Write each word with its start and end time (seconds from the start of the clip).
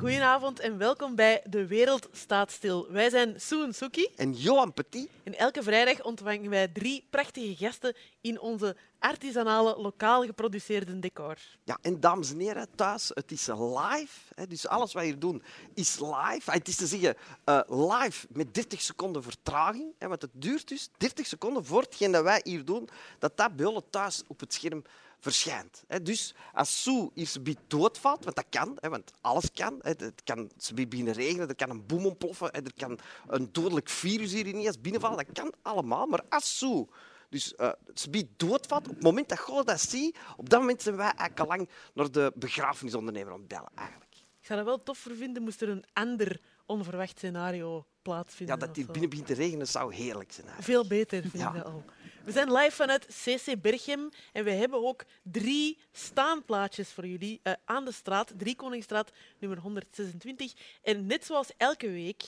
Goedenavond 0.00 0.60
en 0.60 0.78
welkom 0.78 1.14
bij 1.14 1.42
De 1.44 1.66
Wereld 1.66 2.08
Staat 2.12 2.50
Stil. 2.50 2.86
Wij 2.90 3.10
zijn 3.10 3.40
Soen 3.40 3.72
Suki 3.72 4.08
En 4.16 4.32
Johan 4.32 4.72
Petit, 4.72 5.08
en 5.22 5.38
elke 5.38 5.62
vrijdag 5.62 6.02
ontvangen 6.02 6.50
wij 6.50 6.68
drie 6.68 7.04
prachtige 7.10 7.56
gasten 7.64 7.94
in 8.20 8.40
onze 8.40 8.76
artisanale, 8.98 9.76
lokaal 9.78 10.24
geproduceerde 10.24 10.98
decor. 10.98 11.36
ja, 11.64 11.78
en 11.82 12.00
dames 12.00 12.30
en 12.30 12.38
heren 12.38 12.66
thuis, 12.74 13.10
het 13.14 13.30
is 13.30 13.46
live. 13.46 14.18
Hè, 14.34 14.46
dus 14.46 14.66
alles 14.66 14.92
wat 14.92 15.02
we 15.02 15.08
hier 15.08 15.18
doen 15.18 15.42
is 15.74 15.98
live. 15.98 16.50
Ah, 16.50 16.54
Het 16.54 16.68
is 16.68 16.76
te 16.76 16.86
zeggen 16.86 17.16
eh, 17.44 17.60
live 17.68 18.26
met 18.30 18.54
30 18.54 18.80
seconden 18.80 19.22
vertraging. 19.22 19.92
Hè, 19.98 20.08
want 20.08 20.22
het 20.22 20.30
duurt 20.34 20.68
dus 20.68 20.88
30 20.96 21.26
seconden 21.26 21.64
voor 21.64 21.82
hetgeen 21.82 22.12
dat 22.12 22.22
wij 22.22 22.40
hier 22.44 22.64
doen, 22.64 22.88
dat 23.18 23.36
dat 23.36 23.56
bij 23.56 23.66
jullie 23.66 23.82
thuis 23.90 24.22
op 24.26 24.40
het 24.40 24.54
scherm 24.54 24.82
verschijnt. 25.20 25.84
Dus 26.02 26.34
als 26.52 26.82
Sue 26.82 27.10
hier 27.14 27.54
doodvalt, 27.66 28.24
want 28.24 28.36
dat 28.36 28.46
kan, 28.50 28.78
want 28.80 29.10
alles 29.20 29.52
kan. 29.52 29.78
Het 29.82 30.12
kan 30.24 30.50
ze 30.58 30.74
beginnen 30.74 31.14
regenen, 31.14 31.48
er 31.48 31.54
kan 31.54 31.70
een 31.70 31.86
boom 31.86 32.06
ontploffen, 32.06 32.52
er 32.52 32.74
kan 32.76 32.98
een 33.26 33.48
dodelijk 33.52 33.88
virus 33.88 34.32
hier 34.32 34.46
ineens 34.46 34.80
binnenvallen. 34.80 35.16
Dat 35.16 35.32
kan 35.32 35.52
allemaal. 35.62 36.06
Maar 36.06 36.22
als 36.28 36.58
Sue 36.58 36.86
dus 37.28 37.54
uh, 37.56 37.72
ze 37.94 38.10
biedt 38.10 38.28
doodvat. 38.38 38.88
Op 38.88 38.94
het 38.94 39.02
moment 39.02 39.28
dat 39.28 39.38
God 39.38 39.66
dat 39.66 39.80
ziet, 39.80 40.18
op 40.36 40.48
dat 40.50 40.60
moment 40.60 40.82
zijn 40.82 40.96
wij 40.96 41.04
eigenlijk 41.04 41.40
al 41.40 41.46
lang 41.46 41.68
naar 41.94 42.10
de 42.10 42.32
begrafenisondernemer 42.34 43.32
aan 43.32 43.38
het 43.38 43.48
bellen. 43.48 43.70
Eigenlijk. 43.74 44.14
Ik 44.40 44.46
zou 44.46 44.58
het 44.58 44.68
wel 44.68 44.82
tof 44.82 45.06
vinden 45.10 45.42
moest 45.42 45.62
er 45.62 45.68
een 45.68 45.84
ander 45.92 46.40
onverwacht 46.66 47.18
scenario 47.18 47.86
plaatsvinden. 48.02 48.58
Ja, 48.58 48.66
dat 48.66 48.76
hier 48.76 48.84
zo. 48.84 48.90
binnen 48.90 49.10
begint 49.10 49.28
te 49.28 49.34
regenen 49.34 49.66
zou 49.66 49.94
heerlijk 49.94 50.32
zijn. 50.32 50.46
eigenlijk. 50.46 50.78
Veel 50.78 50.86
beter, 50.88 51.20
vind 51.20 51.42
Ja. 51.42 51.54
ik 51.54 51.64
al. 51.64 51.84
We 52.24 52.32
zijn 52.32 52.52
live 52.52 52.76
vanuit 52.76 53.06
CC 53.06 53.60
Berchem 53.60 54.08
en 54.32 54.44
we 54.44 54.50
hebben 54.50 54.86
ook 54.86 55.04
drie 55.22 55.78
staanplaatjes 55.92 56.88
voor 56.88 57.06
jullie 57.06 57.40
eh, 57.42 57.52
aan 57.64 57.84
de 57.84 57.92
straat, 57.92 58.32
Drie 58.36 58.56
Koningsstraat, 58.56 59.10
nummer 59.38 59.58
126. 59.58 60.52
En 60.82 61.06
net 61.06 61.24
zoals 61.24 61.50
elke 61.56 61.90
week 61.90 62.22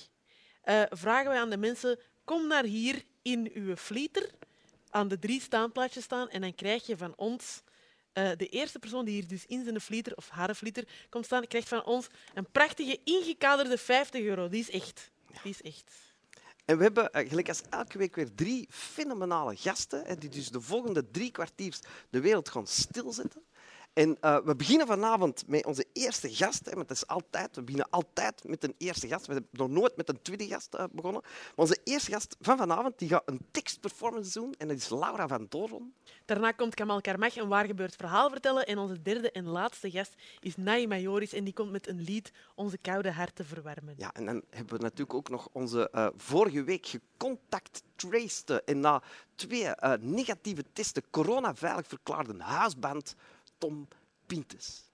eh, 0.62 0.83
vragen 0.91 1.30
wij 1.30 1.41
aan 1.41 1.50
de 1.50 1.56
mensen, 1.56 1.98
kom 2.25 2.47
naar 2.47 2.64
hier 2.64 3.02
in 3.22 3.50
uw 3.55 3.77
flieter, 3.77 4.30
aan 4.91 5.08
de 5.08 5.19
drie 5.19 5.41
staanplaatjes 5.41 6.05
staan 6.05 6.28
en 6.28 6.41
dan 6.41 6.55
krijg 6.55 6.86
je 6.86 6.97
van 6.97 7.12
ons... 7.17 7.62
eh, 8.12 8.30
de 8.36 8.48
eerste 8.48 8.78
persoon 8.78 9.05
die 9.05 9.14
hier 9.14 9.28
dus 9.28 9.47
in 9.47 9.64
zijn 9.64 9.80
flieter 9.80 10.17
of 10.17 10.28
haar 10.28 10.55
flieter 10.55 10.84
komt 11.08 11.24
staan, 11.24 11.47
krijgt 11.47 11.69
van 11.69 11.84
ons 11.84 12.06
een 12.34 12.50
prachtige 12.52 13.00
ingekaderde 13.05 13.78
50 13.78 14.20
euro. 14.20 14.48
Die 14.48 14.61
is 14.61 14.70
echt. 14.70 15.11
Die 15.42 15.52
is 15.52 15.62
echt. 15.62 16.11
En 16.73 16.78
we 16.78 16.84
hebben, 16.84 17.12
eh, 17.12 17.28
gelijk 17.28 17.48
als 17.48 17.62
elke 17.70 17.98
week, 17.98 18.15
weer 18.15 18.34
drie 18.34 18.67
fenomenale 18.70 19.56
gasten, 19.56 20.19
die 20.19 20.28
dus 20.28 20.51
de 20.51 20.61
volgende 20.61 21.11
drie 21.11 21.31
kwartiers 21.31 21.81
de 22.11 22.20
wereld 22.20 22.48
gaan 22.48 22.67
stilzetten. 22.67 23.42
En 23.93 24.17
eh, 24.21 24.39
we 24.45 24.57
beginnen 24.57 24.87
vanavond 24.87 25.45
met 25.47 25.67
onze 25.67 25.87
eerste 25.93 26.35
gast. 26.35 26.67
Hè, 26.67 26.73
want 26.75 26.89
dat 26.89 26.97
is 26.97 27.07
altijd, 27.07 27.57
we 27.57 27.62
beginnen 27.62 27.91
altijd 27.91 28.45
met 28.45 28.65
een 28.65 28.75
eerste 28.79 29.09
gast. 29.09 29.27
We 29.27 29.33
hebben 29.33 29.51
nog 29.53 29.69
nooit 29.69 29.97
met 29.97 30.09
een 30.09 30.23
tweede 30.23 30.47
gast 30.47 30.75
eh, 30.75 30.85
begonnen. 30.93 31.23
Maar 31.23 31.53
onze 31.55 31.79
eerste 31.85 32.11
gast 32.11 32.37
van 32.41 32.57
vanavond 32.57 32.98
die 32.98 33.09
gaat 33.09 33.23
een 33.25 33.41
tekstperformance 33.51 34.41
doen. 34.41 34.55
En 34.59 34.69
dat 34.69 34.77
is 34.77 34.89
Laura 34.89 35.29
van 35.29 35.47
Doorn. 35.48 35.95
Daarna 36.25 36.53
komt 36.53 36.75
Kamal 36.75 37.01
Karmach 37.01 37.37
een 37.37 37.48
waar 37.48 37.65
gebeurd 37.67 37.97
verhaal 37.97 38.31
vertellen. 38.31 38.67
En 38.67 38.79
onze 38.79 39.03
derde 39.03 39.31
en 39.31 39.47
laatste 39.47 39.91
gast 39.91 40.15
is 40.41 40.57
Naima 40.57 40.97
Joris. 40.97 41.33
En 41.33 41.45
die 41.45 41.53
komt 41.53 41.70
met 41.70 41.89
een 41.89 42.01
lied 42.01 42.33
Onze 42.55 42.79
koude 42.79 43.13
harten 43.13 43.47
verwarmen. 43.47 43.95
Ja, 43.97 44.13
en 44.15 44.25
dan 44.25 44.43
hebben 44.51 44.77
we 44.77 44.83
natuurlijk 44.83 45.15
ook 45.15 45.29
nog 45.29 45.48
onze 45.53 45.91
eh, 45.91 46.07
vorige 46.17 46.65
week 46.65 46.87
gecontact 46.87 47.83
traced 47.97 48.65
en 48.65 48.81
na 48.81 49.03
twee 49.35 49.69
negatieve 50.01 50.65
testen 50.73 51.03
corona-veilig 51.11 51.87
verklaarde 51.87 52.35
huisband 52.43 53.15
Tom 53.62 53.86
Pintes. 54.27 54.91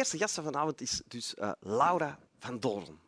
Eerste 0.00 0.18
gast 0.18 0.34
van 0.34 0.44
vanavond 0.44 0.80
is 0.80 1.02
dus 1.06 1.34
eh, 1.34 1.52
Laura 1.60 2.18
van 2.38 2.60
Doorn. 2.60 2.98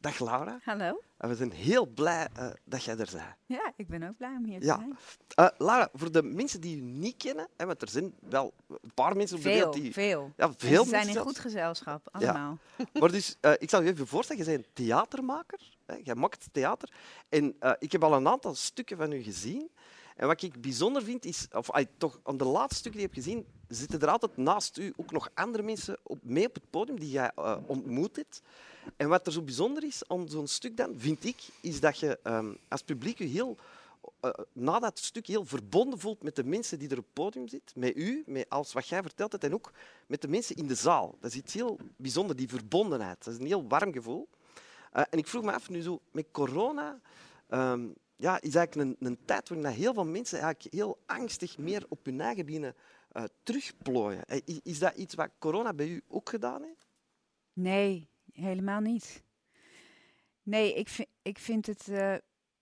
Dag 0.00 0.18
Laura. 0.18 0.60
Hallo. 0.64 1.02
En 1.18 1.28
we 1.28 1.34
zijn 1.34 1.50
heel 1.52 1.86
blij 1.86 2.28
eh, 2.34 2.50
dat 2.64 2.84
jij 2.84 2.96
er 2.96 3.08
bent. 3.12 3.24
Ja, 3.46 3.72
ik 3.76 3.88
ben 3.88 4.02
ook 4.02 4.16
blij 4.16 4.36
om 4.36 4.44
hier 4.44 4.60
te 4.60 4.66
Ja. 4.66 4.76
zijn. 4.76 4.96
Eh, 5.34 5.48
Laura, 5.58 5.88
voor 5.92 6.12
de 6.12 6.22
mensen 6.22 6.60
die 6.60 6.76
je 6.76 6.82
niet 6.82 7.16
kennen, 7.16 7.48
hè, 7.56 7.66
want 7.66 7.82
er 7.82 7.88
zijn 7.88 8.14
wel 8.20 8.54
een 8.68 8.94
paar 8.94 9.16
mensen 9.16 9.36
op 9.36 9.42
de 9.42 9.48
Veel, 9.48 9.58
wereld 9.58 9.74
die... 9.74 9.92
veel. 9.92 10.32
Ja, 10.36 10.52
veel 10.56 10.82
Ze 10.84 10.88
zijn 10.88 11.06
in 11.06 11.12
zelfs. 11.12 11.28
goed 11.28 11.38
gezelschap, 11.38 12.08
allemaal. 12.12 12.58
Maar 13.00 13.10
dus, 13.12 13.36
ik 13.58 13.70
zal 13.70 13.82
je 13.82 13.90
even 13.90 14.06
voorstellen, 14.06 14.44
je 14.44 14.50
bent 14.50 14.64
een 14.66 14.72
theatermaker. 14.72 15.70
Hè, 15.86 15.94
jij 16.02 16.14
maakt 16.14 16.48
theater. 16.52 16.92
En 17.28 17.56
ik 17.78 17.92
heb 17.92 18.04
al 18.04 18.14
een 18.14 18.28
aantal 18.28 18.54
stukken 18.54 18.96
van 18.96 19.12
u 19.12 19.22
gezien. 19.22 19.70
En 20.16 20.26
wat 20.26 20.42
ik 20.42 20.60
bijzonder 20.60 21.02
vind, 21.02 21.24
is, 21.24 21.46
of 21.52 21.68
toch 21.96 22.20
aan 22.22 22.36
de 22.36 22.44
laatste 22.44 22.78
stukken 22.78 23.00
die 23.00 23.08
ik 23.08 23.14
heb 23.14 23.24
gezien, 23.24 23.46
zitten 23.68 24.00
er 24.00 24.08
altijd 24.08 24.36
naast 24.36 24.78
u 24.78 24.92
ook 24.96 25.12
nog 25.12 25.30
andere 25.34 25.62
mensen 25.62 25.98
op, 26.02 26.18
mee 26.22 26.46
op 26.46 26.54
het 26.54 26.70
podium 26.70 26.98
die 26.98 27.10
jij 27.10 27.30
eh, 27.34 27.56
ontmoet 27.66 28.16
hebt. 28.16 28.42
En 28.96 29.08
wat 29.08 29.26
er 29.26 29.32
zo 29.32 29.42
bijzonder 29.42 29.84
is 29.84 30.02
aan 30.08 30.28
zo'n 30.28 30.46
stuk 30.46 30.76
dan, 30.76 30.94
vind 30.96 31.24
ik, 31.24 31.48
is 31.60 31.80
dat 31.80 31.98
je 31.98 32.18
ehm, 32.22 32.54
als 32.68 32.82
publiek 32.82 33.18
je 33.18 33.24
heel, 33.24 33.56
eh, 34.20 34.30
na 34.52 34.78
dat 34.78 34.98
stuk 34.98 35.26
heel 35.26 35.44
verbonden 35.44 35.98
voelt 35.98 36.22
met 36.22 36.36
de 36.36 36.44
mensen 36.44 36.78
die 36.78 36.88
er 36.88 36.98
op 36.98 37.04
het 37.04 37.12
podium 37.12 37.48
zitten, 37.48 37.80
met 37.80 37.96
u, 37.96 38.22
met 38.26 38.48
alles 38.48 38.72
wat 38.72 38.88
jij 38.88 39.02
vertelt 39.02 39.32
hebt, 39.32 39.44
en 39.44 39.54
ook 39.54 39.72
met 40.06 40.20
de 40.20 40.28
mensen 40.28 40.56
in 40.56 40.66
de 40.66 40.74
zaal. 40.74 41.16
Dat 41.20 41.30
is 41.30 41.36
iets 41.36 41.54
heel 41.54 41.78
bijzonders, 41.96 42.38
die 42.38 42.48
verbondenheid. 42.48 43.24
Dat 43.24 43.34
is 43.34 43.40
een 43.40 43.46
heel 43.46 43.68
warm 43.68 43.92
gevoel. 43.92 44.28
Eh, 44.92 45.02
en 45.10 45.18
ik 45.18 45.26
vroeg 45.26 45.42
me 45.42 45.52
af, 45.52 45.68
nu 45.68 45.82
zo 45.82 46.00
met 46.10 46.26
corona, 46.32 47.00
ehm, 47.48 47.88
ja, 48.16 48.40
is 48.40 48.54
eigenlijk 48.54 49.00
een, 49.00 49.06
een 49.06 49.18
tijd 49.24 49.48
waarin 49.48 49.66
dat 49.68 49.76
heel 49.76 49.94
veel 49.94 50.06
mensen 50.06 50.40
eigenlijk 50.40 50.74
heel 50.74 50.98
angstig 51.06 51.58
meer 51.58 51.84
op 51.88 52.04
hun 52.04 52.20
eigen 52.20 52.46
binnen 52.46 52.74
eh, 53.12 53.24
terugplooien. 53.42 54.24
Eh, 54.24 54.40
Is, 54.44 54.60
is 54.62 54.78
dat 54.78 54.94
iets 54.96 55.14
wat 55.14 55.30
corona 55.38 55.72
bij 55.74 55.88
u 55.88 56.02
ook 56.08 56.28
gedaan 56.28 56.62
heeft? 56.62 56.86
Nee, 57.52 58.08
helemaal 58.32 58.80
niet. 58.80 59.22
Nee, 60.42 60.74
ik, 60.74 60.88
vind 60.88 61.08
ik 61.22 61.38
vind 61.38 61.66
het... 61.66 61.88
eh, 61.88 62.14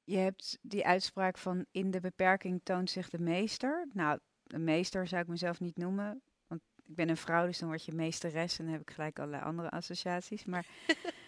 je 0.04 0.16
hebt 0.16 0.59
die 0.62 0.87
uitspraak 0.87 1.38
van 1.38 1.66
in 1.70 1.91
de 1.91 2.00
beperking 2.00 2.60
toont 2.62 2.91
zich 2.91 3.10
de 3.10 3.19
meester. 3.19 3.87
Nou, 3.93 4.19
een 4.47 4.64
meester 4.64 5.06
zou 5.06 5.22
ik 5.22 5.28
mezelf 5.28 5.60
niet 5.60 5.76
noemen. 5.76 6.22
Want 6.47 6.60
ik 6.84 6.94
ben 6.94 7.09
een 7.09 7.16
vrouw, 7.16 7.47
dus 7.47 7.59
dan 7.59 7.69
word 7.69 7.84
je 7.84 7.93
meesteres. 7.93 8.59
En 8.59 8.64
dan 8.64 8.72
heb 8.72 8.82
ik 8.82 8.91
gelijk 8.91 9.19
allerlei 9.19 9.43
andere 9.43 9.70
associaties. 9.70 10.44
Maar 10.44 10.66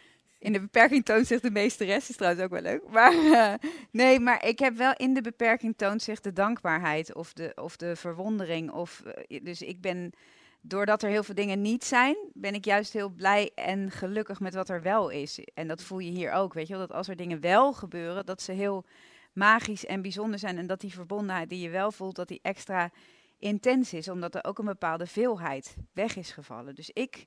in 0.46 0.52
de 0.52 0.60
beperking 0.60 1.04
toont 1.04 1.26
zich 1.26 1.40
de 1.40 1.50
meesteres. 1.50 2.08
Is 2.08 2.16
trouwens 2.16 2.44
ook 2.44 2.50
wel 2.50 2.60
leuk. 2.60 2.88
Maar 2.88 3.12
eh, 3.12 3.68
nee, 3.90 4.20
maar 4.20 4.46
ik 4.46 4.58
heb 4.58 4.76
wel 4.76 4.92
in 4.96 5.14
de 5.14 5.20
beperking 5.20 5.76
toont 5.76 6.02
zich 6.02 6.20
de 6.20 6.32
dankbaarheid. 6.32 7.14
Of 7.14 7.32
de, 7.32 7.52
of 7.54 7.76
de 7.76 7.96
verwondering. 7.96 8.70
Of, 8.70 9.00
eh, 9.00 9.40
dus 9.42 9.62
ik 9.62 9.80
ben 9.80 10.12
doordat 10.60 11.02
er 11.02 11.10
heel 11.10 11.22
veel 11.22 11.34
dingen 11.34 11.62
niet 11.62 11.84
zijn, 11.84 12.16
ben 12.32 12.54
ik 12.54 12.64
juist 12.64 12.92
heel 12.92 13.08
blij 13.08 13.50
en 13.54 13.90
gelukkig 13.90 14.40
met 14.40 14.54
wat 14.54 14.68
er 14.68 14.82
wel 14.82 15.08
is. 15.08 15.40
En 15.54 15.68
dat 15.68 15.82
voel 15.82 15.98
je 15.98 16.10
hier 16.10 16.32
ook, 16.32 16.54
weet 16.54 16.66
je 16.66 16.76
wel. 16.76 16.86
Dat 16.86 16.96
als 16.96 17.08
er 17.08 17.16
dingen 17.16 17.40
wel 17.40 17.72
gebeuren, 17.72 18.26
dat 18.26 18.42
ze 18.42 18.52
heel 18.52 18.84
magisch 19.32 19.86
en 19.86 20.02
bijzonder 20.02 20.38
zijn. 20.38 20.58
En 20.58 20.66
dat 20.66 20.80
die 20.80 20.92
verbondenheid 20.92 21.48
die 21.48 21.60
je 21.60 21.70
wel 21.70 21.92
voelt, 21.92 22.16
dat 22.16 22.28
die 22.28 22.40
extra 22.42 22.90
intens 23.38 23.92
is. 23.92 24.08
Omdat 24.08 24.34
er 24.34 24.44
ook 24.44 24.58
een 24.58 24.64
bepaalde 24.64 25.06
veelheid 25.06 25.76
weg 25.92 26.16
is 26.16 26.30
gevallen. 26.30 26.74
Dus 26.74 26.90
ik, 26.90 27.24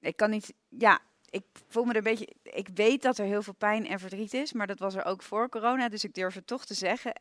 ik 0.00 0.16
kan 0.16 0.30
niet, 0.30 0.54
ja, 0.68 1.00
ik 1.30 1.44
voel 1.68 1.84
me 1.84 1.90
er 1.90 1.96
een 1.96 2.02
beetje. 2.02 2.28
Ik 2.42 2.68
weet 2.74 3.02
dat 3.02 3.18
er 3.18 3.24
heel 3.24 3.42
veel 3.42 3.54
pijn 3.54 3.86
en 3.86 3.98
verdriet 3.98 4.34
is, 4.34 4.52
maar 4.52 4.66
dat 4.66 4.78
was 4.78 4.94
er 4.94 5.04
ook 5.04 5.22
voor 5.22 5.48
corona. 5.48 5.88
Dus 5.88 6.04
ik 6.04 6.14
durf 6.14 6.34
het 6.34 6.46
toch 6.46 6.64
te 6.64 6.74
zeggen. 6.74 7.20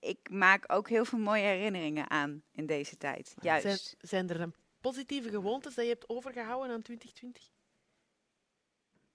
Ik 0.00 0.18
maak 0.30 0.64
ook 0.72 0.88
heel 0.88 1.04
veel 1.04 1.18
mooie 1.18 1.42
herinneringen 1.42 2.10
aan 2.10 2.42
in 2.52 2.66
deze 2.66 2.96
tijd. 2.96 3.34
Juist. 3.40 3.62
Zijn, 3.62 3.78
zijn 4.00 4.30
er 4.30 4.50
positieve 4.80 5.30
gewoontes 5.30 5.74
dat 5.74 5.84
je 5.84 5.90
hebt 5.90 6.08
overgehouden 6.08 6.74
aan 6.74 6.82
2020? 6.82 7.50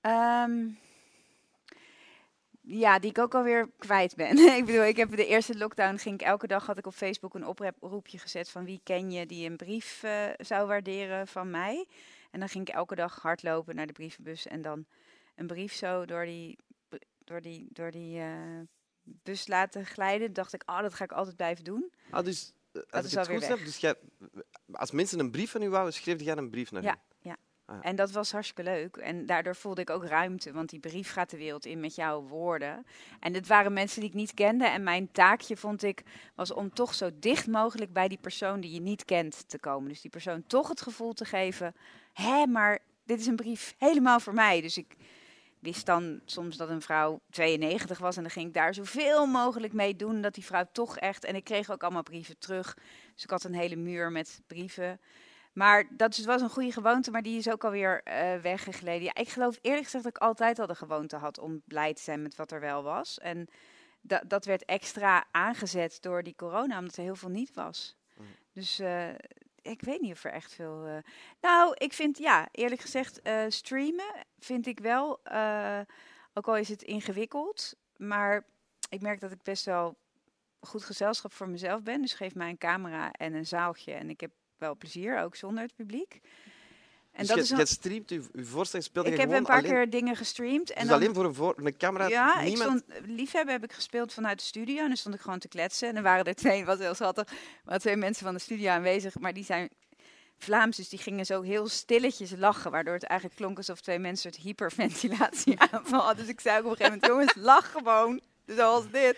Ehm, 0.01 0.67
ja, 2.61 2.99
die 2.99 3.09
ik 3.09 3.17
ook 3.17 3.35
alweer 3.35 3.69
kwijt 3.77 4.15
ben. 4.15 4.37
ik 4.57 4.65
bedoel, 4.65 4.83
ik 4.83 4.97
heb 4.97 5.15
de 5.15 5.25
eerste 5.25 5.57
lockdown 5.57 5.97
ging 5.97 6.21
ik 6.21 6.27
elke 6.27 6.47
dag 6.47 6.65
had 6.65 6.77
ik 6.77 6.85
op 6.85 6.93
Facebook 6.93 7.33
een 7.33 7.45
oproepje 7.79 8.17
gezet 8.17 8.49
van 8.49 8.65
wie 8.65 8.79
ken 8.83 9.11
je 9.11 9.25
die 9.25 9.49
een 9.49 9.57
brief 9.57 10.03
eh, 10.03 10.25
zou 10.37 10.67
waarderen 10.67 11.27
van 11.27 11.49
mij. 11.49 11.85
En 12.31 12.39
dan 12.39 12.49
ging 12.49 12.67
ik 12.67 12.73
elke 12.73 12.95
dag 12.95 13.21
hardlopen 13.21 13.75
naar 13.75 13.87
de 13.87 13.93
brievenbus 13.93 14.47
en 14.47 14.61
dan 14.61 14.85
een 15.35 15.47
brief 15.47 15.73
zo 15.73 16.05
door 16.05 16.25
die, 16.25 16.57
door 17.23 17.41
die, 17.41 17.67
door 17.71 17.91
die 17.91 18.19
eh, 18.19 18.59
bus 19.03 19.47
laten 19.47 19.85
glijden. 19.85 20.33
Dacht 20.33 20.53
ik, 20.53 20.63
oh, 20.65 20.81
dat 20.81 20.93
ga 20.93 21.03
ik 21.03 21.11
altijd 21.11 21.35
blijven 21.35 21.63
doen. 21.63 21.93
Ah, 22.11 22.25
dus, 22.25 22.53
eh, 22.71 22.81
als 22.89 23.05
is 23.05 23.11
ik 23.11 23.17
het 23.17 23.47
goed 23.47 23.65
dus 23.65 23.77
jij, 23.77 23.95
als 24.71 24.91
mensen 24.91 25.19
een 25.19 25.31
brief 25.31 25.51
van 25.51 25.61
u 25.61 25.69
wouden, 25.69 25.93
schreef 25.93 26.21
jij 26.21 26.37
een 26.37 26.49
brief 26.49 26.71
naar 26.71 26.83
Ja, 26.83 26.95
u? 26.95 26.97
Ah. 27.69 27.77
En 27.81 27.95
dat 27.95 28.11
was 28.11 28.31
hartstikke 28.31 28.63
leuk. 28.63 28.97
En 28.97 29.25
daardoor 29.25 29.55
voelde 29.55 29.81
ik 29.81 29.89
ook 29.89 30.05
ruimte, 30.05 30.51
want 30.51 30.69
die 30.69 30.79
brief 30.79 31.11
gaat 31.11 31.29
de 31.29 31.37
wereld 31.37 31.65
in 31.65 31.79
met 31.79 31.95
jouw 31.95 32.21
woorden. 32.21 32.85
En 33.19 33.33
dit 33.33 33.47
waren 33.47 33.73
mensen 33.73 33.99
die 33.99 34.09
ik 34.09 34.15
niet 34.15 34.33
kende. 34.33 34.65
En 34.65 34.83
mijn 34.83 35.11
taakje, 35.11 35.57
vond 35.57 35.83
ik, 35.83 36.03
was 36.35 36.53
om 36.53 36.73
toch 36.73 36.93
zo 36.93 37.09
dicht 37.19 37.47
mogelijk 37.47 37.93
bij 37.93 38.07
die 38.07 38.17
persoon 38.17 38.59
die 38.59 38.71
je 38.71 38.81
niet 38.81 39.05
kent 39.05 39.49
te 39.49 39.59
komen. 39.59 39.89
Dus 39.89 40.01
die 40.01 40.11
persoon 40.11 40.43
toch 40.47 40.67
het 40.67 40.81
gevoel 40.81 41.13
te 41.13 41.25
geven, 41.25 41.75
hé, 42.13 42.45
maar 42.45 42.79
dit 43.05 43.19
is 43.19 43.25
een 43.25 43.35
brief 43.35 43.75
helemaal 43.77 44.19
voor 44.19 44.33
mij. 44.33 44.61
Dus 44.61 44.77
ik 44.77 44.95
wist 45.59 45.85
dan 45.85 46.21
soms 46.25 46.57
dat 46.57 46.69
een 46.69 46.81
vrouw 46.81 47.21
92 47.29 47.97
was 47.97 48.15
en 48.15 48.21
dan 48.21 48.31
ging 48.31 48.47
ik 48.47 48.53
daar 48.53 48.73
zoveel 48.73 49.25
mogelijk 49.25 49.73
mee 49.73 49.95
doen 49.95 50.21
dat 50.21 50.33
die 50.33 50.45
vrouw 50.45 50.65
toch 50.71 50.97
echt... 50.97 51.25
En 51.25 51.35
ik 51.35 51.43
kreeg 51.43 51.71
ook 51.71 51.83
allemaal 51.83 52.03
brieven 52.03 52.37
terug. 52.37 52.77
Dus 53.13 53.23
ik 53.23 53.29
had 53.29 53.43
een 53.43 53.53
hele 53.55 53.75
muur 53.75 54.11
met 54.11 54.41
brieven. 54.47 54.99
Maar 55.57 55.87
dat 55.89 56.17
was 56.17 56.41
een 56.41 56.49
goede 56.49 56.71
gewoonte, 56.71 57.11
maar 57.11 57.21
die 57.21 57.37
is 57.37 57.49
ook 57.49 57.63
alweer 57.63 58.01
eh 58.03 58.39
weggegleden. 58.41 59.03
Ja, 59.03 59.15
ik 59.15 59.29
geloof 59.29 59.59
eerlijk 59.61 59.83
gezegd 59.83 60.03
dat 60.03 60.15
ik 60.15 60.21
altijd 60.21 60.59
al 60.59 60.67
de 60.67 60.75
gewoonte 60.75 61.15
had 61.15 61.39
om 61.39 61.61
blij 61.65 61.93
te 61.93 62.01
zijn 62.01 62.21
met 62.21 62.35
wat 62.35 62.51
er 62.51 62.59
wel 62.59 62.83
was. 62.83 63.19
En 63.19 63.47
da 64.01 64.21
dat 64.27 64.45
werd 64.45 64.65
extra 64.65 65.25
aangezet 65.31 65.97
door 66.01 66.23
die 66.23 66.35
corona, 66.35 66.77
omdat 66.77 66.95
er 66.95 67.03
heel 67.03 67.15
veel 67.15 67.29
niet 67.29 67.53
was. 67.53 67.95
Mm. 68.17 68.25
Dus 68.53 68.79
eh, 68.79 69.09
ik 69.61 69.81
weet 69.81 70.01
niet 70.01 70.11
of 70.11 70.23
er 70.23 70.31
echt 70.31 70.53
veel... 70.53 70.85
eh, 70.85 70.97
Nou, 71.41 71.73
ik 71.77 71.93
vind, 71.93 72.17
ja, 72.17 72.47
eerlijk 72.51 72.81
gezegd, 72.81 73.21
streamen 73.47 74.13
vind 74.39 74.65
ik 74.65 74.79
wel, 74.79 75.19
ook 76.33 76.47
al 76.47 76.57
is 76.57 76.69
het 76.69 76.81
ingewikkeld, 76.81 77.75
maar 77.95 78.45
ik 78.89 79.01
merk 79.01 79.19
dat 79.19 79.31
ik 79.31 79.43
best 79.43 79.65
wel 79.65 79.97
goed 80.59 80.83
gezelschap 80.83 81.33
voor 81.33 81.49
mezelf 81.49 81.83
ben. 81.83 82.01
Dus 82.01 82.13
geef 82.13 82.35
mij 82.35 82.49
een 82.49 82.57
camera 82.57 83.11
en 83.11 83.33
een 83.33 83.45
zaaltje 83.45 83.93
en 83.93 84.09
ik 84.09 84.21
heb 84.21 84.31
wel 84.59 84.75
plezier, 84.75 85.19
ook 85.19 85.35
zonder 85.35 85.63
het 85.63 85.75
publiek. 85.75 86.19
En 87.11 87.25
dus 87.25 87.27
dat 87.27 87.37
je, 87.37 87.43
is 87.43 87.49
een- 87.49 87.57
je 87.57 87.65
streamt 87.65 88.09
je, 88.09 88.21
je 88.33 88.45
voorstelling, 88.45 88.87
speelde 88.87 89.09
ik 89.11 89.17
heb 89.17 89.31
een 89.31 89.43
paar 89.43 89.57
alleen, 89.57 89.71
keer 89.71 89.89
dingen 89.89 90.15
gestreamd. 90.15 90.69
En 90.71 90.79
dus 90.79 90.89
dan, 90.89 91.01
alleen 91.01 91.13
voor 91.13 91.25
een, 91.25 91.33
voor, 91.33 91.53
een 91.57 91.77
camera? 91.77 92.07
ja, 92.07 92.41
ik 92.41 92.55
stond, 92.57 92.83
liefhebben 93.05 93.53
heb 93.53 93.63
ik 93.63 93.73
gespeeld 93.73 94.13
vanuit 94.13 94.39
de 94.39 94.45
studio. 94.45 94.81
En 94.81 94.87
dan 94.87 94.97
stond 94.97 95.15
ik 95.15 95.21
gewoon 95.21 95.39
te 95.39 95.47
kletsen. 95.47 95.87
En 95.87 95.93
dan 95.93 96.03
waren 96.03 96.25
er 96.25 96.35
twee, 96.35 96.65
wat 96.65 96.79
heel 96.79 96.93
schattig, 96.95 97.29
er 97.29 97.37
waren 97.63 97.81
twee 97.81 97.95
mensen 97.95 98.25
van 98.25 98.33
de 98.33 98.39
studio 98.39 98.69
aanwezig. 98.69 99.19
Maar 99.19 99.33
die 99.33 99.43
zijn 99.43 99.69
Vlaams, 100.37 100.77
dus 100.77 100.89
die 100.89 100.99
gingen 100.99 101.25
zo 101.25 101.41
heel 101.41 101.67
stilletjes 101.67 102.31
lachen. 102.37 102.71
Waardoor 102.71 102.93
het 102.93 103.03
eigenlijk 103.03 103.39
klonk 103.39 103.57
alsof 103.57 103.81
twee 103.81 103.99
mensen 103.99 104.29
het 104.31 104.39
hyperventilatieaanval 104.39 105.99
hadden. 106.07 106.17
Dus 106.25 106.33
ik 106.33 106.39
zei 106.39 106.57
ook 106.59 106.65
op 106.65 106.71
een 106.71 106.77
gegeven 106.77 106.99
moment, 106.99 107.05
jongens, 107.35 107.45
lach 107.45 107.71
gewoon. 107.71 108.21
Zoals 108.45 108.91
dit. 108.91 109.17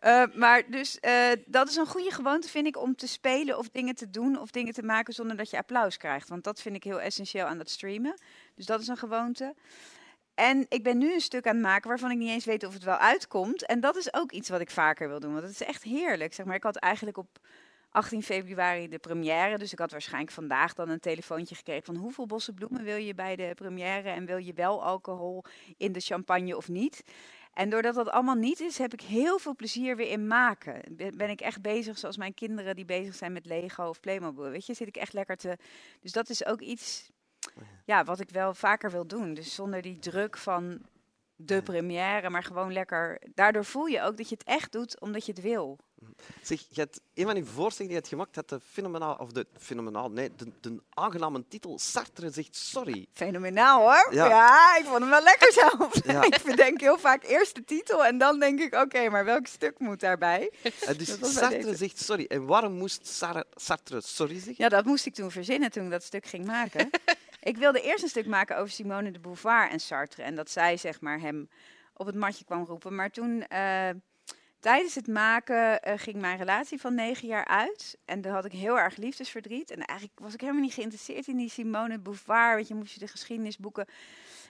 Eh, 0.00 0.22
maar 0.34 0.70
dus 0.70 1.00
eh, 1.00 1.30
dat 1.46 1.68
is 1.68 1.76
een 1.76 1.86
goede 1.86 2.10
gewoonte, 2.10 2.48
vind 2.48 2.66
ik, 2.66 2.76
om 2.76 2.96
te 2.96 3.08
spelen 3.08 3.58
of 3.58 3.68
dingen 3.68 3.94
te 3.94 4.10
doen 4.10 4.40
of 4.40 4.50
dingen 4.50 4.72
te 4.72 4.82
maken 4.82 5.14
zonder 5.14 5.36
dat 5.36 5.50
je 5.50 5.56
applaus 5.56 5.96
krijgt. 5.96 6.28
Want 6.28 6.44
dat 6.44 6.60
vind 6.60 6.76
ik 6.76 6.84
heel 6.84 7.00
essentieel 7.00 7.46
aan 7.46 7.58
dat 7.58 7.70
streamen. 7.70 8.20
Dus 8.54 8.66
dat 8.66 8.80
is 8.80 8.88
een 8.88 8.96
gewoonte. 8.96 9.54
En 10.34 10.66
ik 10.68 10.82
ben 10.82 10.98
nu 10.98 11.14
een 11.14 11.20
stuk 11.20 11.46
aan 11.46 11.54
het 11.54 11.64
maken 11.64 11.88
waarvan 11.88 12.10
ik 12.10 12.18
niet 12.18 12.30
eens 12.30 12.44
weet 12.44 12.64
of 12.64 12.72
het 12.72 12.84
wel 12.84 12.96
uitkomt. 12.96 13.66
En 13.66 13.80
dat 13.80 13.96
is 13.96 14.14
ook 14.14 14.32
iets 14.32 14.48
wat 14.48 14.60
ik 14.60 14.70
vaker 14.70 15.08
wil 15.08 15.20
doen. 15.20 15.32
Want 15.32 15.44
het 15.44 15.52
is 15.52 15.62
echt 15.62 15.82
heerlijk. 15.82 16.34
Zeg 16.34 16.46
maar, 16.46 16.54
ik 16.54 16.62
had 16.62 16.76
eigenlijk 16.76 17.16
op 17.16 17.38
18 17.90 18.22
februari 18.22 18.88
de 18.88 18.98
première. 18.98 19.58
Dus 19.58 19.72
ik 19.72 19.78
had 19.78 19.90
waarschijnlijk 19.90 20.32
vandaag 20.32 20.74
dan 20.74 20.88
een 20.88 21.00
telefoontje 21.00 21.54
gekregen 21.54 21.84
van 21.84 21.96
hoeveel 21.96 22.26
bossen 22.26 22.54
bloemen 22.54 22.84
wil 22.84 22.96
je 22.96 23.14
bij 23.14 23.36
de 23.36 23.52
première? 23.54 24.08
En 24.08 24.26
wil 24.26 24.36
je 24.36 24.52
wel 24.52 24.84
alcohol 24.84 25.44
in 25.76 25.92
de 25.92 26.00
champagne 26.00 26.56
of 26.56 26.68
niet? 26.68 27.02
En 27.58 27.70
doordat 27.70 27.94
dat 27.94 28.08
allemaal 28.08 28.34
niet 28.34 28.60
is, 28.60 28.78
heb 28.78 28.92
ik 28.92 29.00
heel 29.00 29.38
veel 29.38 29.54
plezier 29.54 29.96
weer 29.96 30.10
in 30.10 30.26
maken. 30.26 30.96
Ben, 31.16 31.30
ik 31.30 31.40
echt 31.40 31.62
bezig 31.62 31.98
zoals 31.98 32.16
mijn 32.16 32.34
kinderen 32.34 32.76
die 32.76 32.84
bezig 32.84 33.14
zijn 33.14 33.32
met 33.32 33.46
Lego 33.46 33.88
of 33.88 34.00
Playmobil. 34.00 34.50
Weet 34.50 34.66
je, 34.66 34.74
zit 34.74 34.88
ik 34.88 34.96
echt 34.96 35.12
lekker 35.12 35.36
te... 35.36 35.58
Dus 36.00 36.12
dat 36.12 36.28
is 36.28 36.44
ook 36.44 36.60
iets 36.60 37.10
ja, 37.84 38.04
wat 38.04 38.20
ik 38.20 38.30
wel 38.30 38.54
vaker 38.54 38.90
wil 38.90 39.06
doen. 39.06 39.34
Dus 39.34 39.54
zonder 39.54 39.82
die 39.82 39.98
druk 39.98 40.36
van 40.36 40.86
de 41.36 41.62
première, 41.62 42.30
maar 42.30 42.42
gewoon 42.42 42.72
lekker... 42.72 43.22
Daardoor 43.34 43.64
voel 43.64 43.86
je 43.86 44.02
ook 44.02 44.16
dat 44.16 44.28
je 44.28 44.34
het 44.34 44.48
echt 44.48 44.72
doet 44.72 45.00
omdat 45.00 45.26
je 45.26 45.32
het 45.32 45.40
wil. 45.40 45.78
Zeg, 46.42 46.60
je 46.70 46.80
hebt 46.80 47.00
een 47.14 47.24
van 47.24 47.34
die 47.34 47.44
voorstellingen 47.44 47.76
die 47.76 47.88
je 47.88 47.94
hebt 47.94 48.08
gemaakt, 48.08 48.34
had 48.34 48.48
de 48.48 48.60
fenomenaal, 48.70 49.14
of 49.14 49.32
de 49.32 49.46
fenomenaal, 49.58 50.10
nee, 50.10 50.34
de, 50.36 50.52
de 50.60 50.82
aangename 50.88 51.44
titel 51.48 51.78
Sartre 51.78 52.30
zegt 52.30 52.56
sorry. 52.56 53.06
Fenomenaal 53.12 53.80
hoor. 53.80 54.14
Ja. 54.14 54.28
Ja, 54.28 54.76
ik 54.76 54.84
vond 54.84 54.98
hem 54.98 55.10
wel 55.10 55.22
lekker 55.22 55.52
zelf. 55.52 56.04
Ja. 56.04 56.22
ik 56.36 56.42
bedenk 56.44 56.80
heel 56.80 56.98
vaak 56.98 57.24
eerst 57.24 57.54
de 57.54 57.64
titel 57.64 58.04
en 58.04 58.18
dan 58.18 58.38
denk 58.38 58.60
ik, 58.60 58.74
oké, 58.74 59.08
maar 59.08 59.24
welk 59.24 59.46
stuk 59.46 59.78
moet 59.78 60.00
daarbij? 60.00 60.52
En 60.86 60.96
dus 60.96 61.08
was 61.18 61.34
bij 61.34 61.42
Sartre 61.42 61.76
zegt 61.76 61.98
sorry. 61.98 62.24
En 62.24 62.46
waarom 62.46 62.72
moest 62.72 63.06
Sar- 63.06 63.44
Sartre 63.54 64.00
sorry 64.00 64.34
zeggen? 64.34 64.54
Ja, 64.56 64.68
dat 64.68 64.84
moest 64.84 65.06
ik 65.06 65.14
toen 65.14 65.30
verzinnen 65.30 65.70
toen 65.70 65.84
ik 65.84 65.90
dat 65.90 66.02
stuk 66.02 66.26
ging 66.26 66.46
maken. 66.46 66.90
ik 67.40 67.56
wilde 67.56 67.80
eerst 67.80 68.02
een 68.02 68.08
stuk 68.08 68.26
maken 68.26 68.56
over 68.56 68.70
Simone 68.72 69.10
de 69.10 69.20
Beauvoir 69.20 69.70
en 69.70 69.80
Sartre. 69.80 70.22
En 70.22 70.34
dat 70.34 70.50
zij 70.50 70.76
zeg 70.76 71.00
maar 71.00 71.20
hem 71.20 71.48
op 71.94 72.06
het 72.06 72.14
matje 72.14 72.44
kwam 72.44 72.64
roepen. 72.64 72.94
Maar 72.94 73.10
toen, 73.10 73.46
eh, 73.46 73.88
tijdens 74.60 74.94
het 74.94 75.06
maken, 75.06 75.82
eh, 75.82 75.98
ging 75.98 76.16
mijn 76.16 76.38
relatie 76.38 76.80
van 76.80 76.94
negen 76.94 77.28
jaar 77.28 77.46
uit. 77.46 77.98
En 78.04 78.20
toen 78.20 78.32
had 78.32 78.44
ik 78.44 78.52
heel 78.52 78.78
erg 78.78 78.96
liefdesverdriet. 78.96 79.70
En 79.70 79.84
eigenlijk 79.84 80.20
was 80.20 80.34
ik 80.34 80.40
helemaal 80.40 80.62
niet 80.62 80.74
geïnteresseerd 80.74 81.26
in 81.26 81.36
die 81.36 81.50
Simone 81.50 81.98
Beauvoir. 81.98 82.56
Weet 82.56 82.68
je, 82.68 82.74
moest 82.74 82.92
je 82.92 83.00
de 83.00 83.08
geschiedenisboeken... 83.08 83.86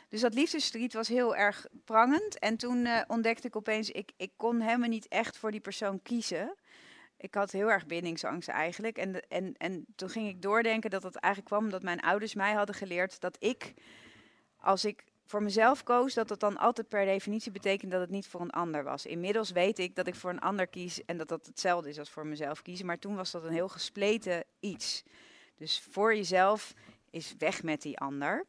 Dus 0.09 0.21
dat 0.21 0.35
liefdesverdriet 0.35 0.93
was 0.93 1.09
heel 1.09 1.37
erg 1.37 1.67
prangend. 1.85 2.39
En 2.39 2.57
toen 2.57 2.87
eh, 2.87 3.03
ontdekte 3.07 3.47
ik 3.47 3.57
opeens, 3.57 3.91
ik, 3.91 4.13
ik 4.17 4.33
kon 4.37 4.61
helemaal 4.61 4.89
niet 4.89 5.09
echt 5.09 5.37
voor 5.37 5.51
die 5.51 5.61
persoon 5.61 6.03
kiezen. 6.03 6.55
Ik 7.17 7.35
had 7.35 7.51
heel 7.51 7.71
erg 7.71 7.87
bindingsangst 7.87 8.49
eigenlijk. 8.49 8.99
En, 8.99 9.29
en, 9.29 9.55
en 9.57 9.87
toen 9.97 10.09
ging 10.09 10.29
ik 10.29 10.43
doordenken 10.43 10.91
dat 10.91 11.03
het 11.03 11.17
eigenlijk 11.17 11.53
kwam 11.53 11.65
omdat 11.65 11.83
mijn 11.83 12.01
ouders 12.01 12.35
mij 12.35 12.53
hadden 12.53 12.75
geleerd 12.75 13.21
dat 13.21 13.37
ik, 13.39 13.75
als 14.57 14.85
ik 14.85 15.05
voor 15.29 15.43
mezelf 15.43 15.83
koos, 15.83 16.15
dat 16.15 16.29
dat 16.29 16.41
dan 16.41 16.57
altijd 16.57 16.89
per 16.89 17.05
definitie 17.05 17.53
betekent 17.53 17.91
dat 17.91 18.01
het 18.01 18.11
niet 18.11 18.27
voor 18.27 18.41
een 18.41 18.51
ander 18.51 18.85
was. 18.85 19.07
Inmiddels 19.07 19.51
weet 19.51 19.79
ik 19.79 19.95
dat 19.95 20.07
ik 20.07 20.15
voor 20.15 20.31
een 20.31 20.41
ander 20.41 20.67
kies 20.67 21.05
en 21.05 21.19
dat 21.19 21.29
dat 21.29 21.47
hetzelfde 21.47 21.89
is 21.89 21.99
als 21.99 22.11
voor 22.11 22.27
mezelf 22.27 22.63
kiezen. 22.63 22.87
Maar 22.87 22.99
toen 22.99 23.17
was 23.17 23.31
dat 23.31 23.45
een 23.45 23.53
heel 23.53 23.69
gespleten 23.69 24.45
iets. 24.61 25.05
Dus 25.57 25.81
voor 25.91 26.15
jezelf 26.15 26.75
is 27.11 27.35
weg 27.39 27.63
met 27.63 27.83
die 27.83 27.99
ander. 27.99 28.47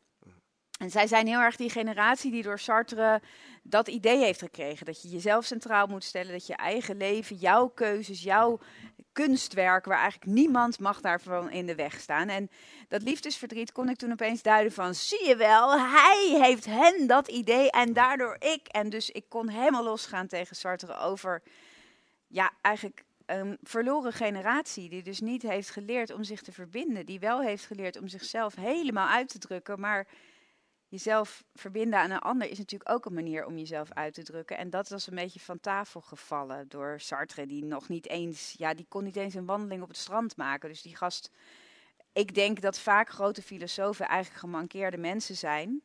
En 0.80 0.90
zij 0.90 1.08
zijn 1.08 1.28
heel 1.28 1.40
erg 1.40 1.56
die 1.56 1.70
generatie 1.70 2.31
die 2.31 2.44
door 2.44 2.60
Sartre 2.60 3.22
dat 3.64 3.88
idee 3.88 4.18
heeft 4.18 4.40
gekregen. 4.40 4.86
Dat 4.86 5.02
je 5.02 5.10
jezelf 5.10 5.46
centraal 5.46 5.88
moet 5.88 6.04
stellen, 6.04 6.31
dat 6.31 6.48
je 6.48 6.56
eigen 6.56 6.98
leven, 6.98 7.36
jouw 7.36 7.68
keuzes, 7.68 8.24
jouw 8.24 8.60
kunstwerk, 9.13 9.85
waar 9.85 10.00
eigenlijk 10.00 10.31
niemand 10.31 10.79
mag 10.79 11.01
daarvan 11.01 11.51
in 11.51 11.65
de 11.65 11.75
weg 11.75 12.00
staan. 12.00 12.29
En 12.29 12.50
dat 12.88 13.03
liefdesverdriet 13.03 13.71
kon 13.71 13.89
ik 13.89 13.97
toen 13.97 14.11
opeens 14.11 14.41
duiden 14.41 14.71
van, 14.71 14.95
zie 14.95 15.27
je 15.27 15.35
wel, 15.35 15.79
hij 15.79 16.38
heeft 16.41 16.65
hen 16.65 17.07
dat 17.07 17.27
idee 17.27 17.71
en 17.71 17.94
daardoor 17.94 18.35
ik. 18.39 18.68
En 18.68 18.89
dus 18.89 19.09
ik 19.09 19.25
kon 19.28 19.47
helemaal 19.47 19.83
losgaan 19.83 20.28
tegen 20.28 20.56
Sartre 20.56 20.97
over, 20.97 21.42
ja, 22.28 22.51
eigenlijk 22.61 23.04
een 23.25 23.57
verloren 23.63 24.13
generatie 24.13 24.89
die 24.89 25.04
dus 25.04 25.19
niet 25.19 25.42
heeft 25.42 25.69
geleerd 25.69 26.13
om 26.13 26.23
zich 26.23 26.42
te 26.42 26.51
verbinden. 26.51 27.06
Die 27.06 27.19
wel 27.19 27.42
heeft 27.42 27.66
geleerd 27.66 27.99
om 27.99 28.07
zichzelf 28.07 28.56
helemaal 28.56 29.07
uit 29.07 29.30
te 29.30 29.37
drukken, 29.37 29.80
maar 29.80 30.07
jezelf 30.90 31.44
verbinden 31.56 32.00
aan 32.00 32.12
een 32.12 32.19
ander 32.19 32.50
is 32.50 32.58
natuurlijk 32.58 32.92
ook 32.92 33.06
een 33.06 33.14
manier 33.14 33.46
om 33.46 33.58
jezelf 33.58 33.92
uit 33.92 34.14
te 34.14 34.24
drukken. 34.24 34.58
En 34.58 34.69
dat 34.69 34.90
was 34.90 35.08
een 35.08 35.16
beetje 35.16 35.40
van 35.40 35.60
tafel 35.60 36.02
gevallen 36.02 36.69
door 36.69 37.00
Sartre, 37.00 37.46
die 37.46 37.64
nog 37.64 37.90
niet 37.90 38.08
eens, 38.08 38.54
ja, 38.58 38.74
die 38.74 38.86
kon 38.90 39.04
niet 39.04 39.16
eens 39.16 39.34
een 39.34 39.46
wandeling 39.46 39.81
op 39.81 39.88
het 39.88 39.98
strand 39.98 40.38
maken. 40.38 40.69
Dus 40.69 40.81
die 40.81 40.96
gast, 40.96 41.31
ik 42.14 42.34
denk 42.36 42.62
dat 42.62 42.80
vaak 42.80 43.10
grote 43.10 43.42
filosofen 43.42 44.08
eigenlijk 44.08 44.40
gemankeerde 44.40 44.98
mensen 44.98 45.36
zijn. 45.36 45.81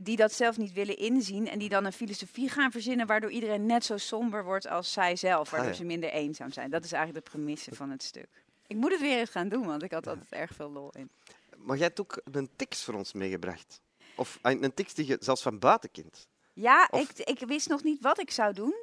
Die 0.00 0.16
dat 0.16 0.32
zelf 0.32 0.56
niet 0.56 0.72
willen 0.72 0.96
inzien 0.96 1.48
en 1.48 1.58
die 1.58 1.68
dan 1.68 1.84
een 1.84 1.92
filosofie 1.92 2.48
gaan 2.48 2.70
verzinnen 2.70 3.06
waardoor 3.06 3.30
iedereen 3.30 3.66
net 3.66 3.84
zo 3.84 3.96
somber 3.96 4.44
wordt 4.44 4.66
als 4.68 4.92
zij 4.92 5.16
zelf, 5.16 5.50
waardoor 5.50 5.68
Ah, 5.68 5.74
ja. 5.74 5.80
ze 5.80 5.86
minder 5.86 6.10
eenzaam 6.10 6.52
zijn. 6.52 6.70
Dat 6.70 6.84
is 6.84 6.92
eigenlijk 6.92 7.24
de 7.24 7.30
premisse 7.30 7.74
van 7.74 7.90
het 7.90 8.02
stuk. 8.02 8.28
Ik 8.66 8.76
moet 8.76 8.90
het 8.90 9.00
weer 9.00 9.18
eens 9.18 9.30
gaan 9.30 9.48
doen, 9.48 9.66
want 9.66 9.82
ik 9.82 9.92
had 9.92 10.06
altijd 10.06 10.32
erg 10.32 10.54
veel 10.54 10.70
lol 10.70 10.90
in. 10.90 11.10
Maar 11.56 11.76
jij 11.76 11.86
hebt 11.86 12.00
ook 12.00 12.20
een 12.32 12.48
tekst 12.56 12.84
voor 12.84 12.94
ons 12.94 13.12
meegebracht. 13.12 13.80
Of 14.18 14.38
eh, 14.42 14.60
een 14.60 14.74
tekst 14.74 14.96
die 14.96 15.06
je 15.06 15.16
zelfs 15.20 15.42
van 15.42 15.58
buiten 15.58 15.90
kent. 15.90 16.28
Ja, 16.52 16.88
Of- 16.90 17.10
ik, 17.10 17.18
ik 17.28 17.48
wist 17.48 17.68
nog 17.68 17.82
niet 17.82 18.00
wat 18.00 18.20
ik 18.20 18.30
zou 18.30 18.52
doen. 18.52 18.74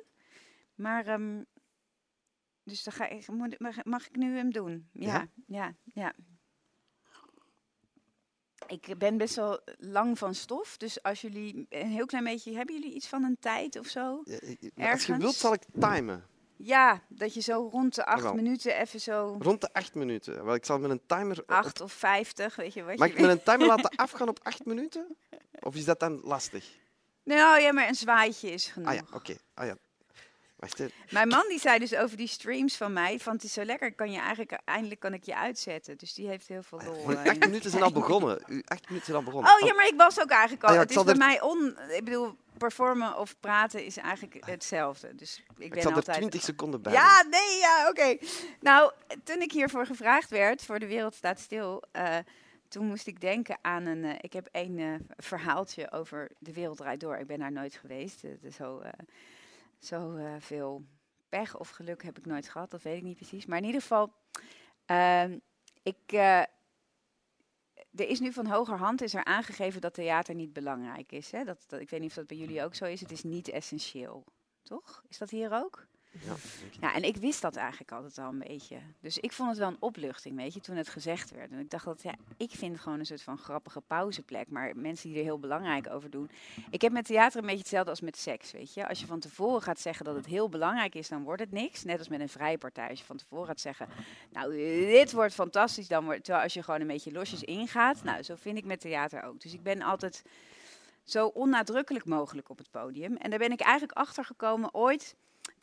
Maar, 0.75 1.05
ehm, 1.07 1.43
dus 2.63 2.83
dan 2.83 2.93
ga 2.93 3.07
ik, 3.07 3.27
mag, 3.85 4.07
ik 4.07 4.15
nu 4.15 4.35
hem 4.37 4.51
doen? 4.51 4.89
Ja, 4.91 5.07
Ja? 5.07 5.27
ja, 5.47 5.75
ja. 5.93 6.13
Ik 8.67 8.97
ben 8.97 9.17
best 9.17 9.35
wel 9.35 9.59
lang 9.77 10.17
van 10.17 10.35
stof, 10.35 10.77
dus 10.77 11.03
als 11.03 11.21
jullie 11.21 11.65
een 11.69 11.87
heel 11.87 12.05
klein 12.05 12.23
beetje, 12.23 12.55
hebben 12.55 12.75
jullie 12.75 12.93
iets 12.93 13.07
van 13.07 13.23
een 13.23 13.37
tijd 13.39 13.79
of 13.79 13.87
zo? 13.87 14.21
Ja, 14.23 14.37
eh, 14.39 14.55
maar 14.75 14.91
Als 14.91 15.05
je 15.05 15.17
wilt, 15.17 15.35
zal 15.35 15.53
ik 15.53 15.61
timen. 15.79 16.25
Ja, 16.57 17.01
dat 17.07 17.33
je 17.33 17.41
zo 17.41 17.69
rond 17.71 17.95
de 17.95 18.05
acht 18.05 18.17
Jawel. 18.17 18.33
minuten 18.33 18.77
even 18.79 19.01
zo 19.01 19.37
Rond 19.39 19.61
de 19.61 19.73
acht 19.73 19.95
minuten. 19.95 20.45
Wel, 20.45 20.53
ik 20.53 20.65
zal 20.65 20.79
met 20.79 20.91
een 20.91 21.01
timer... 21.05 21.39
op- 21.39 21.49
acht 21.51 21.81
of 21.81 21.91
vijftig, 21.93 22.55
weet 22.55 22.73
je 22.73 22.83
wat 22.83 22.97
Mag 22.97 23.07
je 23.07 23.13
ik 23.13 23.19
met 23.21 23.29
een 23.29 23.43
timer 23.43 23.67
laten 23.67 23.89
afgaan 24.05 24.29
op 24.29 24.39
acht 24.43 24.65
minuten? 24.65 25.17
Of 25.59 25.75
is 25.75 25.85
dat 25.85 25.99
dan 25.99 26.19
lastig? 26.23 26.65
Nou 27.23 27.61
ja, 27.61 27.71
maar 27.73 27.87
een 27.87 27.95
zwaaitje 27.95 28.51
is 28.51 28.67
genoeg. 28.67 28.89
Ah 28.89 28.95
ja, 28.95 29.01
oké. 29.13 29.35
Ah, 29.53 29.65
ja. 29.65 29.77
Mijn 31.09 31.27
man 31.27 31.45
die 31.49 31.59
zei 31.59 31.79
dus 31.79 31.95
over 31.95 32.17
die 32.17 32.27
streams 32.27 32.75
van 32.77 32.93
mij, 32.93 33.19
van 33.19 33.33
het 33.33 33.43
is 33.43 33.53
zo 33.53 33.63
lekker, 33.63 33.93
kan 33.93 34.11
je 34.11 34.19
eigenlijk, 34.19 34.59
eindelijk 34.65 34.99
kan 34.99 35.13
ik 35.13 35.23
je 35.23 35.35
uitzetten. 35.35 35.97
Dus 35.97 36.13
die 36.13 36.27
heeft 36.27 36.47
heel 36.47 36.63
veel 36.63 36.81
lol. 36.85 37.05
Uw 37.07 37.11
eh, 37.11 37.17
acht 37.17 37.27
in- 37.33 37.39
minuten 37.39 37.69
zijn 37.71 37.83
al 37.83 37.91
begonnen. 37.91 38.41
Uw 38.47 38.61
acht 38.65 38.83
minuten 38.87 39.05
zijn 39.05 39.17
al 39.17 39.23
begonnen. 39.23 39.51
Oh 39.51 39.67
ja, 39.67 39.73
maar 39.73 39.87
ik 39.87 39.93
was 39.97 40.19
ook 40.21 40.29
eigenlijk 40.29 40.63
al. 40.63 40.69
Ah 40.69 40.75
ja, 40.75 40.81
het 40.81 40.89
is 40.89 41.03
bij 41.03 41.13
er- 41.13 41.17
mij 41.17 41.41
on. 41.41 41.77
Ik 41.89 42.03
bedoel, 42.05 42.35
performen 42.57 43.17
of 43.19 43.35
praten 43.39 43.85
is 43.85 43.97
eigenlijk 43.97 44.45
hetzelfde. 44.45 45.15
Dus 45.15 45.37
ik 45.57 45.63
ik 45.63 45.73
ben 45.73 45.83
er 45.83 45.93
altijd. 45.93 46.17
20 46.17 46.41
seconden 46.41 46.81
bij. 46.81 46.93
Ja, 46.93 47.23
nee, 47.29 47.57
ja, 47.59 47.89
oké. 47.89 48.17
Nou, 48.59 48.91
toen 49.23 49.41
ik 49.41 49.51
hiervoor 49.51 49.85
gevraagd 49.85 50.29
werd, 50.29 50.63
voor 50.65 50.79
De 50.79 50.87
Wereld 50.87 51.15
Staat 51.15 51.39
Stil, 51.39 51.83
eh, 51.91 52.17
toen 52.67 52.85
moest 52.85 53.07
ik 53.07 53.21
denken 53.21 53.57
aan 53.61 53.85
een... 53.85 54.03
eh, 54.05 54.11
ik 54.21 54.33
heb 54.33 54.47
een 54.51 54.79
eh, 54.79 54.93
verhaaltje 55.17 55.91
over 55.91 56.31
De 56.39 56.53
Wereld 56.53 56.77
Draait 56.77 56.99
Door. 56.99 57.17
Ik 57.17 57.27
ben 57.27 57.39
daar 57.39 57.51
nooit 57.51 57.75
geweest. 57.75 58.23
Eh, 58.23 58.31
dus 58.41 58.55
zo 58.55 58.79
eh, 58.79 58.89
zo 59.79 60.15
eh, 60.15 60.75
pech 61.29 61.57
of 61.57 61.69
geluk 61.69 62.03
heb 62.03 62.17
ik 62.17 62.25
nooit 62.25 62.49
gehad, 62.49 62.71
dat 62.71 62.81
weet 62.81 62.97
ik 62.97 63.03
niet 63.03 63.15
precies. 63.15 63.45
Maar 63.45 63.57
in 63.57 63.65
ieder 63.65 63.81
geval, 63.81 64.13
ehm, 64.85 65.39
ik... 65.83 66.11
eh, 66.11 66.43
er 67.95 68.07
is 68.07 68.19
nu 68.19 68.33
van 68.33 68.45
hogerhand 68.45 69.01
is 69.01 69.13
er 69.13 69.23
aangegeven 69.23 69.81
dat 69.81 69.93
theater 69.93 70.35
niet 70.35 70.53
belangrijk 70.53 71.11
is. 71.11 71.31
Hè? 71.31 71.43
Dat, 71.43 71.63
dat, 71.67 71.79
ik 71.79 71.89
weet 71.89 71.99
niet 71.99 72.09
of 72.09 72.15
dat 72.15 72.27
bij 72.27 72.37
jullie 72.37 72.63
ook 72.63 72.75
zo 72.75 72.85
is. 72.85 73.01
Het 73.01 73.11
is 73.11 73.23
niet 73.23 73.49
essentieel. 73.49 74.25
Toch? 74.63 75.03
Is 75.07 75.17
dat 75.17 75.29
hier 75.29 75.51
ook? 75.51 75.87
Ja. 76.23 76.35
Ja, 76.81 76.93
en 76.93 77.03
ik 77.03 77.17
wist 77.17 77.41
dat 77.41 77.55
eigenlijk 77.55 77.91
altijd 77.91 78.17
al 78.17 78.29
een 78.29 78.43
beetje. 78.47 78.77
Dus 78.99 79.17
ik 79.17 79.31
vond 79.31 79.49
het 79.49 79.57
wel 79.57 79.67
een 79.67 79.77
opluchting, 79.79 80.35
weet 80.35 80.53
je, 80.53 80.59
toen 80.59 80.75
het 80.75 80.89
gezegd 80.89 81.31
werd. 81.31 81.51
En 81.51 81.59
ik 81.59 81.69
dacht 81.69 81.85
dat, 81.85 82.03
ja, 82.03 82.15
ik 82.37 82.51
vind 82.51 82.71
het 82.71 82.81
gewoon 82.81 82.99
een 82.99 83.05
soort 83.05 83.21
van 83.21 83.37
grappige 83.37 83.81
pauzeplek. 83.81 84.49
Maar 84.49 84.71
mensen 84.75 85.09
die 85.09 85.17
er 85.17 85.23
heel 85.23 85.39
belangrijk 85.39 85.89
over 85.89 86.09
doen. 86.09 86.29
Ik 86.69 86.81
heb 86.81 86.91
met 86.91 87.05
theater 87.05 87.39
een 87.39 87.45
beetje 87.45 87.59
hetzelfde 87.59 87.89
als 87.89 88.01
met 88.01 88.17
seks, 88.17 88.51
weet 88.51 88.73
je. 88.73 88.87
Als 88.87 88.99
je 88.99 89.05
van 89.05 89.19
tevoren 89.19 89.61
gaat 89.61 89.79
zeggen 89.79 90.05
dat 90.05 90.15
het 90.15 90.25
heel 90.25 90.49
belangrijk 90.49 90.95
is, 90.95 91.07
dan 91.07 91.23
wordt 91.23 91.41
het 91.41 91.51
niks. 91.51 91.83
Net 91.83 91.99
als 91.99 92.07
met 92.07 92.19
een 92.19 92.29
vrijpartij. 92.29 92.89
Als 92.89 92.99
je 92.99 93.05
van 93.05 93.17
tevoren 93.17 93.47
gaat 93.47 93.59
zeggen, 93.59 93.87
nou, 94.31 94.51
dit 94.85 95.11
wordt 95.11 95.33
fantastisch, 95.33 95.87
dan 95.87 96.05
wordt 96.05 96.23
Terwijl 96.23 96.43
als 96.43 96.53
je 96.53 96.63
gewoon 96.63 96.81
een 96.81 96.87
beetje 96.87 97.11
losjes 97.11 97.43
ingaat. 97.43 98.03
Nou, 98.03 98.23
zo 98.23 98.35
vind 98.35 98.57
ik 98.57 98.65
met 98.65 98.79
theater 98.79 99.23
ook. 99.23 99.41
Dus 99.41 99.53
ik 99.53 99.63
ben 99.63 99.81
altijd 99.81 100.23
zo 101.03 101.27
onnadrukkelijk 101.27 102.05
mogelijk 102.05 102.49
op 102.49 102.57
het 102.57 102.71
podium. 102.71 103.15
En 103.15 103.29
daar 103.29 103.39
ben 103.39 103.51
ik 103.51 103.61
eigenlijk 103.61 103.97
achter 103.97 104.25
gekomen 104.25 104.73
ooit 104.73 105.15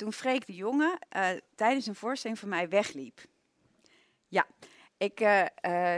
toen 0.02 0.12
Freek 0.12 0.46
de 0.46 0.54
Jonge 0.54 0.98
eh, 1.08 1.30
tijdens 1.54 1.86
een 1.86 1.94
voorstelling 1.94 2.38
van 2.38 2.48
mij 2.48 2.68
wegliep. 2.68 3.20
Ja, 4.28 4.46
ik 4.96 5.20
eh, 5.20 5.46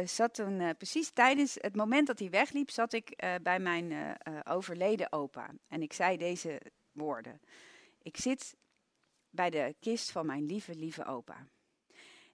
eh, 0.00 0.06
zat 0.06 0.34
toen 0.34 0.76
precies 0.76 1.10
tijdens 1.10 1.56
het 1.60 1.76
moment 1.76 2.06
dat 2.06 2.18
hij 2.18 2.30
wegliep, 2.30 2.70
zat 2.70 2.92
ik 2.92 3.24
bij 3.42 3.58
mijn 3.58 4.16
overleden 4.44 5.12
opa. 5.12 5.50
En 5.68 5.82
ik 5.82 5.92
zei 5.92 6.16
deze 6.16 6.60
woorden. 6.92 7.40
Ik 8.02 8.16
zit 8.16 8.56
bij 9.30 9.50
de 9.50 9.74
kist 9.80 10.10
van 10.10 10.26
mijn 10.26 10.46
lieve, 10.46 10.74
lieve 10.74 11.04
opa. 11.04 11.46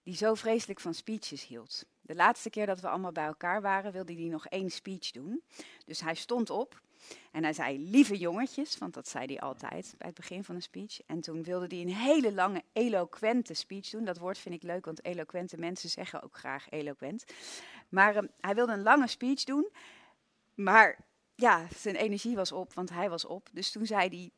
Die 0.03 0.17
zo 0.17 0.35
vreselijk 0.35 0.81
van 0.81 0.95
speeches 0.95 1.47
hield. 1.47 1.85
De 2.01 2.15
laatste 2.15 2.51
keer 2.51 2.67
dat 2.67 2.81
we 2.81 2.89
allemaal 2.89 3.13
bij 3.13 3.27
elkaar 3.27 3.63
waren, 3.63 3.93
wilde 3.93 4.15
hij 4.15 4.29
nog 4.29 4.47
één 4.47 4.71
speech 4.71 5.11
doen. 5.11 5.43
Dus 5.85 6.01
hij 6.01 6.15
stond 6.15 6.51
op 6.51 6.81
en 7.33 7.43
hij 7.43 7.53
zei, 7.53 7.91
lieve 7.91 8.19
jongetjes, 8.19 8.79
want 8.79 8.95
dat 8.95 9.09
zei 9.09 9.27
hij 9.27 9.41
altijd 9.41 9.95
bij 9.99 10.07
het 10.07 10.17
begin 10.17 10.45
van 10.45 10.55
een 10.55 10.63
speech. 10.63 11.01
En 11.07 11.21
toen 11.21 11.43
wilde 11.43 11.67
hij 11.69 11.81
een 11.85 11.95
hele 11.95 12.33
lange, 12.33 12.63
eloquente 12.73 13.55
speech 13.55 13.91
doen. 13.91 14.05
Dat 14.05 14.19
woord 14.19 14.39
vind 14.39 14.55
ik 14.55 14.63
leuk, 14.63 14.85
want 14.85 15.05
eloquente 15.05 15.57
mensen 15.57 15.89
zeggen 15.89 16.23
ook 16.23 16.37
graag 16.37 16.71
eloquent. 16.71 17.25
Maar 17.89 18.17
ehm, 18.17 18.27
hij 18.41 18.55
wilde 18.55 18.73
een 18.73 18.83
lange 18.83 19.07
speech 19.07 19.45
doen, 19.45 19.71
maar 20.55 20.99
ja, 21.35 21.67
zijn 21.77 21.97
energie 21.97 22.37
was 22.37 22.53
op, 22.53 22.75
want 22.75 22.91
hij 22.91 23.11
was 23.11 23.25
op. 23.25 23.49
Dus 23.53 23.71
toen 23.71 23.87
zei 23.87 24.09
hij, 24.09 24.31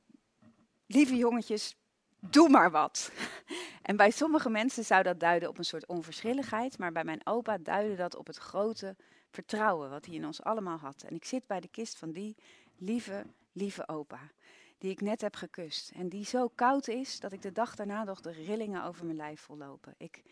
lieve 0.86 1.16
jongetjes, 1.16 1.76
doe 2.18 2.48
maar 2.48 2.70
wat. 2.70 3.10
En 3.82 3.96
bij 3.96 4.10
sommige 4.10 4.50
mensen 4.50 4.84
zou 4.84 5.02
dat 5.02 5.20
duiden 5.20 5.48
op 5.48 5.58
een 5.58 5.64
soort 5.64 5.86
onverschilligheid, 5.86 6.78
maar 6.78 6.92
bij 6.92 7.04
mijn 7.04 7.26
opa 7.26 7.58
duidde 7.58 7.96
dat 7.96 8.16
op 8.16 8.26
het 8.26 8.36
grote 8.36 8.96
vertrouwen 9.32 9.90
wat 9.90 10.06
hij 10.06 10.14
in 10.14 10.26
ons 10.26 10.42
allemaal 10.42 10.78
had. 10.78 11.02
En 11.02 11.14
ik 11.14 11.24
zit 11.24 11.46
bij 11.46 11.60
de 11.60 11.68
kist 11.68 11.98
van 11.98 12.12
die 12.12 12.36
lieve, 12.76 13.24
lieve 13.52 13.88
opa, 13.88 14.30
die 14.78 14.90
ik 14.90 15.00
net 15.00 15.20
heb 15.20 15.34
gekust. 15.34 15.90
En 15.90 16.08
die 16.08 16.24
zo 16.24 16.48
koud 16.48 16.88
is 16.88 17.20
dat 17.20 17.32
ik 17.32 17.42
de 17.42 17.52
dag 17.52 17.74
daarna 17.74 18.04
nog 18.04 18.20
de 18.20 18.30
rillingen 18.30 18.84
over 18.84 19.04
mijn 19.04 19.16
lijf 19.16 19.40
vollopen. 19.40 19.94
Ik, 19.98 20.22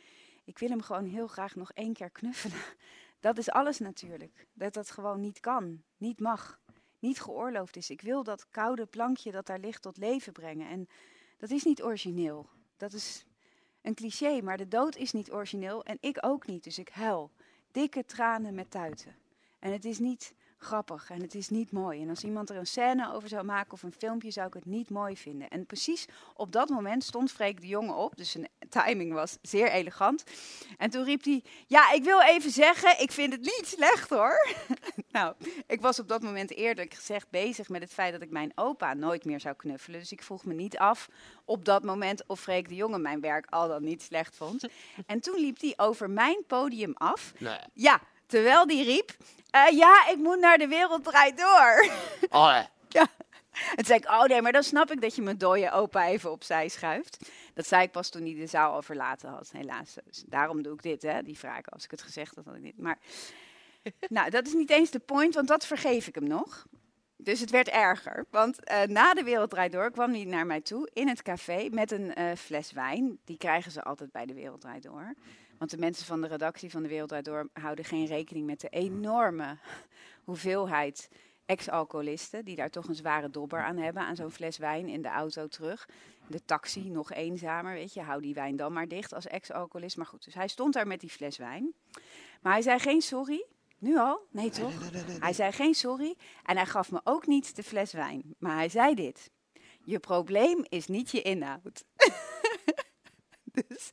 ik 0.45 0.59
wil 0.59 0.69
hem 0.69 0.83
gewoon 0.83 1.05
heel 1.05 1.27
graag 1.27 1.55
nog 1.55 1.73
één 1.73 1.93
keer 1.93 2.11
knuffelen. 2.11 2.59
Dat 3.21 3.39
is 3.39 3.51
alles 3.51 3.79
natuurlijk. 3.79 4.47
Dat 4.53 4.75
dat 4.75 4.91
gewoon 4.91 5.21
niet 5.21 5.41
kan, 5.41 5.83
niet 5.97 6.21
mag, 6.21 6.61
niet 6.99 7.21
geoorloofd 7.21 7.77
is. 7.77 7.91
Ik 7.91 8.01
wil 8.01 8.23
dat 8.23 8.51
koude 8.51 8.87
plankje 8.87 9.33
dat 9.33 9.47
daar 9.47 9.59
ligt 9.59 9.83
tot 9.83 9.97
leven 9.97 10.33
brengen. 10.33 10.69
En 10.69 10.89
dat 11.39 11.51
is 11.51 11.65
niet 11.65 11.83
origineel. 11.83 12.47
Dat 12.77 12.93
is 12.93 13.25
een 13.83 13.95
cliché, 13.95 14.41
maar 14.43 14.57
de 14.57 14.69
dood 14.69 14.97
is 14.97 15.13
niet 15.13 15.33
origineel 15.33 15.85
en 15.85 15.97
ik 16.01 16.19
ook 16.21 16.47
niet. 16.47 16.65
Dus 16.65 16.79
ik 16.79 16.89
huil 16.89 17.31
dikke 17.73 18.05
tranen 18.05 18.55
met 18.55 18.71
tuiten. 18.71 19.15
En 19.59 19.73
het 19.73 19.85
is 19.85 19.99
niet 19.99 20.35
grappig 20.59 21.11
en 21.11 21.21
het 21.21 21.35
is 21.35 21.49
niet 21.49 21.73
mooi. 21.73 22.03
En 22.03 22.09
als 22.09 22.25
iemand 22.25 22.51
er 22.51 22.57
een 22.57 22.67
scène 22.67 23.13
over 23.13 23.29
zou 23.29 23.45
maken 23.45 23.73
of 23.73 23.83
een 23.83 23.93
filmpje, 23.93 24.31
zou 24.31 24.47
ik 24.47 24.55
het 24.55 24.65
niet 24.65 24.91
mooi 24.91 25.17
vinden. 25.17 25.49
En 25.49 25.67
precies 25.67 26.07
op 26.35 26.53
dat 26.53 26.69
moment 26.69 27.05
stond 27.05 27.33
Freek 27.33 27.61
de 27.61 27.67
Jonge 27.67 27.93
op, 27.93 28.17
dus 28.17 28.31
zijn 28.31 28.49
timing 28.71 29.13
was 29.13 29.39
zeer 29.43 29.71
elegant. 29.71 30.25
En 30.79 30.91
toen 30.91 31.05
riep 31.05 31.25
hij, 31.25 31.43
ja, 31.67 31.93
ik 31.93 32.05
wil 32.05 32.21
even 32.21 32.51
zeggen, 32.51 33.01
ik 33.01 33.13
vind 33.13 33.33
het 33.33 33.41
niet 33.41 33.67
slecht 33.67 34.11
hoor. 34.11 34.49
nou, 35.13 35.35
ik 35.67 35.81
was 35.81 35.99
op 35.99 36.09
dat 36.09 36.23
moment 36.23 36.55
eerlijk 36.57 36.95
gezegd 36.95 37.31
bezig 37.31 37.69
met 37.69 37.83
het 37.83 37.93
feit 37.93 38.13
dat 38.13 38.23
ik 38.23 38.31
mijn 38.31 38.53
opa 38.55 38.95
nooit 38.95 39.25
meer 39.25 39.41
zou 39.41 39.55
knuffelen. 39.55 40.01
Dus 40.01 40.13
ik 40.13 40.23
vroeg 40.23 40.45
me 40.45 40.55
niet 40.55 40.79
af 40.79 41.09
op 41.45 41.65
dat 41.65 41.83
moment 41.83 42.27
of 42.27 42.41
Freek 42.41 42.69
de 42.69 42.75
Jonge 42.75 42.99
mijn 42.99 43.21
werk 43.21 43.47
al 43.51 43.69
dan 43.69 43.85
niet 43.85 44.03
slecht 44.03 44.37
vond. 44.37 44.65
En 45.07 45.21
toen 45.21 45.41
liep 45.41 45.61
hij 45.61 45.73
over 45.77 46.11
mijn 46.11 46.45
podium 46.47 46.93
af. 46.95 47.33
Nee. 47.39 47.59
Ja, 47.75 48.01
terwijl 48.27 48.67
die 48.67 48.85
riep, 48.85 49.17
eh, 49.51 49.71
ja, 49.71 50.09
ik 50.09 50.17
moet 50.17 50.39
naar 50.41 50.59
de 50.59 50.69
wereld 50.69 51.05
draait 51.05 51.39
door. 51.39 51.91
Oh. 52.31 52.59
En 53.69 53.77
toen 53.77 53.85
zei 53.85 53.99
ik, 53.99 54.11
oh 54.11 54.25
nee, 54.25 54.43
maar 54.43 54.53
dan 54.53 54.63
snap 54.63 54.91
ik 54.91 55.01
dat 55.01 55.15
je 55.15 55.23
mijn 55.23 55.39
dode 55.39 55.71
opa 55.71 56.07
even 56.07 56.31
opzij 56.31 56.69
schuift. 56.69 57.31
Dat 57.55 57.67
zei 57.67 57.83
ik 57.83 57.91
pas 57.91 58.09
toen 58.09 58.23
hij 58.23 58.35
de 58.35 58.47
zaal 58.47 58.73
al 58.73 58.83
verlaten 58.83 59.29
had, 59.29 59.51
helaas. 59.53 59.97
Dus 60.05 60.25
daarom 60.27 60.63
doe 60.63 60.75
ik 60.75 60.83
dit, 60.83 61.03
hè, 61.03 61.23
die 61.23 61.39
vraag. 61.39 61.71
Als 61.71 61.85
ik 61.85 61.91
het 61.91 62.03
gezegd 62.03 62.35
had, 62.35 62.45
had 62.45 62.55
ik 62.55 62.63
niet. 62.63 62.79
Maar 62.79 62.99
nou, 64.09 64.31
dat 64.31 64.47
is 64.47 64.53
niet 64.53 64.71
eens 64.71 64.91
de 64.91 64.99
point, 64.99 65.35
want 65.35 65.49
dat 65.49 65.67
vergeef 65.67 66.07
ik 66.07 66.15
hem 66.15 66.29
nog. 66.29 66.67
Dus 67.17 67.41
het 67.41 67.51
werd 67.51 67.69
erger. 67.69 68.27
Want 68.31 68.65
eh, 68.65 68.83
na 68.83 69.15
de 69.15 69.23
Wereld 69.23 69.51
Draait 69.51 69.73
Door 69.73 69.91
kwam 69.91 70.13
hij 70.13 70.25
naar 70.25 70.47
mij 70.47 70.61
toe 70.61 70.91
in 70.93 71.09
het 71.09 71.23
café 71.23 71.69
met 71.71 71.91
een 71.91 72.15
eh, 72.15 72.37
fles 72.37 72.73
wijn. 72.73 73.19
Die 73.25 73.37
krijgen 73.37 73.73
ze 73.73 73.83
altijd 73.83 74.13
bij 74.13 74.27
de 74.27 74.35
Wereld 74.35 74.61
Draait 74.61 74.83
Door. 74.83 75.15
Want 75.59 75.71
de 75.71 75.79
mensen 75.79 76.07
van 76.07 76.21
de 76.21 76.27
redactie 76.27 76.71
van 76.71 76.83
de 76.83 76.89
Wereld 76.89 77.09
Draait 77.09 77.25
Door 77.25 77.49
houden 77.53 77.85
geen 77.85 78.07
rekening 78.07 78.47
met 78.47 78.61
de 78.61 78.69
enorme 78.69 79.59
hoeveelheid 80.25 81.09
ex-alcoholisten. 81.51 82.45
Die 82.45 82.57
daar 82.57 82.71
toch 82.71 82.89
een 82.89 82.95
zware 82.95 83.31
dobber 83.31 83.63
aan 83.63 83.77
hebben, 83.77 84.03
aan 84.03 84.17
zo'n 84.17 84.31
fles 84.31 84.59
wijn 84.59 84.89
in 84.89 85.03
de 85.03 85.09
auto 85.09 85.49
terug. 85.49 85.89
De 86.27 86.45
taxi 86.45 86.91
nog 86.91 87.13
eenzamer, 87.13 87.73
weet 87.73 87.95
je. 87.95 88.01
Hou 88.01 88.21
die 88.21 88.35
wijn 88.35 88.57
dan 88.57 88.73
maar 88.73 88.89
dicht 88.89 89.13
als 89.13 89.27
ex-alcoholist. 89.27 89.97
Maar 89.97 90.07
goed, 90.07 90.25
dus 90.25 90.35
hij 90.35 90.49
stond 90.49 90.75
daar 90.75 90.87
met 90.87 91.01
die 91.01 91.11
fles 91.11 91.37
wijn. 91.37 91.75
Maar 92.41 92.53
hij 92.53 92.63
zei 92.63 92.79
geen 92.79 93.03
sorry. 93.03 93.47
Nu 93.79 93.99
al? 93.99 94.27
Nee, 94.31 94.51
toch? 94.51 94.73
Hij 95.19 95.33
zei 95.33 95.53
geen 95.53 95.75
sorry 95.75 96.17
en 96.45 96.57
hij 96.57 96.67
gaf 96.67 96.91
me 96.91 97.01
ook 97.05 97.27
niet 97.27 97.57
de 97.57 97.63
fles 97.63 97.93
wijn. 97.93 98.35
Maar 98.39 98.57
hij 98.57 98.69
zei 98.69 98.95
dit. 98.95 99.31
Je 99.85 99.99
probleem 99.99 100.65
is 100.69 100.87
niet 100.87 101.11
je 101.11 101.23
inhoud. 101.23 101.85
dus, 103.69 103.91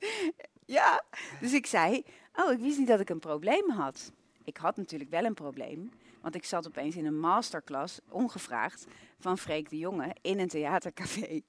ja, 0.65 1.03
dus 1.39 1.53
ik 1.53 1.65
zei, 1.65 2.03
oh, 2.33 2.51
ik 2.51 2.59
wist 2.59 2.77
niet 2.77 2.87
dat 2.87 2.99
ik 2.99 3.09
een 3.09 3.19
probleem 3.19 3.69
had. 3.69 4.11
Ik 4.43 4.57
had 4.57 4.77
natuurlijk 4.77 5.09
wel 5.09 5.25
een 5.25 5.33
probleem, 5.33 5.91
want 6.21 6.35
ik 6.35 6.45
zat 6.45 6.67
opeens 6.67 6.95
in 6.95 7.05
een 7.05 7.19
masterclass, 7.19 7.99
ongevraagd, 8.09 8.87
van 9.19 9.37
Freek 9.37 9.69
de 9.69 9.77
Jonge 9.77 10.15
in 10.21 10.39
een 10.39 10.47
theatercafé. 10.47 11.41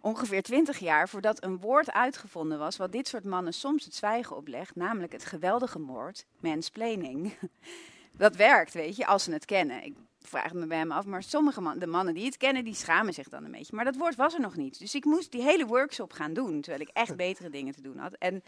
Ongeveer 0.00 0.42
twintig 0.42 0.78
jaar 0.78 1.08
voordat 1.08 1.44
een 1.44 1.58
woord 1.58 1.92
uitgevonden 1.92 2.58
was 2.58 2.76
wat 2.76 2.92
dit 2.92 3.08
soort 3.08 3.24
mannen 3.24 3.54
soms 3.54 3.84
het 3.84 3.94
zwijgen 3.94 4.36
oplegt, 4.36 4.76
namelijk 4.76 5.12
het 5.12 5.24
geweldige 5.24 5.80
woord 5.80 6.26
mansplaining. 6.40 7.34
Dat 8.16 8.36
werkt, 8.36 8.74
weet 8.74 8.96
je, 8.96 9.06
als 9.06 9.24
ze 9.24 9.32
het 9.32 9.44
kennen. 9.44 9.84
Ik 9.84 9.94
vraag 10.20 10.44
het 10.44 10.54
me 10.54 10.66
bij 10.66 10.78
hem 10.78 10.92
af, 10.92 11.04
maar 11.04 11.22
sommige 11.22 11.60
man, 11.60 11.78
de 11.78 11.86
mannen 11.86 12.14
die 12.14 12.24
het 12.24 12.36
kennen, 12.36 12.64
die 12.64 12.74
schamen 12.74 13.14
zich 13.14 13.28
dan 13.28 13.44
een 13.44 13.50
beetje. 13.50 13.74
Maar 13.74 13.84
dat 13.84 13.96
woord 13.96 14.16
was 14.16 14.34
er 14.34 14.40
nog 14.40 14.56
niet. 14.56 14.78
Dus 14.78 14.94
ik 14.94 15.04
moest 15.04 15.32
die 15.32 15.42
hele 15.42 15.66
workshop 15.66 16.12
gaan 16.12 16.32
doen, 16.32 16.60
terwijl 16.60 16.82
ik 16.82 16.90
echt 16.92 17.16
betere 17.26 17.50
dingen 17.50 17.74
te 17.74 17.82
doen 17.82 17.98
had. 17.98 18.14
En 18.14 18.42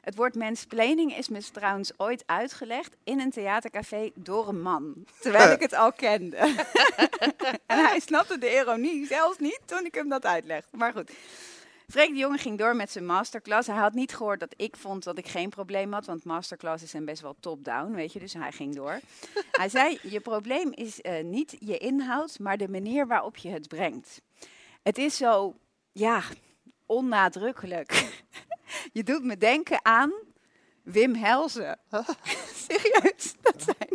het 0.00 0.14
woord 0.14 0.34
mansplaining 0.34 1.16
is 1.16 1.28
me 1.28 1.42
trouwens 1.52 1.92
ooit 1.96 2.22
uitgelegd 2.26 2.96
in 3.04 3.20
een 3.20 3.30
theatercafé 3.30 4.10
door 4.14 4.48
een 4.48 4.62
man. 4.62 5.04
Terwijl 5.20 5.52
ik 5.52 5.60
het 5.60 5.74
al 5.74 5.92
kende. 5.92 6.36
en 7.66 7.78
hij 7.84 8.00
snapte 8.00 8.38
de 8.38 8.54
ironie 8.54 9.06
zelfs 9.06 9.38
niet 9.38 9.60
toen 9.64 9.84
ik 9.84 9.94
hem 9.94 10.08
dat 10.08 10.26
uitlegde. 10.26 10.76
Maar 10.76 10.92
goed. 10.92 11.10
Freek 11.90 12.08
de 12.08 12.18
Jonge 12.18 12.38
ging 12.38 12.58
door 12.58 12.76
met 12.76 12.90
zijn 12.90 13.06
masterclass. 13.06 13.66
Hij 13.66 13.76
had 13.76 13.92
niet 13.92 14.14
gehoord 14.14 14.40
dat 14.40 14.54
ik 14.56 14.76
vond 14.76 15.04
dat 15.04 15.18
ik 15.18 15.28
geen 15.28 15.48
probleem 15.48 15.92
had, 15.92 16.06
want 16.06 16.24
masterclasses 16.24 16.90
zijn 16.90 17.04
best 17.04 17.22
wel 17.22 17.36
top-down, 17.40 17.92
weet 17.92 18.12
je. 18.12 18.18
Dus 18.18 18.32
hij 18.32 18.52
ging 18.52 18.74
door. 18.74 19.00
hij 19.50 19.68
zei, 19.68 19.98
je 20.02 20.20
probleem 20.20 20.72
is 20.72 21.00
eh, 21.00 21.24
niet 21.24 21.56
je 21.58 21.78
inhoud, 21.78 22.38
maar 22.38 22.56
de 22.56 22.68
manier 22.68 23.06
waarop 23.06 23.36
je 23.36 23.48
het 23.48 23.68
brengt. 23.68 24.20
Het 24.82 24.98
is 24.98 25.16
zo, 25.16 25.54
ja, 25.92 26.22
onnadrukkelijk. 26.86 28.08
Je 28.92 29.02
doet 29.02 29.24
me 29.24 29.36
denken 29.36 29.84
aan 29.84 30.12
Wim 30.82 31.14
Helzen. 31.14 31.78
Serieus, 32.68 33.34
dat 33.40 33.64
hij. 33.64 33.88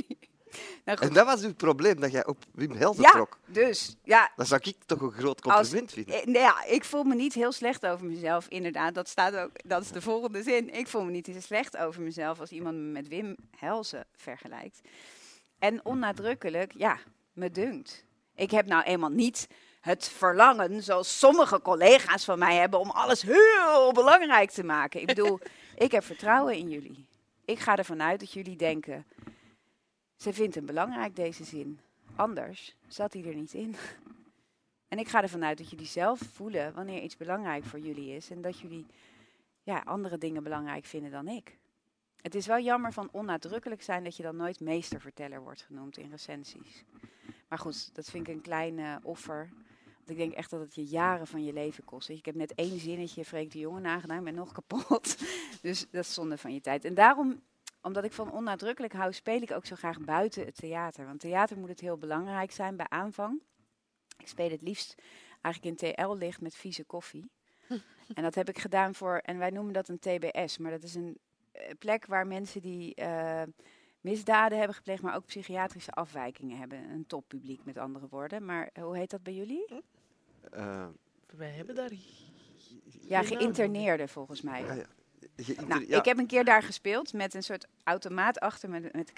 Nou 0.85 0.97
En 0.99 1.05
goed. 1.07 1.15
dat 1.15 1.25
was 1.25 1.43
uw 1.43 1.53
probleem, 1.53 1.99
dat 1.99 2.11
jij 2.11 2.25
op 2.25 2.43
Wim 2.53 2.71
Helsen 2.71 3.03
Ja, 3.03 3.09
trok. 3.09 3.39
dus 3.45 3.95
ja, 4.03 4.31
Dat 4.35 4.47
zou 4.47 4.61
ik 4.63 4.75
toch 4.85 5.01
een 5.01 5.11
groot 5.11 5.41
Als- 5.43 5.53
compliment 5.53 5.91
vinden. 5.91 6.15
Eh, 6.15 6.25
nou 6.25 6.37
ja, 6.39 6.63
ik 6.63 6.83
voel 6.85 7.03
me 7.03 7.15
niet 7.15 7.33
heel 7.33 7.51
slecht 7.51 7.85
over 7.85 8.05
mezelf, 8.05 8.47
inderdaad. 8.47 8.93
Dat 8.93 9.07
staat 9.09 9.35
ook, 9.35 9.51
dat 9.69 9.81
is 9.81 9.91
de 9.91 10.01
volgende 10.01 10.43
zin. 10.43 10.73
Ik 10.73 10.87
voel 10.87 11.03
me 11.03 11.11
niet 11.11 11.25
heel 11.25 11.41
slecht 11.41 11.77
over 11.77 12.01
mezelf 12.01 12.39
als 12.39 12.49
iemand 12.51 12.75
me 12.75 12.81
met 12.91 13.07
Wim 13.07 13.35
Helsen 13.57 14.05
vergelijkt. 14.15 14.81
En 15.59 15.85
onnadrukkelijk, 15.85 16.73
ja, 16.77 16.97
me 17.33 17.51
dunkt. 17.51 18.05
Ik 18.35 18.51
heb 18.51 18.65
nou 18.65 18.83
eenmaal 18.83 19.09
niet 19.09 19.47
het 19.85 20.07
verlangen, 20.07 20.83
zoals 20.83 21.19
sommige 21.19 21.61
collega's 21.61 22.25
van 22.25 22.39
mij 22.39 22.55
hebben, 22.55 22.79
om 22.79 22.89
alles 22.89 23.21
heel 23.21 23.91
belangrijk 23.93 24.51
te 24.51 24.63
maken. 24.63 25.01
Ik 25.01 25.07
bedoel, 25.07 25.39
ik 25.85 25.91
heb 25.91 26.03
vertrouwen 26.03 26.55
in 26.55 26.69
jullie. 26.69 27.05
Ik 27.45 27.59
ga 27.59 27.75
ervan 27.75 28.01
uit 28.01 28.19
dat 28.19 28.31
jullie 28.31 28.55
denken, 28.55 29.05
ze 30.15 30.33
vindt 30.33 30.55
hem 30.55 30.65
belangrijk 30.65 31.15
deze 31.15 31.43
zin. 31.43 31.79
Anders 32.15 32.75
zat 32.87 33.13
hij 33.13 33.23
er 33.23 33.35
niet 33.35 33.53
in. 33.53 33.75
En 34.87 35.01
ik 35.01 35.07
ga 35.07 35.21
ervan 35.21 35.45
uit 35.45 35.57
dat 35.57 35.69
jullie 35.69 35.85
zelf 35.85 36.19
voelen 36.33 36.73
wanneer 36.73 37.01
iets 37.01 37.17
belangrijk 37.17 37.63
voor 37.63 37.79
jullie 37.79 38.15
is. 38.15 38.29
En 38.29 38.41
dat 38.41 38.59
jullie 38.59 38.85
ja, 39.63 39.81
andere 39.85 40.17
dingen 40.17 40.43
belangrijk 40.43 40.85
vinden 40.85 41.11
dan 41.11 41.27
ik. 41.27 41.57
Het 42.21 42.35
is 42.35 42.47
wel 42.47 42.59
jammer 42.59 42.93
van 42.93 43.09
onnadrukkelijk 43.11 43.81
zijn 43.81 44.03
dat 44.03 44.17
je 44.17 44.23
dan 44.23 44.35
nooit 44.35 44.59
meesterverteller 44.59 45.41
wordt 45.41 45.61
genoemd 45.61 45.97
in 45.97 46.09
recensies. 46.09 46.83
Maar 47.47 47.59
goed, 47.59 47.95
dat 47.95 48.09
vind 48.09 48.27
ik 48.27 48.33
een 48.33 48.41
klein 48.41 48.79
eh, 48.79 48.95
offer. 49.03 49.49
Ik 50.09 50.17
denk 50.17 50.33
echt 50.33 50.49
dat 50.49 50.59
het 50.59 50.75
je 50.75 50.83
jaren 50.83 51.27
van 51.27 51.43
je 51.43 51.53
leven 51.53 51.83
kost. 51.83 52.09
Ik 52.09 52.25
heb 52.25 52.35
net 52.35 52.53
één 52.55 52.79
zinnetje 52.79 53.25
Freek 53.25 53.51
de 53.51 53.59
Jonge 53.59 53.79
nagedaan, 53.79 54.23
ben 54.23 54.35
nog 54.35 54.51
kapot. 54.51 55.17
Dus 55.61 55.85
dat 55.91 56.03
is 56.03 56.13
zonde 56.13 56.37
van 56.37 56.53
je 56.53 56.61
tijd. 56.61 56.85
En 56.85 56.93
daarom, 56.93 57.41
omdat 57.81 58.03
ik 58.03 58.11
van 58.11 58.31
onnadrukkelijk 58.31 58.93
hou, 58.93 59.13
speel 59.13 59.41
ik 59.41 59.51
ook 59.51 59.65
zo 59.65 59.75
graag 59.75 59.99
buiten 59.99 60.45
het 60.45 60.55
theater. 60.55 61.05
Want 61.05 61.19
theater 61.19 61.57
moet 61.57 61.69
het 61.69 61.79
heel 61.79 61.97
belangrijk 61.97 62.51
zijn 62.51 62.75
bij 62.75 62.89
aanvang. 62.89 63.41
Ik 64.17 64.27
speel 64.27 64.49
het 64.49 64.61
liefst 64.61 64.95
eigenlijk 65.41 65.81
in 65.81 65.93
TL-licht 65.93 66.41
met 66.41 66.55
vieze 66.55 66.83
koffie. 66.83 67.31
En 68.13 68.23
dat 68.23 68.35
heb 68.35 68.49
ik 68.49 68.59
gedaan 68.59 68.95
voor, 68.95 69.17
en 69.17 69.37
wij 69.37 69.49
noemen 69.49 69.73
dat 69.73 69.87
een 69.87 69.99
TBS, 69.99 70.57
maar 70.57 70.71
dat 70.71 70.83
is 70.83 70.95
een 70.95 71.17
eh, 71.51 71.69
plek 71.79 72.05
waar 72.05 72.27
mensen 72.27 72.61
die 72.61 72.95
eh, 72.95 73.41
misdaden 74.01 74.57
hebben 74.57 74.75
gepleegd, 74.75 75.01
maar 75.01 75.15
ook 75.15 75.25
psychiatrische 75.25 75.91
afwijkingen 75.91 76.57
hebben. 76.57 76.89
Een 76.89 77.05
toppubliek 77.05 77.65
met 77.65 77.77
andere 77.77 78.07
woorden. 78.09 78.45
Maar 78.45 78.69
hoe 78.79 78.97
heet 78.97 79.09
dat 79.09 79.23
bij 79.23 79.33
jullie? 79.33 79.65
Eh, 80.51 80.85
Wij 81.35 81.49
hebben 81.49 81.75
daar... 81.75 81.91
Ja, 83.01 83.23
geïnterneerden 83.23 84.09
volgens 84.09 84.41
mij. 84.41 84.61
ja, 84.61 84.85
Nou, 85.67 85.87
ja. 85.87 85.97
ik 85.97 86.05
heb 86.05 86.17
een 86.17 86.27
keer 86.27 86.43
daar 86.43 86.63
gespeeld 86.63 87.13
met 87.13 87.33
een 87.33 87.43
soort 87.43 87.67
automaat 87.83 88.39
achter 88.39 88.69
met, 88.69 88.93
met 88.93 89.11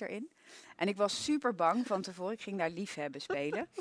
erin. 0.00 0.30
En 0.76 0.88
ik 0.88 0.96
was 0.96 1.24
super 1.24 1.54
bang 1.54 1.86
van 1.86 2.02
tevoren. 2.02 2.32
Ik 2.32 2.42
ging 2.42 2.58
daar 2.58 2.70
liefhebben 2.70 3.20
spelen. 3.20 3.68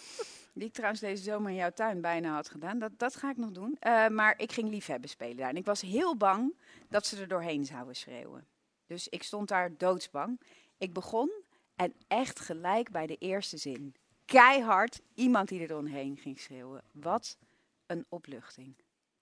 Die 0.53 0.67
ik 0.67 0.73
trouwens 0.73 1.01
deze 1.01 1.23
zomer 1.23 1.49
in 1.49 1.55
jouw 1.55 1.71
tuin 1.71 2.01
bijna 2.01 2.33
had 2.33 2.49
gedaan. 2.49 2.79
Dat, 2.79 2.91
dat 2.97 3.15
ga 3.15 3.29
ik 3.29 3.37
nog 3.37 3.51
doen. 3.51 3.77
Eh, 3.79 4.07
maar 4.07 4.33
ik 4.37 4.51
ging 4.51 4.69
liefhebben 4.69 5.09
spelen 5.09 5.37
daar. 5.37 5.49
En 5.49 5.55
ik 5.55 5.65
was 5.65 5.81
heel 5.81 6.17
bang 6.17 6.55
dat 6.89 7.05
ze 7.05 7.21
er 7.21 7.27
doorheen 7.27 7.65
zouden 7.65 7.95
schreeuwen. 7.95 8.47
Dus 8.85 9.07
ik 9.07 9.23
stond 9.23 9.47
daar 9.47 9.77
doodsbang. 9.77 10.41
Ik 10.77 10.93
begon 10.93 11.31
en 11.75 11.93
echt 12.07 12.39
gelijk 12.39 12.91
bij 12.91 13.07
de 13.07 13.15
eerste 13.15 13.57
zin. 13.57 13.95
Keihard 14.29 15.01
iemand 15.13 15.49
die 15.49 15.61
er 15.61 15.67
doorheen 15.67 16.17
ging 16.17 16.39
schreeuwen. 16.39 16.83
Wat 16.91 17.37
een 17.85 18.05
opluchting. 18.09 18.75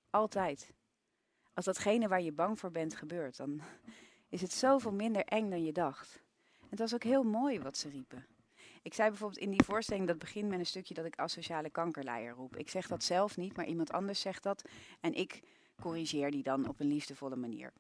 Altijd. 0.10 0.74
Als 1.54 1.66
datgene 1.66 2.08
waar 2.08 2.22
je 2.22 2.32
bang 2.32 2.60
voor 2.60 2.72
bent 2.72 2.96
gebeurt, 2.96 3.38
dan 3.38 3.62
is 4.30 4.42
het 4.42 4.52
zoveel 4.52 4.92
minder 4.92 5.24
eng 5.24 5.50
dan 5.50 5.64
je 5.64 5.72
dacht. 5.72 6.22
Het 6.70 6.80
was 6.80 6.94
ook 6.94 7.04
heel 7.04 7.24
mooi 7.24 7.60
wat 7.60 7.78
ze 7.78 7.90
riepen. 7.90 8.26
Ik 8.82 8.94
zei 8.94 9.10
bijvoorbeeld 9.10 9.42
in 9.42 9.50
die 9.50 9.64
voorstelling, 9.64 10.08
dat 10.08 10.20
begint 10.20 10.50
met 10.50 10.60
een 10.60 10.66
stukje 10.66 10.94
dat 10.94 11.06
ik 11.06 11.20
asociale 11.20 11.70
kankerleier 11.70 12.34
roep. 12.34 12.56
Ik 12.56 12.70
zeg 12.70 12.88
dat 12.88 13.04
zelf 13.04 13.38
niet, 13.38 13.56
maar 13.56 13.66
iemand 13.66 13.92
anders 13.92 14.20
zegt 14.20 14.44
dat. 14.44 14.64
En 15.00 15.14
ik 15.14 15.42
corrigeer 15.82 16.32
die 16.32 16.44
dan 16.44 16.68
op 16.68 16.80
een 16.80 16.88
liefdevolle 16.88 17.36
manier. 17.36 17.74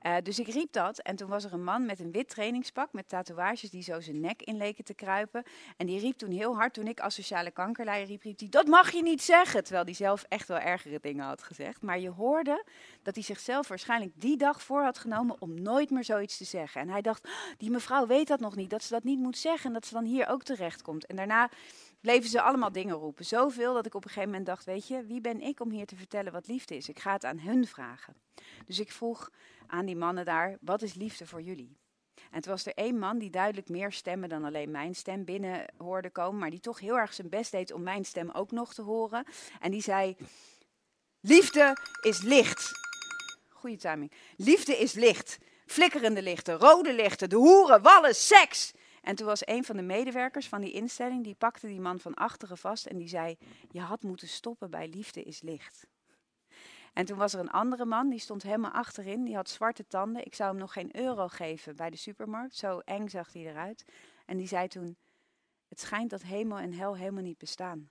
Eh, 0.00 0.16
dus 0.22 0.38
ik 0.38 0.48
riep 0.48 0.72
dat 0.72 0.98
en 0.98 1.16
toen 1.16 1.28
was 1.28 1.44
er 1.44 1.52
een 1.52 1.64
man 1.64 1.86
met 1.86 2.00
een 2.00 2.12
wit 2.12 2.28
trainingspak 2.28 2.92
met 2.92 3.08
tatoeages 3.08 3.70
die 3.70 3.82
zo 3.82 4.00
zijn 4.00 4.20
nek 4.20 4.42
in 4.42 4.56
leken 4.56 4.84
te 4.84 4.94
kruipen. 4.94 5.42
En 5.76 5.86
die 5.86 6.00
riep 6.00 6.18
toen 6.18 6.30
heel 6.30 6.54
hard, 6.54 6.74
toen 6.74 6.86
ik 6.86 7.00
asociale 7.00 7.50
kankerleier 7.50 8.06
riep, 8.06 8.22
riep 8.22 8.38
hij, 8.38 8.48
dat 8.48 8.66
mag 8.66 8.90
je 8.90 9.02
niet 9.02 9.22
zeggen. 9.22 9.62
Terwijl 9.62 9.84
hij 9.84 9.94
zelf 9.94 10.24
echt 10.28 10.48
wel 10.48 10.58
ergere 10.58 10.98
dingen 11.00 11.24
had 11.24 11.42
gezegd. 11.42 11.82
Maar 11.82 11.98
je 11.98 12.10
hoorde 12.10 12.64
dat 13.02 13.14
hij 13.14 13.24
zichzelf 13.24 13.68
waarschijnlijk 13.68 14.12
die 14.14 14.36
dag 14.36 14.62
voor 14.62 14.82
had 14.82 14.98
genomen 14.98 15.36
om 15.38 15.62
nooit 15.62 15.90
meer 15.90 16.04
zoiets 16.04 16.36
te 16.36 16.44
zeggen. 16.44 16.80
En 16.80 16.88
hij 16.88 17.02
dacht, 17.02 17.24
"Oh, 17.24 17.30
die 17.58 17.70
mevrouw 17.70 18.06
weet 18.06 18.28
dat 18.28 18.40
nog 18.40 18.56
niet, 18.56 18.70
dat 18.70 18.82
ze 18.82 18.92
dat 18.92 19.04
niet 19.04 19.18
moet 19.18 19.38
zeggen 19.38 19.66
en 19.66 19.72
dat 19.72 19.86
ze 19.86 19.94
dan 19.94 20.04
hier 20.04 20.28
ook 20.28 20.42
terecht 20.42 20.82
komt. 20.82 21.06
En 21.06 21.16
daarna 21.16 21.50
bleven 22.00 22.30
ze 22.30 22.42
allemaal 22.42 22.72
dingen 22.72 22.96
roepen. 22.96 23.24
Zoveel 23.24 23.74
dat 23.74 23.86
ik 23.86 23.94
op 23.94 24.04
een 24.04 24.10
gegeven 24.10 24.30
moment 24.30 24.46
dacht, 24.46 24.64
weet 24.64 24.88
je, 24.88 25.04
wie 25.04 25.20
ben 25.20 25.40
ik 25.40 25.60
om 25.60 25.70
hier 25.70 25.86
te 25.86 25.96
vertellen 25.96 26.32
wat 26.32 26.46
liefde 26.46 26.76
is? 26.76 26.88
Ik 26.88 26.98
ga 26.98 27.12
het 27.12 27.24
aan 27.24 27.38
hun 27.38 27.66
vragen. 27.66 28.14
Dus 28.66 28.78
ik 28.78 28.92
vroeg 28.92 29.30
aan 29.66 29.86
die 29.86 29.96
mannen 29.96 30.24
daar, 30.24 30.58
wat 30.60 30.82
is 30.82 30.94
liefde 30.94 31.26
voor 31.26 31.42
jullie? 31.42 31.78
En 32.30 32.40
toen 32.40 32.52
was 32.52 32.66
er 32.66 32.74
één 32.74 32.98
man 32.98 33.18
die 33.18 33.30
duidelijk 33.30 33.68
meer 33.68 33.92
stemmen 33.92 34.28
dan 34.28 34.44
alleen 34.44 34.70
mijn 34.70 34.94
stem 34.94 35.24
binnen 35.24 35.72
hoorde 35.76 36.10
komen, 36.10 36.40
maar 36.40 36.50
die 36.50 36.60
toch 36.60 36.80
heel 36.80 36.98
erg 36.98 37.12
zijn 37.14 37.28
best 37.28 37.50
deed 37.50 37.72
om 37.72 37.82
mijn 37.82 38.04
stem 38.04 38.30
ook 38.30 38.50
nog 38.50 38.74
te 38.74 38.82
horen. 38.82 39.24
En 39.60 39.70
die 39.70 39.82
zei, 39.82 40.16
liefde 41.20 41.76
is 42.00 42.22
licht. 42.22 42.70
Goeie 43.48 43.76
timing. 43.76 44.12
Liefde 44.36 44.78
is 44.78 44.92
licht. 44.92 45.38
Flikkerende 45.66 46.22
lichten, 46.22 46.56
rode 46.56 46.94
lichten, 46.94 47.28
de 47.28 47.36
hoeren, 47.36 47.82
wallen, 47.82 48.14
seks. 48.14 48.72
En 49.00 49.14
toen 49.14 49.26
was 49.26 49.46
een 49.46 49.64
van 49.64 49.76
de 49.76 49.82
medewerkers 49.82 50.48
van 50.48 50.60
die 50.60 50.72
instelling, 50.72 51.24
die 51.24 51.34
pakte 51.34 51.66
die 51.66 51.80
man 51.80 52.00
van 52.00 52.14
achteren 52.14 52.58
vast 52.58 52.86
en 52.86 52.96
die 52.96 53.08
zei, 53.08 53.36
je 53.70 53.80
had 53.80 54.02
moeten 54.02 54.28
stoppen 54.28 54.70
bij 54.70 54.88
liefde 54.88 55.22
is 55.22 55.42
licht. 55.42 55.86
En 56.92 57.04
toen 57.04 57.18
was 57.18 57.34
er 57.34 57.40
een 57.40 57.50
andere 57.50 57.84
man, 57.84 58.08
die 58.08 58.18
stond 58.18 58.42
helemaal 58.42 58.70
achterin, 58.70 59.24
die 59.24 59.34
had 59.34 59.48
zwarte 59.48 59.86
tanden. 59.86 60.24
Ik 60.24 60.34
zou 60.34 60.50
hem 60.50 60.58
nog 60.58 60.72
geen 60.72 60.96
euro 60.96 61.28
geven 61.28 61.76
bij 61.76 61.90
de 61.90 61.96
supermarkt, 61.96 62.56
zo 62.56 62.78
eng 62.78 63.08
zag 63.08 63.32
hij 63.32 63.42
eruit. 63.42 63.84
En 64.26 64.36
die 64.36 64.46
zei 64.46 64.68
toen, 64.68 64.96
het 65.68 65.80
schijnt 65.80 66.10
dat 66.10 66.22
hemel 66.22 66.58
en 66.58 66.72
hel 66.72 66.96
helemaal 66.96 67.22
niet 67.22 67.38
bestaan. 67.38 67.90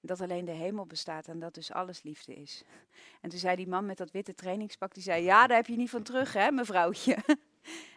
Dat 0.00 0.20
alleen 0.20 0.44
de 0.44 0.52
hemel 0.52 0.86
bestaat 0.86 1.28
en 1.28 1.38
dat 1.38 1.54
dus 1.54 1.72
alles 1.72 2.02
liefde 2.02 2.34
is. 2.34 2.62
En 3.20 3.30
toen 3.30 3.38
zei 3.38 3.56
die 3.56 3.68
man 3.68 3.86
met 3.86 3.96
dat 3.96 4.10
witte 4.10 4.34
trainingspak, 4.34 4.94
die 4.94 5.02
zei, 5.02 5.22
ja, 5.22 5.46
daar 5.46 5.56
heb 5.56 5.66
je 5.66 5.76
niet 5.76 5.90
van 5.90 6.02
terug, 6.02 6.32
hè, 6.32 6.50
mevrouwtje. 6.50 7.16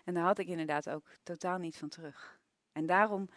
En 0.05 0.13
daar 0.13 0.23
had 0.23 0.37
ik 0.37 0.47
inderdaad 0.47 0.89
ook 0.89 1.07
totaal 1.23 1.57
niet 1.57 1.77
van 1.77 1.89
terug. 1.89 2.40
En 2.71 2.85
daarom 2.85 3.29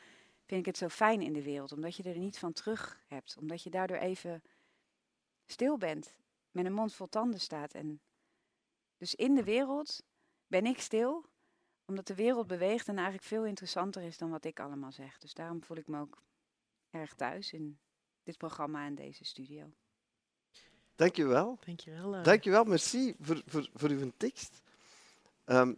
vind 0.46 0.60
ik 0.60 0.66
het 0.66 0.76
zo 0.76 0.88
fijn 0.88 1.22
in 1.22 1.32
de 1.32 1.42
wereld, 1.42 1.72
omdat 1.72 1.96
je 1.96 2.02
er 2.02 2.18
niet 2.18 2.38
van 2.38 2.52
terug 2.52 3.00
hebt. 3.06 3.36
Omdat 3.38 3.62
je 3.62 3.70
daardoor 3.70 3.96
even 3.96 4.42
stil 5.46 5.78
bent, 5.78 6.14
met 6.50 6.64
een 6.64 6.72
mond 6.72 6.94
vol 6.94 7.08
tanden 7.08 7.40
staat. 7.40 7.72
En 7.72 8.00
dus 8.96 9.14
in 9.14 9.34
de 9.34 9.44
wereld 9.44 10.02
ben 10.46 10.66
ik 10.66 10.80
stil, 10.80 11.24
omdat 11.84 12.06
de 12.06 12.14
wereld 12.14 12.46
beweegt 12.46 12.88
en 12.88 12.94
eigenlijk 12.94 13.26
veel 13.26 13.44
interessanter 13.44 14.02
is 14.02 14.18
dan 14.18 14.30
wat 14.30 14.44
ik 14.44 14.60
allemaal 14.60 14.92
zeg. 14.92 15.18
Dus 15.18 15.34
daarom 15.34 15.62
voel 15.62 15.76
ik 15.76 15.88
me 15.88 16.00
ook 16.00 16.22
erg 16.90 17.14
thuis 17.14 17.52
in 17.52 17.78
dit 18.22 18.36
programma 18.38 18.86
en 18.86 18.94
deze 18.94 19.24
studio. 19.24 19.72
Dankjewel. 20.94 21.58
Dankjewel. 21.64 22.14
eh. 22.14 22.24
Dankjewel, 22.24 22.64
merci 22.64 23.14
voor, 23.20 23.42
voor, 23.46 23.70
voor 23.74 23.88
uw 23.88 24.12
tekst. 24.16 24.62
Ehm, 25.44 25.74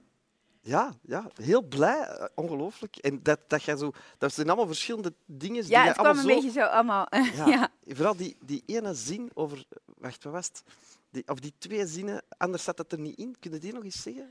ja, 0.67 0.93
ja, 1.03 1.31
heel 1.35 1.63
blij, 1.63 2.01
eh, 2.07 2.25
ongelooflijk. 2.35 2.97
En 2.97 3.23
dat, 3.23 3.41
dat, 3.47 3.63
jij 3.63 3.77
zo, 3.77 3.93
dat 4.19 4.33
zijn 4.33 4.47
allemaal 4.47 4.67
verschillende 4.67 5.15
dingen. 5.25 5.63
die 5.63 5.71
Ja, 5.71 5.79
jij 5.79 5.89
het 5.89 5.97
kwam 5.97 6.17
een 6.17 6.23
zo- 6.23 6.27
beetje 6.29 6.51
zo 6.51 6.61
allemaal. 6.61 7.07
Ja. 7.37 7.47
ja. 7.47 7.69
Vooral 7.87 8.17
die, 8.17 8.37
die 8.45 8.63
ene 8.67 8.95
zin 8.95 9.31
over... 9.35 9.65
Wacht, 9.99 10.25
wat 10.25 10.33
was 10.33 10.47
het? 10.47 10.63
Die, 11.11 11.29
of 11.29 11.41
die 11.41 11.53
twee 11.59 11.87
zinnen, 11.87 12.23
anders 12.37 12.65
zat 12.65 12.79
het 12.79 12.93
er 12.93 12.99
niet 12.99 13.19
in. 13.19 13.37
Kun 13.41 13.53
je 13.53 13.59
die 13.59 13.73
nog 13.73 13.85
eens 13.85 14.03
zeggen? 14.03 14.31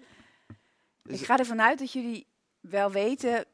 Dus- 1.02 1.19
Ik 1.19 1.26
ga 1.26 1.38
ervan 1.38 1.62
uit 1.62 1.80
dat 1.80 1.91
jullie 1.91 2.26
wel 2.60 2.91
weten, 2.91 3.45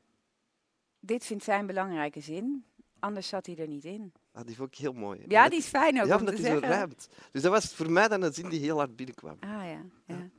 dit 1.00 1.26
vindt 1.26 1.44
zij 1.44 1.60
een 1.60 1.66
belangrijke 1.66 2.20
zin, 2.22 2.66
anders 3.00 3.28
zat 3.28 3.46
hij 3.46 3.58
er 3.58 3.68
niet 3.68 3.84
in. 3.86 4.14
Ah, 4.34 4.46
die 4.46 4.56
vond 4.56 4.72
ik 4.74 4.78
heel 4.78 4.94
mooi. 4.94 5.24
Ja, 5.28 5.50
die 5.50 5.60
is 5.60 5.68
fijn 5.68 6.02
ook 6.02 6.08
ja, 6.08 6.14
om 6.14 6.20
omdat 6.20 6.36
te 6.36 6.42
die 6.42 6.52
zo 6.52 6.58
rijmt. 6.60 7.08
Dus 7.32 7.42
dat 7.42 7.52
was 7.52 7.74
voor 7.74 7.92
mij 7.92 8.08
dan 8.08 8.22
een 8.22 8.34
zin 8.34 8.50
die 8.50 8.60
heel 8.60 8.78
hard 8.78 8.96
binnenkwam. 8.96 9.38
Ah 9.40 9.50
ja, 9.50 9.82
ja. 10.06 10.30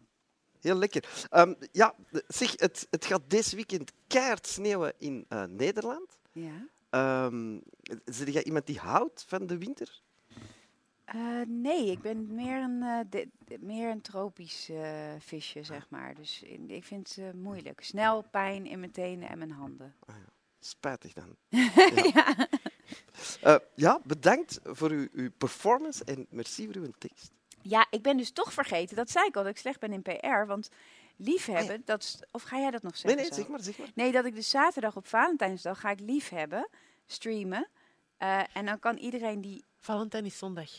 Heel 0.62 0.74
lekker. 0.76 1.26
Ehm, 1.30 1.54
ja, 1.72 1.94
zeg, 2.28 2.52
het, 2.56 2.86
het 2.90 3.04
gaat 3.04 3.22
deze 3.26 3.56
weekend 3.56 3.92
keihard 4.06 4.46
sneeuwen 4.46 4.92
in 4.98 5.24
eh, 5.28 5.44
Nederland. 5.44 6.18
ja. 6.32 6.66
Ehm 6.90 7.58
zit 8.04 8.32
jij 8.32 8.44
iemand 8.44 8.66
die 8.66 8.78
houdt 8.78 9.24
van 9.28 9.46
de 9.46 9.58
winter? 9.58 10.00
Eh, 11.04 11.40
nee, 11.46 11.90
ik 11.90 12.00
ben 12.00 12.34
meer 12.34 12.56
een, 12.62 12.82
eh, 12.82 12.98
de- 13.10 13.28
de- 13.44 13.58
meer 13.60 13.90
een 13.90 14.00
tropisch 14.00 14.70
visje, 15.18 15.62
zeg 15.62 15.90
maar. 15.90 16.14
Dus 16.14 16.42
in- 16.42 16.70
ik 16.70 16.84
vind 16.84 17.14
het 17.16 17.34
moeilijk. 17.34 17.80
Snel 17.84 18.22
pijn 18.22 18.66
in 18.66 18.78
mijn 18.80 18.90
tenen 18.92 19.28
en 19.28 19.38
mijn 19.38 19.50
handen. 19.50 19.94
Spijtig 20.60 21.12
dan. 21.12 21.36
ja. 22.14 22.48
Ja, 23.74 24.00
bedankt 24.04 24.60
voor 24.62 24.90
uw, 24.90 25.08
uw 25.12 25.30
performance 25.38 26.04
en 26.04 26.26
merci 26.30 26.64
voor 26.72 26.82
uw 26.82 26.92
tekst. 26.98 27.30
Ja, 27.62 27.86
ik 27.90 28.02
ben 28.02 28.16
dus 28.16 28.30
toch 28.30 28.52
vergeten, 28.52 28.96
dat 28.96 29.10
zei 29.10 29.26
ik 29.26 29.36
al, 29.36 29.42
dat 29.42 29.52
ik 29.52 29.58
slecht 29.58 29.80
ben 29.80 29.92
in 29.92 30.02
PR. 30.02 30.46
Want 30.46 30.68
liefhebben, 31.16 31.64
Ah, 31.70 31.76
ja. 31.76 31.82
dat 31.84 32.02
is, 32.02 32.18
of 32.30 32.42
ga 32.42 32.58
jij 32.58 32.70
dat 32.70 32.82
nog 32.82 32.92
Nee, 32.92 33.00
zeggen? 33.00 33.18
nee, 33.20 33.28
zo? 33.28 33.34
zeg 33.34 33.48
maar, 33.48 33.60
zeg 33.60 33.78
maar. 33.78 33.88
Nee, 33.94 34.12
dat 34.12 34.24
ik 34.24 34.34
dus 34.34 34.50
zaterdag 34.50 34.96
op 34.96 35.06
Valentijnsdag 35.06 35.80
ga 35.80 35.90
ik 35.90 36.00
liefhebben, 36.00 36.68
streamen. 37.06 37.68
Eh, 38.16 38.40
en 38.56 38.66
dan 38.66 38.78
kan 38.78 38.96
iedereen 38.96 39.40
die 39.40 39.64
Valentijn 39.78 40.24
is 40.24 40.38
zondag. 40.38 40.70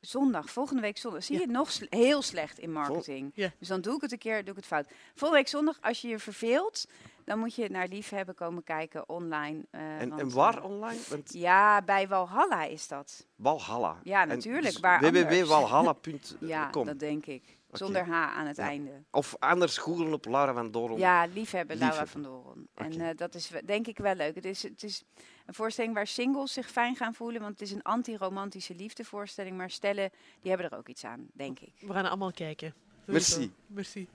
zondag, 0.00 0.50
volgende 0.50 0.82
week 0.82 0.98
zondag, 0.98 1.24
zie 1.24 1.34
Ja. 1.34 1.40
je 1.40 1.46
nog 1.46 1.70
sle- 1.72 1.86
heel 1.90 2.22
slecht 2.22 2.58
in 2.58 2.72
marketing. 2.72 3.30
Ja. 3.34 3.52
Dus 3.58 3.68
dan 3.68 3.80
doe 3.80 3.94
ik 3.96 4.00
het 4.00 4.12
een 4.12 4.18
keer, 4.18 4.40
doe 4.40 4.50
ik 4.50 4.56
het 4.56 4.66
fout. 4.66 4.86
Volgende 5.14 5.36
week 5.42 5.48
zondag, 5.48 5.78
als 5.80 6.00
je 6.00 6.08
je 6.08 6.18
verveelt, 6.18 6.86
dan 7.24 7.38
moet 7.38 7.54
je 7.54 7.68
naar 7.68 7.88
liefhebben 7.88 8.34
komen 8.34 8.64
kijken 8.64 9.08
online. 9.08 9.64
eh, 9.70 10.00
En, 10.00 10.08
want, 10.08 10.20
en 10.20 10.30
waar 10.32 10.56
eh, 10.58 10.64
online? 10.64 11.00
Want 11.08 11.32
Ja, 11.32 11.82
bij 11.82 12.08
Walhalla 12.08 12.64
is 12.64 12.88
dat. 12.88 13.26
Walhalla. 13.36 13.96
Ja, 14.02 14.24
natuurlijk, 14.24 14.80
dus 14.80 14.80
www.walhalla.com. 15.10 16.20
Ja, 16.48 16.70
dat 16.70 16.98
denk 16.98 17.26
ik. 17.26 17.60
Zonder 17.72 18.06
H 18.06 18.12
aan 18.12 18.46
het 18.46 18.56
Ja. 18.56 18.62
einde. 18.62 18.90
Of 19.10 19.36
anders 19.38 19.76
googelen 19.78 20.12
op 20.12 20.24
Lara 20.24 20.52
van 20.54 20.70
Doron. 20.70 20.98
Ja, 20.98 21.26
liefhebben, 21.32 21.78
Laura 21.78 22.00
Liefhebben. 22.00 22.30
van 22.32 22.42
Doren. 22.42 22.68
En 22.74 23.00
eh, 23.08 23.16
dat 23.16 23.34
is 23.34 23.50
denk 23.64 23.86
ik 23.86 23.98
wel 23.98 24.14
leuk. 24.14 24.34
Het 24.34 24.44
is, 24.44 24.62
het 24.62 24.82
is 24.82 25.02
een 25.46 25.54
voorstelling 25.54 25.94
waar 25.94 26.06
singles 26.06 26.52
zich 26.52 26.70
fijn 26.70 26.96
gaan 26.96 27.14
voelen, 27.14 27.40
want 27.40 27.52
het 27.52 27.68
is 27.68 27.74
een 27.74 27.82
anti-romantische 27.82 28.74
liefdevoorstelling. 28.74 29.56
Maar 29.56 29.70
stellen, 29.70 30.10
die 30.40 30.50
hebben 30.50 30.70
er 30.70 30.78
ook 30.78 30.88
iets 30.88 31.04
aan, 31.04 31.26
denk 31.32 31.58
ik. 31.60 31.72
We 31.80 31.92
gaan 31.92 32.06
allemaal 32.06 32.32
kijken. 32.32 32.74
Merci. 33.04 33.30
Sowieso. 33.32 33.52
Merci. 33.66 34.08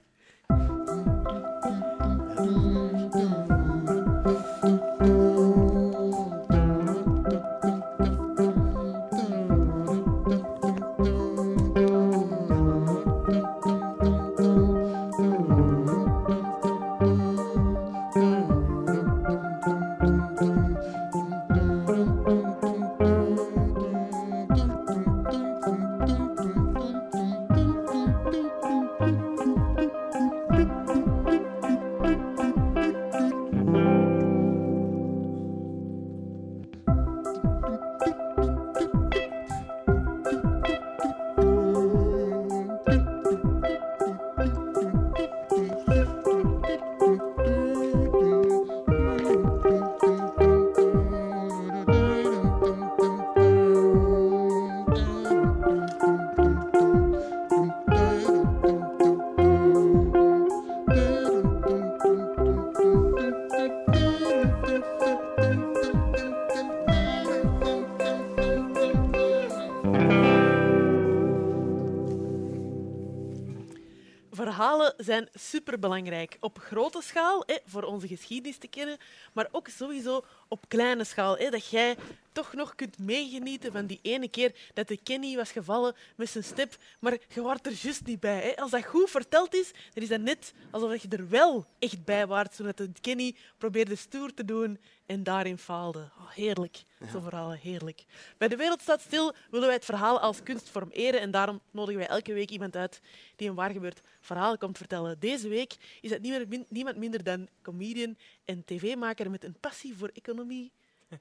Superbelangrijk. 75.38 76.38
Op 76.40 76.60
grote 76.60 77.02
schaal, 77.02 77.44
hè, 77.46 77.58
voor 77.66 77.84
onze 77.84 78.08
geschiedenis 78.08 78.58
te 78.58 78.68
kennen, 78.68 78.98
maar 79.34 79.48
ook 79.52 79.68
sowieso 79.68 80.26
op 80.48 80.66
kleine 80.68 81.04
schaal. 81.04 81.38
Hè, 81.38 81.50
dat 81.50 81.68
jij 81.68 81.96
toch 82.32 82.54
nog 82.54 82.76
kunt 82.76 83.00
meegenieten 83.00 83.72
van 83.72 83.86
die 83.86 84.00
ene 84.02 84.30
keer 84.30 84.56
dat 84.74 84.88
de 84.88 84.98
Kenny 85.04 85.36
was 85.36 85.52
gevallen 85.52 85.96
met 86.16 86.30
zijn 86.30 86.44
step, 86.44 86.78
maar 87.00 87.18
je 87.34 87.42
was 87.42 87.58
er 87.62 87.72
juist 87.72 88.06
niet 88.06 88.20
bij. 88.20 88.42
Hè. 88.42 88.62
Als 88.62 88.72
dat 88.72 88.86
goed 88.86 89.10
verteld 89.10 89.56
is, 89.56 89.72
dan 89.94 90.04
is 90.04 90.10
dat 90.10 90.22
net 90.22 90.54
alsof 90.72 91.02
je 91.02 91.08
er 91.08 91.30
wel 91.30 91.66
echt 91.80 92.06
bij 92.06 92.28
waart, 92.28 92.56
zodat 92.56 92.78
de 92.78 92.92
Kenny 93.02 93.36
probeerde 93.58 93.96
stoer 93.96 94.34
te 94.34 94.46
doen 94.46 94.80
en 95.08 95.24
daarin 95.24 95.58
faalde. 95.58 96.00
Oh, 96.00 96.30
heerlijk, 96.30 96.84
zo'n 97.12 97.22
verhalen, 97.22 97.58
heerlijk. 97.58 98.04
Bij 98.38 98.48
De 98.48 98.56
Wereld 98.56 98.82
Staat 98.82 99.02
Stil 99.02 99.34
willen 99.52 99.66
wij 99.68 99.76
het 99.76 99.86
verhaal 99.86 100.20
als 100.20 100.44
kunstvorm 100.44 100.90
eren 100.90 101.20
en 101.20 101.32
daarom 101.32 101.62
nodigen 101.72 102.00
wij 102.00 102.08
elke 102.10 102.34
week 102.34 102.50
iemand 102.50 102.76
uit 102.76 103.02
die 103.36 103.50
een 103.50 103.56
waargebeurd 103.56 104.02
verhaal 104.22 104.58
komt 104.58 104.78
vertellen. 104.78 105.20
Deze 105.20 105.48
week 105.50 105.76
is 106.02 106.10
het 106.10 106.22
niemand, 106.22 106.50
min- 106.50 106.66
niemand 106.70 106.98
minder 106.98 107.24
dan 107.24 107.48
comedian 107.62 108.18
en 108.46 108.64
tv-maker 108.66 109.30
met 109.32 109.44
een 109.44 109.58
passie 109.60 109.96
voor 109.98 110.10
economie, 110.14 110.72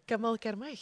Kamal 0.04 0.38
Karmach. 0.38 0.80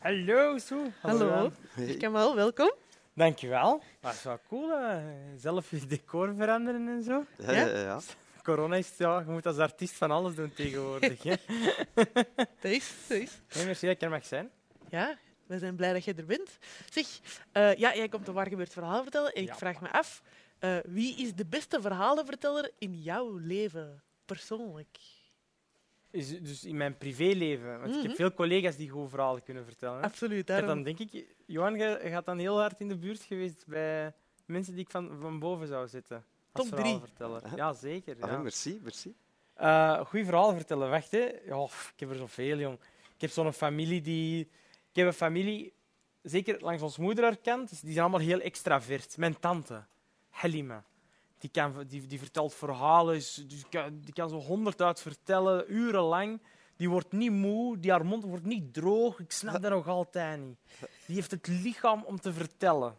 Hallo, 0.00 0.58
Sue. 0.58 0.92
Hallo. 1.00 1.50
Hey. 1.68 1.96
Kamal, 1.96 2.34
welkom. 2.34 2.72
Dankjewel. 3.14 3.82
Dat 4.00 4.12
is 4.12 4.22
wel 4.22 4.38
cool, 4.48 4.68
hè. 4.80 5.00
zelf 5.38 5.70
je 5.70 5.86
decor 5.86 6.34
veranderen 6.36 6.88
en 6.88 7.02
zo. 7.02 7.24
Ja, 7.38 7.52
Ja? 7.52 7.66
ja, 7.66 7.78
ja. 7.78 8.00
Corona 8.44 8.76
is, 8.76 8.96
ja, 8.96 9.18
je 9.18 9.30
moet 9.30 9.46
als 9.46 9.58
artiest 9.58 9.94
van 9.94 10.10
alles 10.10 10.34
doen 10.34 10.52
tegenwoordig. 10.52 11.22
Hè. 11.22 11.34
Dat 12.60 12.72
is, 12.72 12.94
dat 13.08 13.18
is. 13.18 13.40
Nee, 13.54 13.64
merci 13.64 13.86
dat 13.86 13.94
ik 13.94 14.02
er 14.02 14.10
mag 14.10 14.24
zijn. 14.26 14.50
Ja, 14.88 15.18
we 15.46 15.58
zijn 15.58 15.76
blij 15.76 15.92
dat 15.92 16.04
je 16.04 16.14
er 16.14 16.24
bent. 16.26 16.58
Zeg, 16.90 17.06
eh, 17.52 17.74
ja, 17.74 17.94
jij 17.94 18.08
komt 18.08 18.28
een 18.28 18.34
waargebeurd 18.34 18.72
verhaal 18.72 19.02
vertellen 19.02 19.32
en 19.32 19.42
ik 19.42 19.48
Ja. 19.48 19.56
vraag 19.56 19.80
me 19.80 19.90
af, 19.92 20.22
eh, 20.58 20.76
wie 20.86 21.16
is 21.16 21.34
de 21.34 21.46
beste 21.46 21.80
verhalenverteller 21.80 22.70
in 22.78 23.02
jouw 23.02 23.36
leven, 23.36 24.02
persoonlijk? 24.24 24.98
Is 26.10 26.40
dus 26.42 26.64
in 26.64 26.76
mijn 26.76 26.96
privéleven. 26.98 27.80
Want 27.80 27.90
ik 27.90 27.96
Mhm. 27.98 28.06
heb 28.06 28.16
veel 28.16 28.34
collega's 28.34 28.76
die 28.76 28.88
goed 28.88 29.10
verhalen 29.10 29.42
kunnen 29.42 29.64
vertellen. 29.64 29.96
Hè. 29.98 30.04
Absoluut, 30.04 30.46
daarom. 30.46 30.68
dan 30.68 30.82
denk 30.82 30.98
ik, 30.98 31.24
Johan, 31.46 31.74
je 31.78 31.98
gaat 32.02 32.24
dan 32.24 32.38
heel 32.38 32.58
hard 32.60 32.80
in 32.80 32.88
de 32.88 32.96
buurt 32.96 33.22
geweest 33.22 33.66
bij 33.66 34.12
mensen 34.46 34.74
die 34.74 34.82
ik 34.84 34.90
van, 34.90 35.18
van 35.20 35.38
boven 35.38 35.66
zou 35.66 35.88
zitten. 35.88 36.24
Als 36.54 36.68
Top 36.68 36.78
drie. 36.78 36.98
verhalenverteller. 36.98 37.56
Ja, 37.56 37.72
zeker. 37.72 38.16
Ah, 38.20 38.30
Ja. 38.30 38.38
merci, 38.38 38.80
merci. 38.82 39.14
Eh 39.54 40.00
goeie 40.06 40.24
verhaal 40.24 40.52
vertellen. 40.54 40.90
Wacht, 40.90 41.10
hè. 41.10 41.30
Ja, 41.46 41.64
pff, 41.64 41.90
ik 41.94 42.00
heb 42.00 42.10
er 42.10 42.16
zoveel, 42.16 42.58
jong. 42.58 42.78
Ik 43.14 43.20
heb 43.20 43.30
zo'n 43.30 43.52
familie 43.52 44.00
die... 44.00 44.40
Ik 44.90 45.00
heb 45.00 45.06
een 45.06 45.12
familie, 45.12 45.72
zeker 46.22 46.60
langs 46.60 46.82
ons 46.82 46.96
moederkant, 46.98 47.68
die 47.70 47.90
zijn 47.92 47.98
allemaal 48.00 48.20
heel 48.20 48.40
extravert. 48.40 49.16
Mijn 49.16 49.40
tante, 49.40 49.84
Halima, 50.30 50.84
die, 51.38 51.50
kan, 51.50 51.84
die, 51.88 52.06
die 52.06 52.18
vertelt 52.18 52.54
verhalen, 52.54 53.14
is- 53.16 53.44
die 53.48 53.64
kan, 53.70 54.00
die 54.00 54.12
kan 54.12 54.28
zo 54.28 54.36
honderd 54.40 54.82
uit 54.82 55.00
vertellen, 55.00 55.64
urenlang. 55.72 56.40
Die 56.76 56.90
wordt 56.90 57.12
niet 57.12 57.30
moe, 57.30 57.78
die 57.78 57.90
haar 57.90 58.06
mond 58.06 58.24
wordt 58.24 58.44
niet 58.44 58.74
droog. 58.74 59.18
Ik 59.20 59.32
snap 59.32 59.62
dat 59.62 59.70
nog 59.70 59.88
altijd 59.88 60.40
niet. 60.40 60.56
Die 61.06 61.14
heeft 61.14 61.30
het 61.30 61.46
lichaam 61.46 62.02
om 62.04 62.20
te 62.20 62.32
vertellen. 62.32 62.96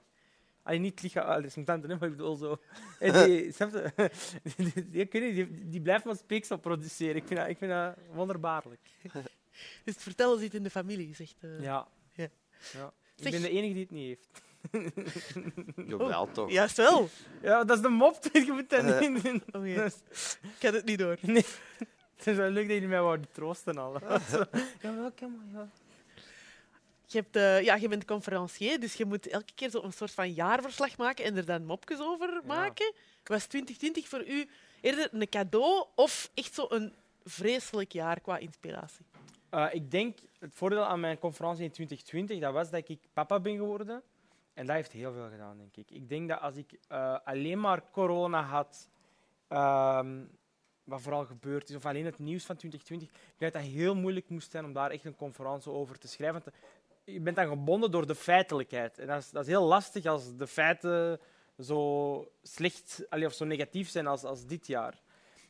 Allee, 0.66 0.80
niet 0.80 1.02
lichaam, 1.02 1.28
dat 1.28 1.44
is 1.44 1.56
mijn 1.56 1.66
tante, 1.68 1.88
maar 1.88 2.04
ik 2.04 2.10
bedoel 2.18 2.36
zo. 2.36 2.58
En 3.00 3.26
die, 3.26 3.52
snap 3.56 3.72
je? 3.72 4.12
Die, 4.92 5.08
die, 5.10 5.68
die, 5.70 5.82
blijft 5.82 6.06
maar 6.06 6.16
speeksel 6.16 6.58
produceren. 6.58 7.16
Ik 7.16 7.28
vind 7.28 7.40
dat, 7.40 7.50
ik 7.50 7.58
vind 7.58 7.72
dat 7.72 7.96
wonderbaarlijk. 8.14 8.82
Dus 9.84 9.94
het 9.94 10.04
vertellen 10.04 10.40
zit 10.40 10.54
in 10.54 10.64
de 10.64 10.70
familie, 10.70 11.16
zegt 11.16 11.36
eh. 11.42 11.62
Ja. 11.62 11.88
Ja. 12.14 12.28
ja. 12.74 12.94
Ik 13.16 13.32
ben 13.32 13.42
de 13.42 13.50
enige 13.50 13.74
die 13.74 13.82
het 13.82 13.92
niet 13.92 14.08
heeft. 14.08 14.28
Jawel, 15.90 16.32
toch. 16.32 16.52
Juist 16.52 16.78
wel. 16.78 17.10
Ja, 17.42 17.64
dat 17.64 17.78
is 17.78 17.84
de 17.84 17.90
mop. 17.90 18.20
Je 18.34 18.52
moet 18.52 18.70
dat 18.70 18.84
Eh. 18.84 19.00
niet 19.10 19.24
doen. 19.24 19.44
Oh, 19.52 19.68
ja. 19.68 19.84
Ik 20.42 20.62
had 20.62 20.74
het 20.74 20.86
niet 20.86 21.00
door. 21.00 21.18
Nee. 21.22 21.46
Het 22.16 22.28
is 22.28 22.36
wel 22.36 22.50
leuk 22.50 22.64
dat 22.66 22.74
jullie 22.74 22.88
mij 22.90 23.02
wouden 23.02 23.28
troosten 23.32 23.78
al. 23.78 24.00
Ja, 24.82 24.96
welkom. 24.96 25.42
Ja. 25.54 25.70
Je, 27.08 27.18
hebt, 27.18 27.36
eh, 27.36 27.62
ja, 27.62 27.76
je 27.76 27.88
bent 27.88 28.06
conferencier, 28.06 28.80
dus 28.80 28.94
je 28.94 29.06
moet 29.06 29.28
elke 29.28 29.54
keer 29.56 29.70
zo 29.70 29.82
een 29.82 29.94
soort 29.94 30.12
van 30.12 30.32
jaarverslag 30.32 30.98
maken 30.98 31.26
en 31.26 31.38
er 31.38 31.46
dan 31.46 31.66
mopjes 31.66 32.00
over 32.00 32.42
maken. 32.46 32.94
Was 33.24 33.46
2020 33.46 34.08
voor 34.08 34.28
u 34.28 34.50
eerder 34.82 35.10
een 35.12 35.30
cadeau 35.30 35.86
of 35.96 36.30
echt 36.34 36.54
zo 36.54 36.66
een 36.70 36.94
vreselijk 37.24 37.92
jaar 37.92 38.20
qua 38.20 38.38
inspiratie? 38.38 39.06
Eh, 39.50 39.68
ik 39.72 39.92
denk, 39.92 40.18
het 40.40 40.54
voordeel 40.54 40.86
aan 40.86 41.00
mijn 41.00 41.20
conferentie 41.20 41.64
in 41.64 41.72
2020 41.72 42.40
dat 42.40 42.54
was 42.54 42.70
dat 42.70 42.90
ik 42.90 43.00
papa 43.14 43.40
ben 43.40 43.56
geworden. 43.56 44.04
En 44.54 44.66
dat 44.66 44.76
heeft 44.76 44.92
heel 44.92 45.14
veel 45.14 45.30
gedaan, 45.30 45.58
denk 45.58 45.76
ik. 45.76 45.92
Ik 45.92 46.10
denk 46.10 46.30
dat 46.30 46.40
als 46.42 46.56
ik 46.56 46.80
eh, 46.88 47.18
alleen 47.24 47.60
maar 47.60 47.92
corona 47.92 48.42
had, 48.42 48.90
ehm, 49.48 50.24
wat 50.84 51.02
vooral 51.02 51.26
gebeurd 51.26 51.70
is, 51.70 51.76
of 51.76 51.86
alleen 51.86 52.06
het 52.06 52.20
nieuws 52.20 52.46
van 52.46 52.56
2020, 52.56 53.08
ik 53.08 53.34
denk 53.38 53.54
dat 53.54 53.62
dat 53.62 53.72
heel 53.72 53.96
moeilijk 53.96 54.30
moest 54.30 54.52
zijn 54.52 54.66
om 54.66 54.74
daar 54.74 54.92
echt 54.92 55.06
een 55.06 55.16
conferentie 55.16 55.72
over 55.72 56.00
te 56.00 56.08
schrijven. 56.08 56.42
Want 56.44 56.56
je 57.06 57.20
bent 57.20 57.36
dan 57.36 57.48
gebonden 57.48 57.92
door 57.92 58.08
de 58.08 58.16
feitelijkheid. 58.16 59.00
En 59.00 59.08
dat 59.08 59.22
is, 59.22 59.30
dat 59.30 59.42
is 59.42 59.50
heel 59.50 59.66
lastig 59.66 60.06
als 60.06 60.36
de 60.36 60.48
feiten 60.48 61.20
zo 61.60 62.32
slecht 62.42 63.06
of 63.10 63.34
zo 63.34 63.46
negatief 63.46 63.90
zijn 63.90 64.08
als, 64.08 64.24
als 64.24 64.46
dit 64.46 64.68
jaar. 64.68 65.02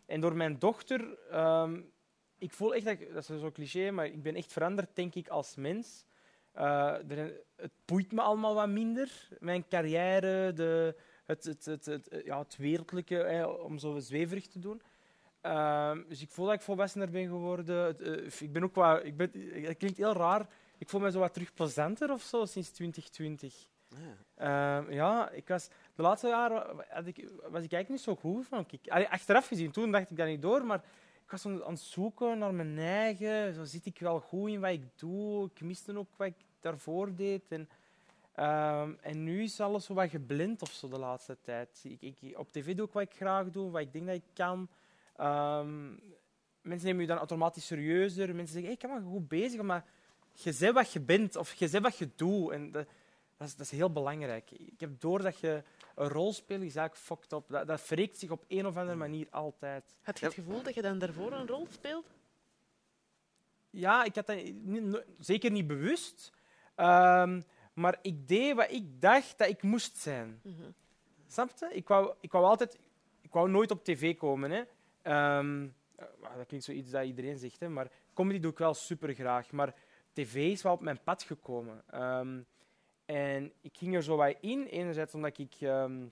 En 0.06 0.22
door 0.22 0.36
mijn 0.36 0.60
dochter 0.60 1.18
ehm, 1.30 1.82
ik 2.38 2.54
voel 2.54 2.76
echt 2.76 2.86
dat, 2.86 2.98
dat 3.14 3.30
is 3.30 3.40
zo 3.40 3.52
cliché, 3.52 3.92
maar 3.92 4.06
ik 4.06 4.24
ben 4.24 4.36
echt 4.36 4.54
veranderd, 4.54 4.96
denk 4.96 5.16
ik, 5.16 5.28
als 5.28 5.56
mens. 5.56 6.06
Eh, 6.52 6.94
het 7.56 7.72
boeit 7.86 8.12
me 8.12 8.22
allemaal 8.22 8.54
wat 8.54 8.70
minder. 8.70 9.28
Mijn 9.40 9.68
carrière, 9.68 10.54
de, 10.54 10.96
het, 11.26 11.44
het, 11.44 11.86
het, 11.86 12.22
ja, 12.26 12.40
het 12.40 12.58
wereldlijke, 12.58 13.50
om 13.64 13.78
zo 13.78 14.00
zweverig 14.00 14.48
te 14.48 14.60
doen. 14.60 14.82
Ehm, 15.42 16.04
dus 16.08 16.22
ik 16.22 16.30
voel 16.30 16.46
dat 16.46 16.56
ik 16.56 16.62
volwassener 16.62 17.10
ben 17.10 17.28
geworden. 17.28 18.00
Eh, 18.00 18.40
ik 18.40 18.52
ben 18.52 18.64
ook 18.64 18.76
wat, 18.76 19.04
ik 19.04 19.18
ben, 19.18 19.32
het 19.64 19.78
klinkt 19.78 19.98
heel 19.98 20.14
raar. 20.14 20.48
Ik 20.78 20.90
voel 20.90 21.02
me 21.02 21.12
zo 21.12 21.20
wat 21.20 21.34
terug 21.34 21.54
plezanter 21.54 22.12
of 22.12 22.22
zo 22.22 22.46
sinds 22.46 22.70
2020. 22.70 23.68
Ja. 23.88 24.78
Ehm, 24.78 24.92
ja, 24.92 25.30
ik 25.30 25.48
was, 25.48 25.70
de 25.96 26.02
laatste 26.02 26.28
jaren 26.28 26.86
had 26.90 27.08
ik, 27.08 27.30
was 27.42 27.64
ik 27.64 27.74
eigenlijk 27.74 27.90
niet 27.90 28.02
zo 28.02 28.16
goed 28.16 28.48
van. 28.48 28.66
Ik, 28.70 28.90
allee, 28.90 29.08
achteraf 29.08 29.48
gezien, 29.48 29.72
toen 29.72 29.92
dacht 29.92 30.12
ik 30.12 30.18
dat 30.18 30.28
niet 30.28 30.42
door, 30.42 30.66
maar 30.66 30.84
ik 31.24 31.32
was 31.32 31.46
aan 31.46 31.62
het 31.66 31.80
zoeken 31.80 32.38
naar 32.38 32.54
mijn 32.54 32.78
eigen. 32.78 33.54
Zo 33.54 33.64
zit 33.64 33.86
ik 33.86 34.00
wel 34.00 34.20
goed 34.20 34.50
in 34.50 34.60
wat 34.60 34.72
ik 34.72 34.86
doe. 34.96 35.50
Ik 35.54 35.62
miste 35.62 35.98
ook 35.98 36.18
wat 36.18 36.28
ik 36.28 36.46
daarvoor 36.60 37.16
deed. 37.16 37.44
En, 37.50 37.70
ehm, 38.34 38.94
en 39.02 39.24
nu 39.24 39.44
is 39.44 39.60
alles 39.60 39.86
zo 39.86 39.94
wat 39.94 40.10
geblind 40.10 40.62
of 40.62 40.72
zo 40.72 40.88
de 40.88 41.00
laatste 41.00 41.38
tijd. 41.42 41.84
Ik, 41.84 42.02
ik, 42.22 42.38
op 42.38 42.52
tv 42.52 42.76
doe 42.76 42.88
ik 42.88 42.94
wat 42.94 43.04
ik 43.04 43.14
graag 43.16 43.50
doe, 43.50 43.72
wat 43.72 43.82
ik 43.82 43.94
denk 43.94 44.06
dat 44.06 44.16
ik 44.16 44.34
kan. 44.34 44.70
Ehm, 45.16 45.90
mensen 46.62 46.88
nemen 46.88 47.02
je 47.02 47.08
dan 47.08 47.18
automatisch 47.18 47.66
serieuzer. 47.66 48.36
Mensen 48.36 48.54
zeggen, 48.54 48.64
hey, 48.64 48.74
ik 48.74 48.80
ben 48.80 49.04
wel 49.04 49.12
goed 49.12 49.28
bezig, 49.28 49.62
maar 49.62 49.86
je 50.44 50.52
zegt 50.52 50.74
wat 50.74 50.94
je 50.94 51.00
bent 51.00 51.36
of 51.36 51.54
je 51.54 51.68
zegt 51.68 51.84
wat 51.84 51.98
je 51.98 52.10
doet. 52.16 52.52
En 52.52 52.72
dat, 52.72 52.88
dat, 53.38 53.48
is, 53.48 53.56
dat 53.56 53.66
is 53.66 53.72
heel 53.72 53.92
belangrijk. 53.92 54.52
Ik 54.52 54.80
heb 54.80 55.00
door 55.00 55.22
dat 55.22 55.40
je 55.40 55.64
een 55.96 56.08
rol 56.08 56.34
speelt, 56.34 56.62
is 56.62 56.76
eigenlijk 56.76 57.06
fucked 57.06 57.32
up. 57.32 57.44
Dat, 57.48 57.68
dat 57.68 57.88
wreekt 57.88 58.18
zich 58.18 58.30
op 58.30 58.44
een 58.48 58.66
of 58.66 58.78
andere 58.78 58.98
manier 58.98 59.28
altijd. 59.30 59.98
Had 60.02 60.20
je 60.20 60.26
het 60.26 60.34
gevoel 60.34 60.62
dat 60.64 60.74
je 60.74 60.82
dan 60.82 61.00
daarvoor 61.00 61.32
een 61.32 61.48
rol 61.48 61.68
speelt? 61.72 62.06
Ja, 63.70 64.04
ik 64.04 64.16
had 64.16 64.28
dat 64.28 64.44
niet- 64.54 65.04
zeker 65.20 65.52
niet 65.52 65.68
bewust. 65.68 66.32
Ehm, 66.76 67.42
maar 67.74 67.98
ik 68.02 68.28
deed 68.28 68.56
wat 68.56 68.72
ik 68.72 69.02
dacht 69.02 69.38
dat 69.38 69.48
ik 69.50 69.64
moest 69.64 69.98
zijn. 69.98 70.40
Mhm. 70.44 70.72
Snap 71.28 71.52
je? 71.60 71.70
Ik 71.74 71.88
wou, 71.88 72.14
ik 72.20 72.32
wou 72.32 72.46
altijd... 72.46 72.80
Ik 73.22 73.34
wou 73.34 73.50
nooit 73.50 73.72
op 73.72 73.84
tv 73.84 74.18
komen. 74.18 74.52
Hè. 74.52 74.64
Ehm, 75.02 75.68
eh, 75.96 76.06
dat 76.38 76.46
klinkt 76.48 76.66
zoiets 76.66 76.90
dat 76.90 77.06
iedereen 77.06 77.38
zegt, 77.38 77.60
hè, 77.60 77.70
maar 77.70 77.92
comedy 78.14 78.40
doe 78.40 78.52
ik 78.52 78.58
wel 78.58 78.74
super 78.74 79.14
graag. 79.14 79.52
Maar 79.52 79.76
tv 80.16 80.36
is 80.52 80.62
wel 80.62 80.74
op 80.74 80.82
mijn 80.82 81.04
pad 81.04 81.24
gekomen. 81.24 81.84
Ehm, 81.90 82.40
en 83.06 83.52
ik 83.62 83.78
ging 83.78 83.96
er 83.96 84.04
zo 84.04 84.16
wat 84.16 84.36
in. 84.42 84.66
Enerzijds 84.66 85.14
omdat 85.14 85.38
ik... 85.38 85.56
ehm, 85.60 86.06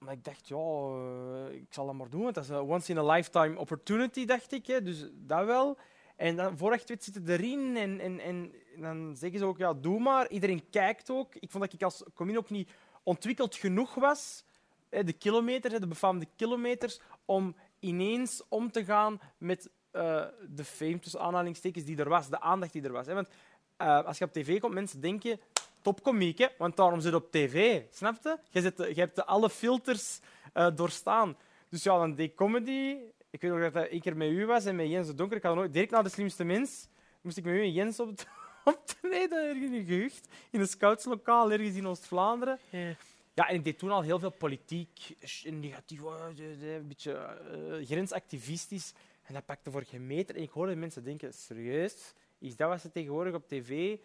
omdat 0.00 0.14
ik 0.14 0.24
dacht, 0.24 0.48
ja, 0.48 0.56
eh, 0.56 1.54
ik 1.54 1.66
zal 1.70 1.86
dat 1.86 1.94
maar 1.94 2.10
doen. 2.10 2.22
Want 2.22 2.34
dat 2.34 2.44
is 2.44 2.50
een 2.50 2.56
once-in-a-lifetime 2.56 3.58
opportunity, 3.58 4.24
dacht 4.24 4.52
ik. 4.52 4.66
Hè, 4.66 4.82
dus 4.82 5.06
dat 5.12 5.44
wel. 5.44 5.78
En 6.16 6.36
dan, 6.36 6.56
voor 6.56 6.72
echt 6.72 6.88
weet, 6.88 7.04
zitten 7.04 7.28
erin. 7.28 7.76
En, 7.76 8.00
en, 8.00 8.20
en 8.20 8.52
dan 8.76 9.16
zeggen 9.16 9.38
ze 9.38 9.44
ook, 9.44 9.58
ja, 9.58 9.74
doe 9.74 10.00
maar. 10.00 10.28
Iedereen 10.28 10.70
kijkt 10.70 11.10
ook. 11.10 11.34
Ik 11.34 11.50
vond 11.50 11.64
dat 11.64 11.72
ik 11.72 11.82
als 11.82 12.02
comedian 12.14 12.42
ook 12.42 12.50
niet 12.50 12.70
ontwikkeld 13.02 13.54
genoeg 13.54 13.94
was. 13.94 14.44
De 14.88 15.12
kilometers, 15.12 15.80
de 15.80 15.86
befaamde 15.86 16.26
kilometers, 16.36 17.00
om 17.24 17.56
ineens 17.80 18.42
om 18.48 18.70
te 18.70 18.84
gaan 18.84 19.20
met 19.38 19.70
eh, 19.96 20.24
de 20.48 20.64
fame, 20.64 20.98
tussen 20.98 21.20
aanhalingstekens, 21.20 21.84
die 21.84 21.96
er 21.96 22.08
was. 22.08 22.28
De 22.28 22.40
aandacht 22.40 22.72
die 22.72 22.82
er 22.82 22.92
was. 22.92 23.06
Hè. 23.06 23.14
Want 23.14 23.28
eh, 23.76 24.04
als 24.04 24.18
je 24.18 24.24
op 24.24 24.32
tv 24.32 24.60
komt, 24.60 24.74
mensen 24.74 25.00
denken... 25.00 25.40
Topkomiek, 25.82 26.38
hè, 26.38 26.46
want 26.58 26.76
daarom 26.76 27.00
zit 27.00 27.10
je 27.10 27.16
op 27.16 27.30
tv. 27.30 27.82
Snap 27.90 28.16
je? 28.22 28.38
Je, 28.50 28.60
zit, 28.60 28.76
je 28.76 29.00
hebt 29.00 29.16
de 29.16 29.24
alle 29.24 29.50
filters 29.50 30.20
eh, 30.52 30.68
doorstaan. 30.74 31.36
Dus 31.68 31.82
ja, 31.82 31.98
dan 31.98 32.14
deed 32.14 32.34
comedy. 32.34 32.96
Ik 33.30 33.40
weet 33.40 33.50
nog 33.50 33.60
dat 33.60 33.72
dat 33.72 33.86
één 33.86 34.00
keer 34.00 34.16
met 34.16 34.28
u 34.28 34.46
was 34.46 34.64
en 34.64 34.76
met 34.76 34.88
Jens 34.88 35.06
de 35.06 35.14
Donker. 35.14 35.36
Ik 35.36 35.42
had 35.42 35.54
nooit 35.54 35.72
direct 35.72 35.90
na 35.90 36.02
de 36.02 36.08
slimste 36.08 36.44
mens. 36.44 36.88
Moest 37.20 37.36
ik 37.36 37.44
met 37.44 37.54
u 37.54 37.60
en 37.60 37.72
Jens 37.72 38.00
op 38.00 38.08
optreden, 38.64 39.48
ergens 39.48 39.72
in 39.72 39.84
gehucht. 39.84 40.28
In 40.50 40.60
een 40.60 40.66
scoutslokaal, 40.66 41.52
ergens 41.52 41.76
in 41.76 41.86
Oost-Vlaanderen. 41.86 42.58
Ja. 42.70 42.96
Ja, 43.34 43.48
en 43.48 43.54
ik 43.54 43.64
deed 43.64 43.78
toen 43.78 43.90
al 43.90 44.02
heel 44.02 44.18
veel 44.18 44.30
politiek, 44.30 45.16
negatief, 45.44 46.02
oh, 46.02 46.26
een 46.36 46.88
beetje 46.88 47.38
grensactivistisch. 47.84 48.92
En 49.26 49.34
dat 49.34 49.44
pakte 49.44 49.70
voor 49.70 49.84
geen 49.84 50.06
meter. 50.06 50.36
En 50.36 50.42
ik 50.42 50.50
hoorde 50.50 50.76
mensen 50.76 51.04
denken, 51.04 51.34
serieus? 51.34 52.14
Is 52.38 52.56
dat 52.56 52.68
wat 52.68 52.80
ze 52.80 52.90
tegenwoordig 52.90 53.34
op 53.34 53.48
tv... 53.48 53.98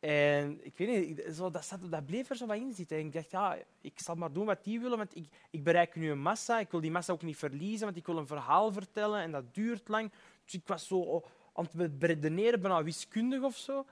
En 0.00 0.64
ik 0.64 0.78
weet 0.78 1.06
niet, 1.06 1.34
zo, 1.34 1.50
dat, 1.50 1.64
zat, 1.64 1.90
dat 1.90 2.06
bleef 2.06 2.30
er 2.30 2.36
zo 2.36 2.46
wat 2.46 2.56
in 2.56 2.72
zitten. 2.72 2.96
En 2.96 3.06
ik 3.06 3.12
dacht, 3.12 3.30
ja, 3.30 3.58
ik 3.80 3.98
zal 4.00 4.14
maar 4.14 4.32
doen 4.32 4.46
wat 4.46 4.64
die 4.64 4.80
willen, 4.80 4.98
want 4.98 5.16
ik, 5.16 5.28
ik 5.50 5.64
bereik 5.64 5.94
nu 5.94 6.10
een 6.10 6.20
massa. 6.20 6.58
Ik 6.58 6.70
wil 6.70 6.80
die 6.80 6.90
massa 6.90 7.12
ook 7.12 7.22
niet 7.22 7.36
verliezen, 7.36 7.84
want 7.84 7.96
ik 7.96 8.06
wil 8.06 8.18
een 8.18 8.26
verhaal 8.26 8.72
vertellen 8.72 9.20
en 9.20 9.32
dat 9.32 9.54
duurt 9.54 9.88
lang. 9.88 10.12
Dus 10.44 10.54
ik 10.54 10.66
was 10.66 10.86
zo 10.86 11.24
aan 11.52 11.68
het 11.76 11.98
beredeneren, 11.98 12.60
bijna 12.60 12.82
wiskundig 12.82 13.42
of 13.42 13.56
zo. 13.56 13.86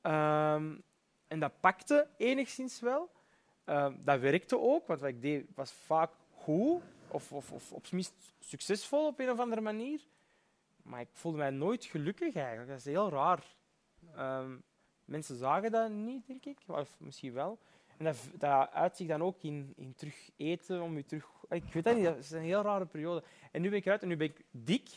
Ehm, 0.00 0.74
en 1.28 1.40
dat 1.40 1.60
pakte 1.60 2.08
enigszins 2.16 2.80
wel. 2.80 3.10
Ehm, 3.64 3.94
dat 4.04 4.20
werkte 4.20 4.58
ook, 4.58 4.86
want 4.86 5.00
wat 5.00 5.08
ik 5.08 5.22
deed 5.22 5.46
was 5.54 5.72
vaak 5.72 6.10
goed 6.34 6.82
of, 7.10 7.32
of, 7.32 7.52
of 7.52 7.72
op 7.72 7.86
zijn 7.86 7.94
minst 7.94 8.14
succesvol 8.40 9.06
op 9.06 9.18
een 9.18 9.30
of 9.30 9.38
andere 9.38 9.60
manier. 9.60 10.00
Maar 10.82 11.00
ik 11.00 11.08
voelde 11.12 11.38
mij 11.38 11.50
nooit 11.50 11.84
gelukkig 11.84 12.34
eigenlijk. 12.34 12.68
Dat 12.68 12.78
is 12.78 12.84
heel 12.84 13.10
raar. 13.10 13.56
Ehm, 14.14 14.56
mensen 15.04 15.36
zagen 15.36 15.70
dat 15.70 15.90
niet, 15.90 16.26
denk 16.26 16.44
ik. 16.44 16.58
Of 16.66 16.96
misschien 17.00 17.32
wel. 17.32 17.58
En 17.96 18.04
dat, 18.04 18.16
dat 18.38 18.70
uit 18.72 18.96
zich 18.96 19.06
dan 19.06 19.22
ook 19.22 19.42
in, 19.42 19.72
in 19.76 19.94
terug 19.94 20.30
eten, 20.36 20.82
om 20.82 20.96
je 20.96 21.04
terug... 21.04 21.26
Ik 21.48 21.72
weet 21.72 21.84
dat 21.84 21.94
niet, 21.96 22.04
dat 22.04 22.16
is 22.18 22.30
een 22.30 22.42
heel 22.42 22.62
rare 22.62 22.86
periode. 22.86 23.22
En 23.52 23.60
nu 23.60 23.68
ben 23.68 23.78
ik 23.78 23.84
eruit 23.84 24.02
en 24.02 24.08
nu 24.08 24.16
ben 24.16 24.26
ik 24.26 24.44
dik. 24.50 24.88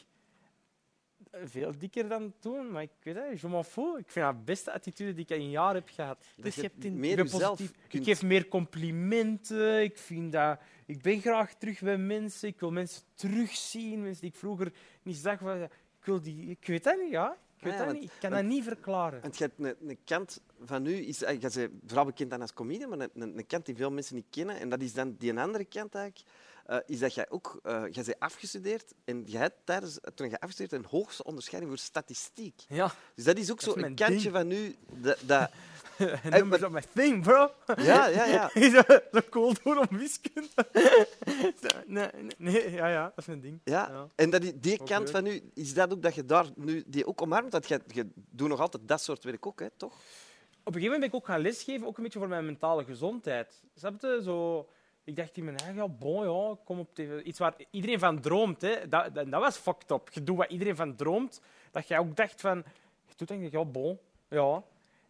Eh, 1.32 1.42
Veel 1.46 1.78
dikker 1.78 2.08
dan 2.10 2.34
toen, 2.40 2.72
maar 2.72 2.82
ik 2.82 2.90
weet 3.04 3.16
het, 3.16 3.42
je 3.42 3.48
m'en 3.48 3.64
fous. 3.64 4.00
Ik 4.00 4.10
vind 4.12 4.26
dat 4.26 4.36
de 4.36 4.42
beste 4.44 4.72
attitude 4.72 5.14
die 5.14 5.24
ik 5.24 5.30
in 5.30 5.42
een 5.42 5.50
jaar 5.50 5.74
heb 5.74 5.90
gehad. 5.90 6.26
Dus 6.36 6.56
je 6.56 6.62
hebt 6.62 6.84
in- 6.86 7.00
meer 7.00 7.16
positief. 7.30 7.72
Ik 7.90 8.04
geef 8.04 8.24
meer 8.24 8.48
complimenten. 8.48 9.82
Ik, 9.84 9.98
vind 9.98 10.32
dat, 10.32 10.60
ik 10.92 11.02
ben 11.02 11.22
graag 11.22 11.54
terug 11.54 11.82
bij 11.82 11.98
mensen. 11.98 12.48
Ik 12.48 12.60
wil 12.60 12.72
mensen 12.72 13.02
terugzien. 13.16 14.02
Mensen 14.02 14.22
die 14.22 14.30
ik 14.30 14.36
vroeger 14.36 14.72
niet 15.04 15.16
zag. 15.18 15.42
Ik, 15.42 15.70
wil 16.06 16.22
die, 16.22 16.50
ik 16.50 16.68
weet 16.68 16.84
dat 16.84 17.00
niet, 17.02 17.12
ja. 17.12 17.32
Ik, 17.58 17.64
weet 17.64 17.74
Ja, 17.74 17.78
dat 17.78 17.88
want- 17.88 18.00
niet. 18.00 18.10
ik 18.12 18.20
kan 18.20 18.30
want- 18.32 18.42
dat 18.44 18.52
niet 18.52 18.64
verklaren. 18.64 19.22
Want 19.22 19.38
je 19.38 19.44
hebt 19.58 19.78
een, 19.82 19.98
kant 20.06 20.42
van 20.66 20.86
u, 20.86 20.94
is, 21.08 21.24
eh, 21.24 21.34
je 21.34 21.40
bent 21.40 21.70
vooral 21.86 22.06
bekend 22.06 22.30
dan 22.30 22.42
als 22.42 22.54
comedian, 22.54 22.90
maar 22.90 23.00
een, 23.00 23.10
een, 23.14 23.38
een 23.38 23.48
kant 23.48 23.66
die 23.66 23.76
veel 23.76 23.92
mensen 23.92 24.16
niet 24.16 24.26
kennen. 24.30 24.60
En 24.60 24.70
dat 24.70 24.82
is 24.82 24.94
dan 24.94 25.16
die 25.18 25.40
andere 25.40 25.66
kant 25.66 25.96
eigenlijk. 25.96 26.30
Eh, 26.66 26.78
is 26.86 27.00
dat 27.00 27.14
jij 27.14 27.26
ook, 27.30 27.60
eh 27.64 27.84
jij 27.92 28.04
bent 28.04 28.20
afgestudeerd 28.20 28.94
en 29.06 29.24
jij 29.26 29.42
hebt 29.42 29.66
tijdens, 29.66 30.00
toen 30.16 30.30
je 30.30 30.40
afgestudeerd 30.40 30.84
een 30.84 30.90
hoogste 30.90 31.24
onderscheiding 31.24 31.74
voor 31.74 31.82
statistiek. 31.84 32.62
Ja, 32.68 32.92
Dus 33.16 33.24
dat 33.26 33.38
is 33.38 33.52
ook 33.52 33.56
Dat 33.62 33.64
zo 33.64 33.70
is 33.70 33.76
een 33.76 33.82
mijn 33.82 33.96
kantje 33.96 34.32
ding. 34.32 34.34
van 34.36 34.52
u. 34.52 34.76
Dat, 35.02 35.18
dat, 35.26 35.52
numbers 36.30 36.70
my 36.70 36.82
thing, 36.94 37.24
bro. 37.24 37.52
ja, 37.76 38.08
ja, 38.08 38.26
ja. 38.26 38.50
Zo 38.72 38.82
zo 39.12 39.20
cool 39.30 39.54
doen 39.64 39.78
om 39.90 39.98
wiskunde. 39.98 40.48
nee, 41.88 42.08
nee, 42.38 42.72
ja, 42.72 42.88
ja, 42.88 43.04
dat 43.04 43.18
is 43.18 43.26
mijn 43.26 43.42
ding. 43.42 43.60
ja. 43.64 43.88
Ja. 43.90 44.08
En 44.16 44.30
dat, 44.30 44.42
die- 44.56 44.84
kant 44.84 45.10
van 45.10 45.26
u, 45.26 45.52
is 45.54 45.74
dat 45.74 45.92
ook 45.94 46.02
dat 46.02 46.16
je 46.16 46.26
daar 46.26 46.46
nu 46.56 46.84
die 46.88 47.06
ook 47.08 47.22
omarmt? 47.22 47.52
Dat 47.52 47.68
je, 47.68 47.82
je 47.88 48.08
doet 48.14 48.48
nog 48.50 48.60
altijd 48.60 48.88
dat 48.88 49.02
soort 49.02 49.24
werk 49.24 49.46
ook, 49.46 49.60
hè, 49.60 49.70
toch? 49.78 49.94
Op 49.94 50.68
een 50.68 50.82
gegeven 50.82 50.82
moment 50.84 51.00
ben 51.00 51.10
ik 51.10 51.16
ook 51.16 51.26
gaan 51.26 51.42
lesgeven, 51.42 51.88
ook 51.88 51.98
een 51.98 52.04
beetje 52.04 52.20
voor 52.20 52.28
mijn 52.28 52.46
mentale 52.46 52.84
gezondheid. 52.84 53.62
Snap 53.76 54.02
je? 54.02 54.22
Zo, 54.24 54.70
ik 55.04 55.16
dacht 55.16 55.38
in 55.38 55.44
mijn 55.44 55.58
eigen, 55.58 55.76
ja, 55.76 55.88
bon, 55.88 56.24
ja, 56.24 56.58
kom 56.64 56.80
op 56.80 56.96
tv. 56.96 57.22
Iets 57.24 57.40
waar 57.40 57.54
iedereen 57.70 58.00
van 58.00 58.22
droomt. 58.22 58.62
Hè. 58.62 58.88
Dat, 58.88 59.16
dat, 59.16 59.30
was 59.30 59.58
fucked 59.58 59.92
up. 59.92 60.10
Je 60.12 60.24
doet 60.24 60.38
wat 60.38 60.50
iedereen 60.50 60.76
van 60.76 60.96
droomt. 60.96 61.42
Dat 61.72 61.88
jij 61.88 62.00
ook 62.00 62.16
dacht 62.16 62.42
van, 62.42 62.58
je 63.06 63.14
doet 63.16 63.28
denk 63.28 63.44
ik, 63.44 63.52
ja, 63.52 63.66
bon, 63.66 64.00
ja. 64.30 64.64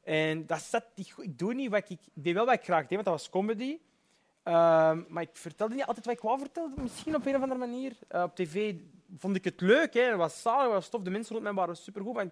En 0.04 0.46
dat 0.46 0.62
zat 0.62 0.86
niet. 0.96 1.14
Ik 1.18 1.40
doe 1.40 1.54
niet 1.54 1.70
wat 1.70 1.90
ik... 1.90 2.00
Deed 2.14 2.34
wel 2.34 2.46
wat 2.46 2.54
ik 2.54 2.64
graag 2.64 2.82
deed, 2.82 2.90
want 2.90 3.06
dat 3.06 3.14
was 3.14 3.30
comedy. 3.30 3.80
Ehm, 4.44 5.04
maar 5.08 5.24
ik 5.24 5.30
vertelde 5.34 5.76
niet 5.76 5.86
altijd 5.86 6.06
wat 6.06 6.16
ik 6.16 6.22
wou 6.22 6.40
vertellen. 6.40 6.74
Misschien 6.76 7.16
op 7.16 7.26
een 7.26 7.36
of 7.36 7.42
andere 7.42 7.60
manier. 7.60 7.94
Eh, 8.08 8.24
op 8.24 8.36
tv 8.36 8.76
vond 9.18 9.36
ik 9.36 9.44
het 9.44 9.62
leuk. 9.62 9.94
Hè. 9.94 10.02
Het 10.02 10.18
was 10.18 10.42
zalig, 10.42 10.64
het 10.64 10.72
was 10.72 10.90
tof. 10.90 11.02
De 11.02 11.10
mensen 11.10 11.32
rond 11.32 11.44
mij 11.44 11.54
waren 11.54 11.78
supergoed. 11.78 12.14
Maar 12.14 12.30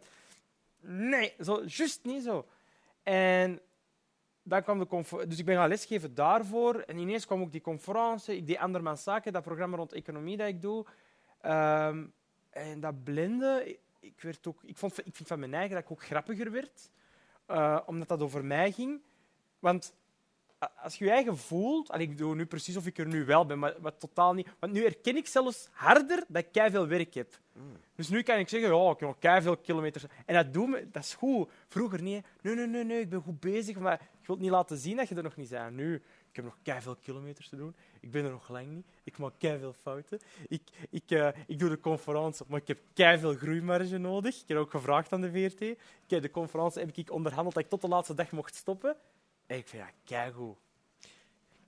nee, 0.80 1.34
zo, 1.39 1.63
juist 1.65 2.04
niet 2.04 2.24
zo. 2.24 2.45
En 3.04 3.62
dan 4.43 4.63
kwam 4.63 4.80
de 4.80 5.25
dus 5.28 5.39
ik 5.39 5.45
ben 5.45 5.56
gaan 5.56 5.67
lesgeven 5.69 6.13
daarvoor. 6.13 6.75
En 6.80 6.97
ineens 6.97 7.25
kwam 7.25 7.41
ook 7.41 7.52
die 7.52 7.62
conferentie. 7.62 8.36
Ik 8.36 8.47
deed 8.47 8.58
Andermans 8.58 9.04
Zaken, 9.04 9.34
dat 9.34 9.43
programma 9.43 9.78
rond 9.78 9.93
economie 9.93 10.38
dat 10.38 10.47
ik 10.47 10.62
doe. 10.62 10.86
Ehm, 11.41 12.06
en 12.49 12.80
dat 12.80 13.04
blende, 13.04 13.78
ik- 13.99 14.21
werd 14.21 14.47
ook, 14.47 14.63
ik, 14.63 14.78
vond, 14.78 14.97
ik 15.08 15.15
vind 15.15 15.28
van 15.28 15.39
mijn 15.39 15.54
eigen 15.54 15.75
dat 15.75 15.84
ik 15.84 15.91
ook 15.91 16.04
grappiger 16.04 16.52
werd. 16.52 16.89
eh, 17.45 17.80
omdat 17.86 18.08
dat 18.08 18.21
over 18.21 18.45
mij 18.45 18.71
ging. 18.71 19.02
Want 19.60 19.93
als 20.75 20.95
je 20.95 21.06
je 21.06 21.12
eigen 21.12 21.38
voelt... 21.38 21.89
allee, 21.91 22.08
ik 22.08 22.17
doe 22.17 22.36
nu 22.36 22.45
precies 22.45 22.78
of 22.78 22.86
ik 22.86 22.97
er 22.97 23.08
nu 23.08 23.25
wel 23.25 23.45
ben, 23.45 23.60
maar, 23.60 23.73
maar 23.82 23.97
totaal 23.97 24.34
niet. 24.34 24.47
Want 24.60 24.73
nu 24.73 24.82
herken 24.82 25.17
ik 25.17 25.28
zelfs 25.28 25.67
harder 25.71 26.23
dat 26.28 26.45
ik 26.54 26.71
veel 26.71 26.88
werk 26.88 27.13
heb. 27.13 27.39
Dus 27.95 28.10
nu 28.10 28.21
kan 28.21 28.38
ik 28.39 28.49
zeggen, 28.49 28.75
ja, 28.75 28.91
ik 28.91 28.99
heb 28.99 29.17
nog 29.21 29.41
veel 29.43 29.58
kilometers. 29.58 30.06
En 30.25 30.36
dat, 30.36 30.54
doet 30.54 30.67
me, 30.67 30.88
dat 30.91 31.04
is 31.04 31.13
goed. 31.13 31.49
Vroeger 31.67 32.02
niet. 32.02 32.25
Nee, 32.41 32.56
nee, 32.56 32.67
nee, 32.67 32.84
nee, 32.84 32.99
ik 32.99 33.10
ben 33.10 33.21
goed 33.21 33.39
bezig. 33.39 33.78
Maar 33.80 34.10
je 34.30 34.36
wilt 34.36 34.39
niet 34.50 34.60
laten 34.60 34.78
zien 34.78 34.98
dat 34.98 35.08
je 35.10 35.15
er 35.15 35.24
nog 35.24 35.36
niet 35.36 35.50
bent. 35.50 35.76
Nu, 35.76 35.96
ik 36.30 36.36
heb 36.36 36.46
nog 36.46 36.84
veel 36.84 36.96
kilometers 36.96 37.50
te 37.50 37.56
doen. 37.56 37.76
Ik 38.00 38.12
ben 38.12 38.26
er 38.26 38.32
nog 38.32 38.50
lang 38.50 38.68
niet. 38.68 38.86
Ik 39.04 39.18
maak 39.18 39.34
veel 39.39 39.74
fouten. 39.74 40.20
Ik, 40.48 40.62
ik, 40.89 41.12
eh, 41.12 41.28
ik 41.48 41.60
doe 41.60 41.70
de 41.70 41.80
conferentie, 41.80 42.46
maar 42.50 42.62
ik 42.65 42.68
heb 42.68 42.80
veel 43.20 43.34
groeimarge 43.36 43.98
nodig. 43.98 44.42
Ik 44.42 44.48
heb 44.48 44.58
ook 44.58 44.72
gevraagd 44.72 45.12
aan 45.13 45.22
de 45.22 45.32
VRT. 45.32 45.62
Ik 45.62 45.78
heb 46.08 46.22
de 46.22 46.32
conferentie 46.32 46.82
heb 46.82 46.96
ik 46.98 47.12
onderhandeld 47.12 47.54
dat 47.56 47.63
ik 47.63 47.70
tot 47.70 47.82
de 47.82 47.88
laatste 47.88 48.13
dag 48.13 48.32
mocht 48.32 48.56
stoppen. 48.56 48.96
En 49.48 49.58
ik 49.58 49.68
vind 49.68 49.84
dat 49.84 49.92
keigoed. 50.06 50.58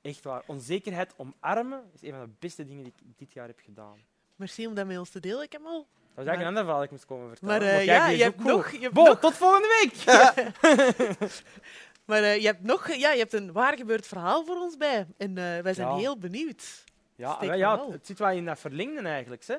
Echt 0.02 0.24
waar. 0.24 0.44
Onzekerheid 0.46 1.14
omarmen 1.18 1.84
is 1.94 2.02
een 2.02 2.12
van 2.12 2.22
de 2.22 2.32
beste 2.40 2.66
dingen 2.66 2.84
die 2.84 2.94
ik 3.06 3.18
dit 3.18 3.34
jaar 3.34 3.48
heb 3.48 3.60
gedaan. 3.64 3.98
Merci 4.36 4.68
om 4.68 4.74
dat 4.76 4.86
met 4.88 4.98
ons 4.98 5.10
te 5.10 5.20
delen, 5.20 5.48
Kamal. 5.48 5.78
Dat 6.16 6.26
was 6.26 6.26
eigenlijk 6.26 6.40
een 6.42 6.48
ander 6.48 6.64
verhaal 6.64 6.76
dat 6.80 6.86
ik 6.86 6.92
moest 6.92 7.06
komen 7.06 7.28
vertellen. 7.28 7.60
Maar, 7.60 7.68
eh, 7.70 7.76
kijk, 7.76 7.88
ja, 7.88 8.08
je 8.08 8.24
hebt 8.24 8.42
cool. 8.42 8.56
nog- 8.58 8.72
je 8.72 8.80
hebt 8.80 8.94
Bo, 8.94 9.04
nog- 9.04 9.20
tot 9.20 9.34
volgende 9.34 9.68
week! 9.82 9.94
Maar 12.06 12.24
eh, 12.24 12.40
je 12.40 12.46
hebt 12.46 12.64
nog 12.64 12.94
ja, 12.94 13.12
je 13.12 13.20
hebt 13.20 13.34
een 13.34 13.52
waar 13.52 13.78
gebeurd 13.78 14.08
verhaal 14.08 14.46
voor 14.46 14.56
ons 14.56 14.78
bij. 14.78 15.08
En 15.18 15.38
eh, 15.38 15.60
wij 15.60 15.74
zijn 15.74 15.88
Ja. 15.88 15.96
heel 15.96 16.18
benieuwd. 16.18 16.84
Ja, 17.16 17.88
het, 17.92 18.06
zit 18.06 18.20
wel 18.20 18.30
in 18.30 18.46
dat 18.46 18.60
verlengde 18.60 19.02
eigenlijk. 19.02 19.46
Hè. 19.46 19.56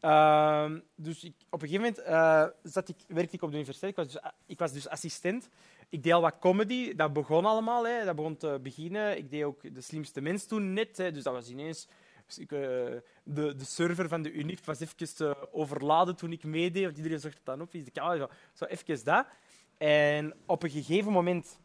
Ehm, 0.00 0.80
dus 0.94 1.24
ik, 1.24 1.34
op 1.50 1.62
een 1.62 1.68
gegeven 1.68 1.94
moment 1.94 1.98
eh, 2.02 2.46
zat 2.62 2.88
ik, 2.88 2.96
werkte 3.08 3.36
ik 3.36 3.42
op 3.42 3.50
de 3.50 3.56
universiteit. 3.56 3.90
Ik 3.90 4.04
was, 4.04 4.12
dus, 4.12 4.32
ik 4.46 4.58
was 4.58 4.72
dus 4.72 4.88
assistent. 4.88 5.48
Ik 5.88 6.02
deed 6.02 6.12
al 6.12 6.20
wat 6.20 6.38
comedy. 6.38 6.94
Dat 6.94 7.12
begon 7.12 7.44
allemaal. 7.44 7.86
Hè. 7.86 8.04
Dat 8.04 8.16
begon 8.16 8.36
te 8.36 8.58
beginnen. 8.62 9.16
Ik 9.16 9.30
deed 9.30 9.44
ook 9.44 9.74
de 9.74 9.80
slimste 9.80 10.20
mens 10.20 10.46
toen 10.46 10.72
net. 10.72 10.96
Hè. 10.96 11.10
Dus 11.10 11.22
dat 11.22 11.32
was 11.32 11.48
ineens... 11.48 11.88
dus 12.26 12.38
ik, 12.38 12.48
de, 12.48 13.02
de 13.56 13.64
server 13.64 14.08
van 14.08 14.22
de 14.22 14.32
UNIF 14.32 14.64
was 14.64 14.80
even 14.80 15.52
overladen 15.52 16.16
toen 16.16 16.32
ik 16.32 16.44
meedeed. 16.44 16.84
Want 16.84 16.96
iedereen 16.96 17.20
zocht 17.20 17.34
het 17.34 17.44
dan 17.44 17.60
op. 17.60 17.72
Dus 17.72 17.84
ik 17.84 17.94
ja, 17.94 18.16
zo, 18.16 18.28
zo 18.52 18.64
even 18.64 19.04
dat. 19.04 19.26
En 19.78 20.34
op 20.46 20.62
een 20.62 20.70
gegeven 20.70 21.12
moment... 21.12 21.58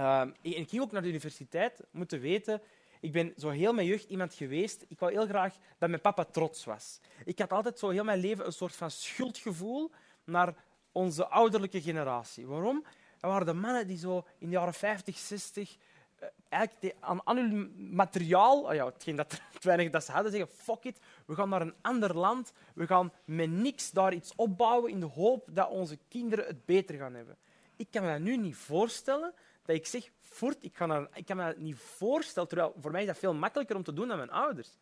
ehm, 0.00 0.30
ik, 0.40 0.68
ging 0.68 0.82
ook 0.82 0.92
naar 0.92 1.02
de 1.02 1.08
universiteit. 1.08 1.80
Moeten 1.90 2.20
weten... 2.20 2.62
Ik 3.00 3.12
ben 3.12 3.32
zo 3.36 3.48
heel 3.48 3.72
mijn 3.72 3.86
jeugd 3.86 4.04
iemand 4.08 4.34
geweest. 4.34 4.84
Ik 4.88 4.98
wou 4.98 5.12
heel 5.12 5.26
graag 5.26 5.56
dat 5.78 5.88
mijn 5.88 6.00
papa 6.00 6.24
trots 6.24 6.64
was. 6.64 7.00
Ik 7.24 7.38
had 7.38 7.52
altijd 7.52 7.78
zo 7.78 7.88
heel 7.88 8.04
mijn 8.04 8.20
leven 8.20 8.46
een 8.46 8.52
soort 8.52 8.76
van 8.76 8.90
schuldgevoel 8.90 9.90
naar 10.24 10.54
onze 10.92 11.26
ouderlijke 11.26 11.82
generatie. 11.82 12.46
Waarom? 12.46 12.84
Dat 13.18 13.30
waren 13.30 13.46
de 13.46 13.52
mannen 13.52 13.86
die 13.86 13.98
zo 13.98 14.26
in 14.38 14.46
de 14.46 14.52
jaren 14.52 14.74
50, 14.74 15.18
60 15.18 15.76
eh, 16.18 16.28
eigenlijk 16.48 16.94
aan, 17.00 17.20
aan 17.24 17.36
hun 17.36 17.74
materiaal, 17.94 18.68
ah 18.68 18.74
ja, 18.74 18.86
hetgeen 18.86 19.16
dat, 19.16 19.40
het 19.52 19.64
weinige 19.64 19.90
dat 19.90 20.04
ze 20.04 20.12
hadden, 20.12 20.32
zeggen 20.32 20.50
fuck 20.56 20.84
it, 20.84 21.00
we 21.26 21.34
gaan 21.34 21.48
naar 21.48 21.60
een 21.60 21.74
ander 21.80 22.16
land, 22.16 22.52
we 22.74 22.86
gaan 22.86 23.12
met 23.24 23.50
niks 23.50 23.90
daar 23.90 24.12
iets 24.12 24.32
opbouwen 24.36 24.90
in 24.90 25.00
de 25.00 25.06
hoop 25.06 25.48
dat 25.50 25.68
onze 25.68 25.98
kinderen 26.08 26.46
het 26.46 26.64
beter 26.64 26.96
gaan 26.96 27.14
hebben. 27.14 27.36
Ik 27.76 27.90
kan 27.90 28.02
me 28.02 28.10
dat 28.10 28.20
nu 28.20 28.36
niet 28.36 28.56
voorstellen 28.56 29.34
dat 29.70 29.80
ik 29.80 29.86
zeg, 29.86 30.10
voort, 30.20 30.64
ik, 30.64 30.76
ga 30.76 30.86
naar, 30.86 31.08
ik 31.14 31.26
kan 31.26 31.36
me 31.36 31.44
dat 31.44 31.56
niet 31.56 31.76
voorstellen, 31.76 32.48
terwijl 32.48 32.74
voor 32.80 32.90
mij 32.90 33.00
is 33.00 33.06
dat 33.06 33.18
veel 33.18 33.34
makkelijker 33.34 33.76
om 33.76 33.82
te 33.82 33.92
doen 33.92 34.08
dan 34.08 34.16
mijn 34.16 34.30
ouders. 34.30 34.78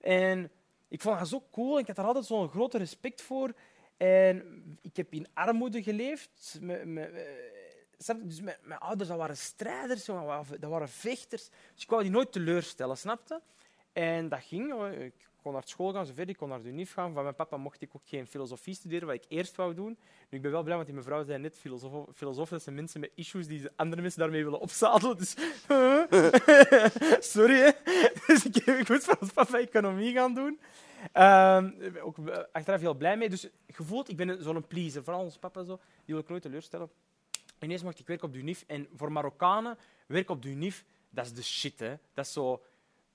En 0.00 0.50
ik 0.88 1.00
vond 1.00 1.18
dat 1.18 1.28
zo 1.28 1.44
cool 1.50 1.78
ik 1.78 1.86
had 1.86 1.96
daar 1.96 2.04
altijd 2.04 2.24
zo'n 2.24 2.48
grote 2.48 2.78
respect 2.78 3.22
voor. 3.22 3.52
En 3.96 4.78
ik 4.82 4.96
heb 4.96 5.12
in 5.12 5.28
armoede 5.34 5.82
geleefd. 5.82 6.58
Eh, 6.68 8.16
dus 8.22 8.40
mijn, 8.40 8.56
mijn 8.62 8.80
ouders 8.80 9.08
dat 9.08 9.18
waren 9.18 9.36
strijders, 9.36 10.04
dat 10.04 10.60
waren, 10.60 10.88
vechters. 10.88 11.48
Dus 11.74 11.82
ik 11.82 11.90
wou 11.90 12.02
die 12.02 12.10
nooit 12.10 12.32
teleurstellen, 12.32 12.96
snapte? 12.96 13.40
En 13.92 14.28
dat 14.28 14.42
ging. 14.42 14.74
Kon 15.42 15.52
naar 15.52 15.62
school 15.64 15.92
gaan, 15.92 16.06
zover. 16.06 16.28
Ik 16.28 16.36
kon 16.36 16.48
naar 16.48 16.62
de 16.62 16.68
UNIF 16.68 16.92
gaan. 16.92 17.12
Van 17.12 17.22
mijn 17.22 17.34
papa 17.34 17.56
mocht 17.56 17.82
ik 17.82 17.90
ook 17.92 18.02
geen 18.04 18.26
filosofie 18.26 18.74
studeren, 18.74 19.06
wat 19.06 19.16
ik 19.16 19.24
eerst 19.28 19.56
wou 19.56 19.74
doen. 19.74 19.98
Nu, 20.28 20.36
ik 20.36 20.42
ben 20.42 20.50
wel 20.50 20.62
blij, 20.62 20.74
want 20.74 20.86
die 20.86 20.96
mevrouw 20.96 21.24
zei 21.24 21.38
net, 21.38 21.58
filosoof 22.14 22.48
dat 22.48 22.62
zijn 22.62 22.74
mensen 22.74 23.00
met 23.00 23.10
issues 23.14 23.46
die 23.46 23.68
andere 23.76 24.02
mensen 24.02 24.20
daarmee 24.20 24.44
willen 24.44 24.60
opzadelen. 24.60 25.16
Dus, 25.16 25.30
sorry, 27.32 27.58
hè. 27.58 27.70
Dus 28.26 28.44
ik, 28.44 28.56
ik 28.56 28.88
moest 28.88 29.04
van 29.04 29.30
papa 29.34 29.58
economie 29.58 30.12
gaan 30.12 30.34
doen. 30.34 30.60
Ehm, 31.12 31.70
ook 32.02 32.28
eh, 32.28 32.38
achteraf 32.52 32.80
heel 32.80 32.94
blij 32.94 33.16
mee. 33.16 33.28
Dus 33.28 33.48
gevoeld, 33.68 34.08
ik 34.08 34.16
ben 34.16 34.42
zo'n 34.42 34.66
pleaser. 34.66 35.04
Vooral 35.04 35.22
ons 35.22 35.38
papa 35.38 35.64
zo, 35.64 35.76
die 35.76 36.14
wil 36.14 36.18
ik 36.18 36.28
nooit 36.28 36.42
teleurstellen. 36.42 36.90
Ineens 37.60 37.82
mocht 37.82 37.98
ik 37.98 38.06
werken 38.06 38.26
op 38.26 38.32
de 38.32 38.38
UNIF. 38.38 38.64
En 38.66 38.88
voor 38.94 39.12
Marokkanen, 39.12 39.78
werken 40.06 40.34
op 40.34 40.42
de 40.42 40.48
UNIF, 40.48 40.84
dat 41.10 41.26
is 41.26 41.32
de 41.32 41.42
shit. 41.42 41.78
Hè. 41.78 41.94
Dat 42.14 42.26
is 42.26 42.32
zo... 42.32 42.62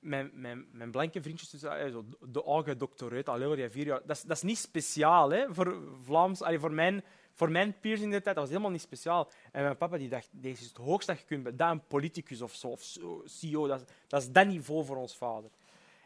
Mijn, 0.07 0.31
mijn, 0.33 0.65
mijn 0.71 0.91
blanke 0.91 1.21
vriendjes, 1.21 1.49
dus, 1.49 1.63
eh, 1.63 1.91
zo, 1.91 2.05
de 2.19 2.43
oude 2.43 2.75
doctoreut, 2.77 3.29
al 3.29 3.39
vier 3.69 3.85
jaar, 3.85 4.01
dat 4.05 4.15
is, 4.15 4.21
dat 4.23 4.37
is 4.37 4.43
niet 4.43 4.57
speciaal 4.57 5.29
hè, 5.29 5.53
voor 5.53 5.81
Vlaams. 6.03 6.41
allee, 6.41 6.59
voor, 6.59 6.71
mijn, 6.71 7.03
voor 7.33 7.51
mijn 7.51 7.79
peers 7.79 7.99
in 8.01 8.09
de 8.09 8.21
tijd, 8.21 8.25
dat 8.25 8.35
was 8.35 8.47
helemaal 8.49 8.71
niet 8.71 8.81
speciaal. 8.81 9.29
En 9.51 9.63
mijn 9.63 9.77
papa 9.77 9.97
die 9.97 10.09
dacht, 10.09 10.29
deze 10.31 10.61
is 10.61 10.67
het 10.67 10.77
hoogste 10.77 11.11
dat 11.11 11.19
je 11.21 11.25
kunt. 11.27 11.57
Dat 11.57 11.71
een 11.71 11.87
politicus 11.87 12.41
of 12.41 12.53
zo, 12.55 12.67
of 12.67 12.81
CEO, 13.25 13.67
dat, 13.67 13.79
is- 13.81 13.87
dat 14.07 14.21
is 14.21 14.31
dat 14.31 14.47
niveau 14.47 14.85
voor 14.85 14.97
ons 14.97 15.17
vader. 15.17 15.49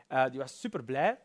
Eh, 0.07 0.29
die 0.29 0.39
was 0.39 0.59
super 0.59 0.83
blij. 0.83 1.19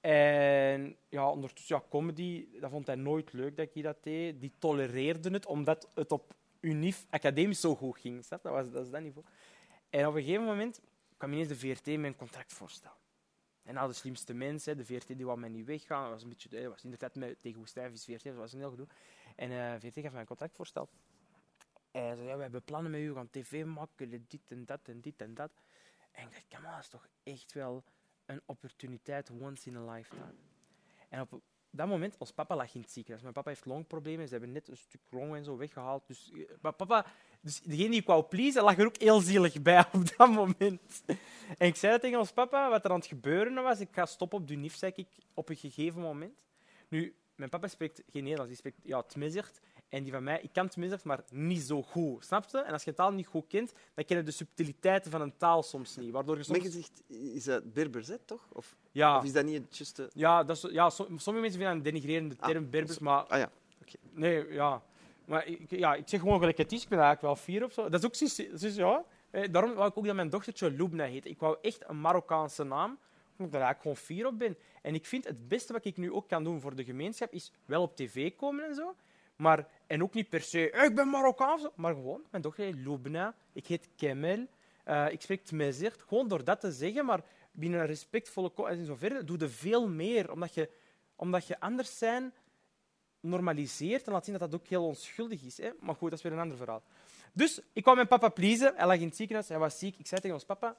En 0.00 0.96
ja, 1.08 1.30
ondertussen, 1.30 1.76
ja, 1.76 1.82
comedy, 1.90 2.46
dat 2.60 2.70
vond 2.70 2.86
hij 2.86 2.96
nooit 2.96 3.32
leuk 3.32 3.56
dat 3.56 3.68
ik 3.74 3.82
dat 3.82 3.96
deed. 4.02 4.40
Die 4.40 4.52
tolereerde 4.58 5.30
het, 5.30 5.46
omdat 5.46 5.88
het 5.94 6.12
op 6.12 6.34
UNIF 6.60 7.06
academisch 7.10 7.60
zo 7.60 7.74
goed 7.74 7.98
ging. 7.98 8.26
Dat, 8.26 8.42
was, 8.42 8.70
dat 8.70 8.84
is 8.84 8.90
dat 8.90 9.00
niveau. 9.02 9.26
En 9.90 10.06
op 10.06 10.14
een 10.14 10.22
gegeven 10.22 10.44
moment 10.44 10.80
kwam 11.16 11.32
ineens 11.32 11.48
de 11.48 11.56
VRT 11.56 11.86
met 11.86 12.04
een 12.04 12.16
contractvoorstel. 12.16 12.96
En 13.62 13.74
nou, 13.74 13.88
de 13.88 13.94
slimste 13.94 14.34
mensen, 14.34 14.76
de 14.76 14.84
VRT 14.84 15.06
die 15.06 15.26
wou 15.26 15.38
mij 15.38 15.48
niet 15.48 15.66
weggaan. 15.66 16.10
Was 16.10 16.22
een 16.22 16.28
beetje, 16.28 16.48
dat 16.48 16.64
was 16.64 16.84
in 16.84 16.90
de 16.90 16.96
tijd 16.96 17.14
met, 17.14 17.36
tegen 17.40 17.58
Woestijn 17.58 17.92
is 17.92 18.04
VRT, 18.04 18.24
dat 18.24 18.34
was 18.34 18.52
een 18.52 18.58
heel 18.58 18.70
gedoe. 18.70 18.86
En 19.36 19.50
eh 19.50 19.80
VRT 19.80 20.00
gaf 20.00 20.12
mij 20.12 20.20
een 20.20 20.26
contractvoorstel. 20.26 20.88
En 21.90 22.02
hij 22.02 22.14
zei, 22.14 22.26
ja, 22.26 22.36
we 22.36 22.42
hebben 22.42 22.62
plannen 22.62 22.90
met 22.90 23.00
u, 23.00 23.08
we 23.08 23.14
gaan 23.14 23.30
tv 23.30 23.64
maken, 23.64 24.26
dit 24.28 24.50
en 24.50 24.64
dat 24.64 24.88
en 24.88 25.00
dit 25.00 25.20
en 25.20 25.34
dat. 25.34 25.50
En 26.10 26.26
ik 26.26 26.32
dacht, 26.32 26.48
come 26.48 26.70
dat 26.70 26.82
is 26.82 26.88
toch 26.88 27.08
echt 27.22 27.52
wel 27.52 27.84
een 28.24 28.42
opportuniteit 28.44 29.30
once 29.30 29.70
in 29.70 29.76
a 29.76 29.92
lifetime. 29.92 30.34
En 31.08 31.20
op 31.20 31.42
dat 31.70 31.88
moment, 31.88 32.16
ons 32.18 32.32
papa 32.32 32.56
lag 32.56 32.74
in 32.74 32.80
het 32.80 32.90
ziekenhuis. 32.90 33.22
Mijn 33.22 33.34
papa 33.34 33.48
heeft 33.48 33.64
longproblemen. 33.64 34.26
Ze 34.26 34.32
hebben 34.32 34.52
net 34.52 34.68
een 34.68 34.76
stuk 34.76 35.00
long 35.10 35.34
en 35.34 35.44
zo 35.44 35.56
weggehaald. 35.56 36.06
Dus, 36.06 36.32
eh, 36.32 36.72
papa, 36.72 37.06
dus 37.46 37.60
degene 37.60 37.88
die 37.90 38.00
ik 38.00 38.06
wou 38.06 38.22
pleasen, 38.24 38.62
lag 38.62 38.78
er 38.78 38.86
ook 38.86 38.96
heel 38.96 39.20
zielig 39.20 39.62
bij 39.62 39.84
op 39.92 40.16
dat 40.16 40.30
moment. 40.30 41.02
En 41.58 41.66
ik 41.66 41.76
zei 41.76 41.92
dat 41.92 42.00
tegen 42.00 42.18
ons 42.18 42.32
papa, 42.32 42.70
wat 42.70 42.84
er 42.84 42.90
aan 42.90 42.96
het 42.98 43.06
gebeuren 43.06 43.62
was. 43.62 43.80
Ik 43.80 43.88
ga 43.92 44.06
stoppen 44.06 44.38
op 44.38 44.48
de 44.48 44.54
UNIF, 44.54 44.74
zei 44.76 44.92
ik, 44.94 45.08
op 45.34 45.48
een 45.48 45.56
gegeven 45.56 46.00
moment. 46.00 46.32
Nu, 46.88 47.14
mijn 47.34 47.50
papa 47.50 47.68
spreekt 47.68 48.02
geen 48.10 48.22
Nederlands, 48.22 48.48
die 48.48 48.58
spreekt 48.58 48.78
ja, 48.82 49.02
Tmezert. 49.02 49.60
En 49.88 50.02
die 50.02 50.12
van 50.12 50.22
mij, 50.22 50.40
ik 50.42 50.52
kan 50.52 50.68
Tmezert, 50.68 51.04
maar 51.04 51.20
niet 51.30 51.62
zo 51.62 51.82
goed. 51.82 52.24
Snap 52.24 52.44
je? 52.50 52.58
En 52.58 52.72
als 52.72 52.82
je 52.82 52.90
een 52.90 52.96
taal 52.96 53.12
niet 53.12 53.26
goed 53.26 53.46
kent, 53.46 53.72
dan 53.94 54.04
ken 54.04 54.16
je 54.16 54.22
de 54.22 54.30
subtiliteiten 54.30 55.10
van 55.10 55.20
een 55.20 55.36
taal 55.36 55.62
soms 55.62 55.96
niet. 55.96 56.10
Waardoor 56.10 56.36
je 56.36 56.42
soms... 56.42 56.58
Maar 56.58 56.66
je 56.66 56.72
zegt, 56.72 57.02
is 57.34 57.44
dat 57.44 57.72
Berbers, 57.72 58.08
hè, 58.08 58.18
toch? 58.18 58.48
Of, 58.52 58.76
Ja, 58.92 59.18
of 59.18 59.24
is 59.24 59.32
dat 59.32 59.44
niet 59.44 59.62
het 59.62 59.76
juiste... 59.76 60.10
ja, 60.14 60.44
dat 60.44 60.56
is, 60.56 60.70
ja 60.72 60.90
som- 60.90 61.18
sommige 61.18 61.46
mensen 61.46 61.60
vinden 61.60 61.66
dat 61.68 61.76
een 61.76 61.82
denigrerende 61.92 62.34
Ah, 62.38 62.48
term, 62.48 62.70
Berbers, 62.70 62.98
maar 62.98 63.22
Ah 63.24 63.38
ja. 63.38 63.50
Nee, 64.12 64.52
ja. 64.52 64.82
Maar 65.26 65.46
ik, 65.46 65.70
ja, 65.70 65.94
ik 65.94 66.08
zeg 66.08 66.20
gewoon 66.20 66.38
gelijk 66.38 66.58
het 66.58 66.72
is. 66.72 66.82
Ik 66.82 66.88
ben 66.88 66.98
eigenlijk 66.98 67.26
wel 67.34 67.44
fier 67.44 67.64
op 67.64 67.72
zo. 67.72 67.88
Dat 67.88 68.00
is 68.02 68.06
ook 68.06 68.74
ja. 68.74 69.04
Eh, 69.30 69.52
Daarom 69.52 69.74
wou 69.74 69.88
ik 69.88 69.96
ook 69.98 70.06
dat 70.06 70.14
mijn 70.14 70.28
dochtertje 70.28 70.70
Lubna 70.70 71.04
heet. 71.04 71.26
Ik 71.26 71.38
wou 71.38 71.56
echt 71.62 71.88
een 71.88 72.00
Marokkaanse 72.00 72.64
naam, 72.64 72.98
omdat 73.30 73.46
ik 73.46 73.52
daar 73.52 73.62
eigenlijk 73.62 73.80
gewoon 73.80 73.96
fier 73.96 74.26
op 74.26 74.38
ben. 74.38 74.56
En 74.82 74.94
ik 74.94 75.06
vind 75.06 75.24
het 75.24 75.48
beste 75.48 75.72
wat 75.72 75.84
ik 75.84 75.96
nu 75.96 76.12
ook 76.12 76.28
kan 76.28 76.44
doen 76.44 76.60
voor 76.60 76.74
de 76.74 76.84
gemeenschap, 76.84 77.32
is 77.32 77.52
wel 77.64 77.82
op 77.82 77.96
tv 77.96 78.36
komen 78.36 78.64
en 78.68 78.74
zo. 78.74 78.94
Maar, 79.36 79.66
en 79.86 80.02
ook 80.02 80.14
niet 80.14 80.28
per 80.28 80.40
se, 80.40 80.70
"Eh, 80.70 80.84
ik 80.84 80.94
ben 80.94 81.08
Marokkaans, 81.08 81.68
maar 81.74 81.94
gewoon, 81.94 82.22
mijn 82.30 82.42
dochter 82.42 82.64
heet 82.64 82.74
Lubna, 82.74 83.34
ik 83.52 83.66
heet 83.66 83.88
Kemel, 83.96 84.46
eh, 84.84 85.06
ik 85.10 85.20
spreek 85.20 85.44
Tmezert. 85.44 86.02
Gewoon 86.02 86.28
door 86.28 86.44
dat 86.44 86.60
te 86.60 86.72
zeggen, 86.72 87.04
maar 87.04 87.20
binnen 87.52 87.80
een 87.80 87.86
respectvolle... 87.86 88.52
En 88.66 88.84
zo 88.84 88.96
doe 89.24 89.38
je 89.38 89.48
veel 89.48 89.88
meer, 89.88 90.32
omdat 90.32 90.54
je, 90.54 90.70
omdat 91.16 91.46
je 91.46 91.60
anders 91.60 91.98
zijn 91.98 92.34
normaliseert 93.28 94.06
en 94.06 94.12
laat 94.12 94.24
zien 94.24 94.38
dat 94.38 94.50
dat 94.50 94.60
ook 94.60 94.66
heel 94.66 94.86
onschuldig 94.86 95.42
is. 95.42 95.58
Hè? 95.58 95.70
Maar 95.80 95.94
goed, 95.94 96.10
dat 96.10 96.18
is 96.18 96.24
weer 96.24 96.32
een 96.32 96.38
ander 96.38 96.56
verhaal. 96.56 96.82
Dus 97.32 97.60
ik 97.72 97.82
kwam 97.82 97.94
mijn 97.94 98.08
papa 98.08 98.28
pleasen. 98.28 98.72
Hij 98.76 98.86
lag 98.86 98.96
in 98.96 99.06
het 99.06 99.16
ziekenhuis, 99.16 99.48
hij 99.48 99.58
was 99.58 99.78
ziek. 99.78 99.98
Ik 99.98 100.06
zei 100.06 100.20
tegen 100.20 100.36
ons 100.36 100.44
papa, 100.44 100.76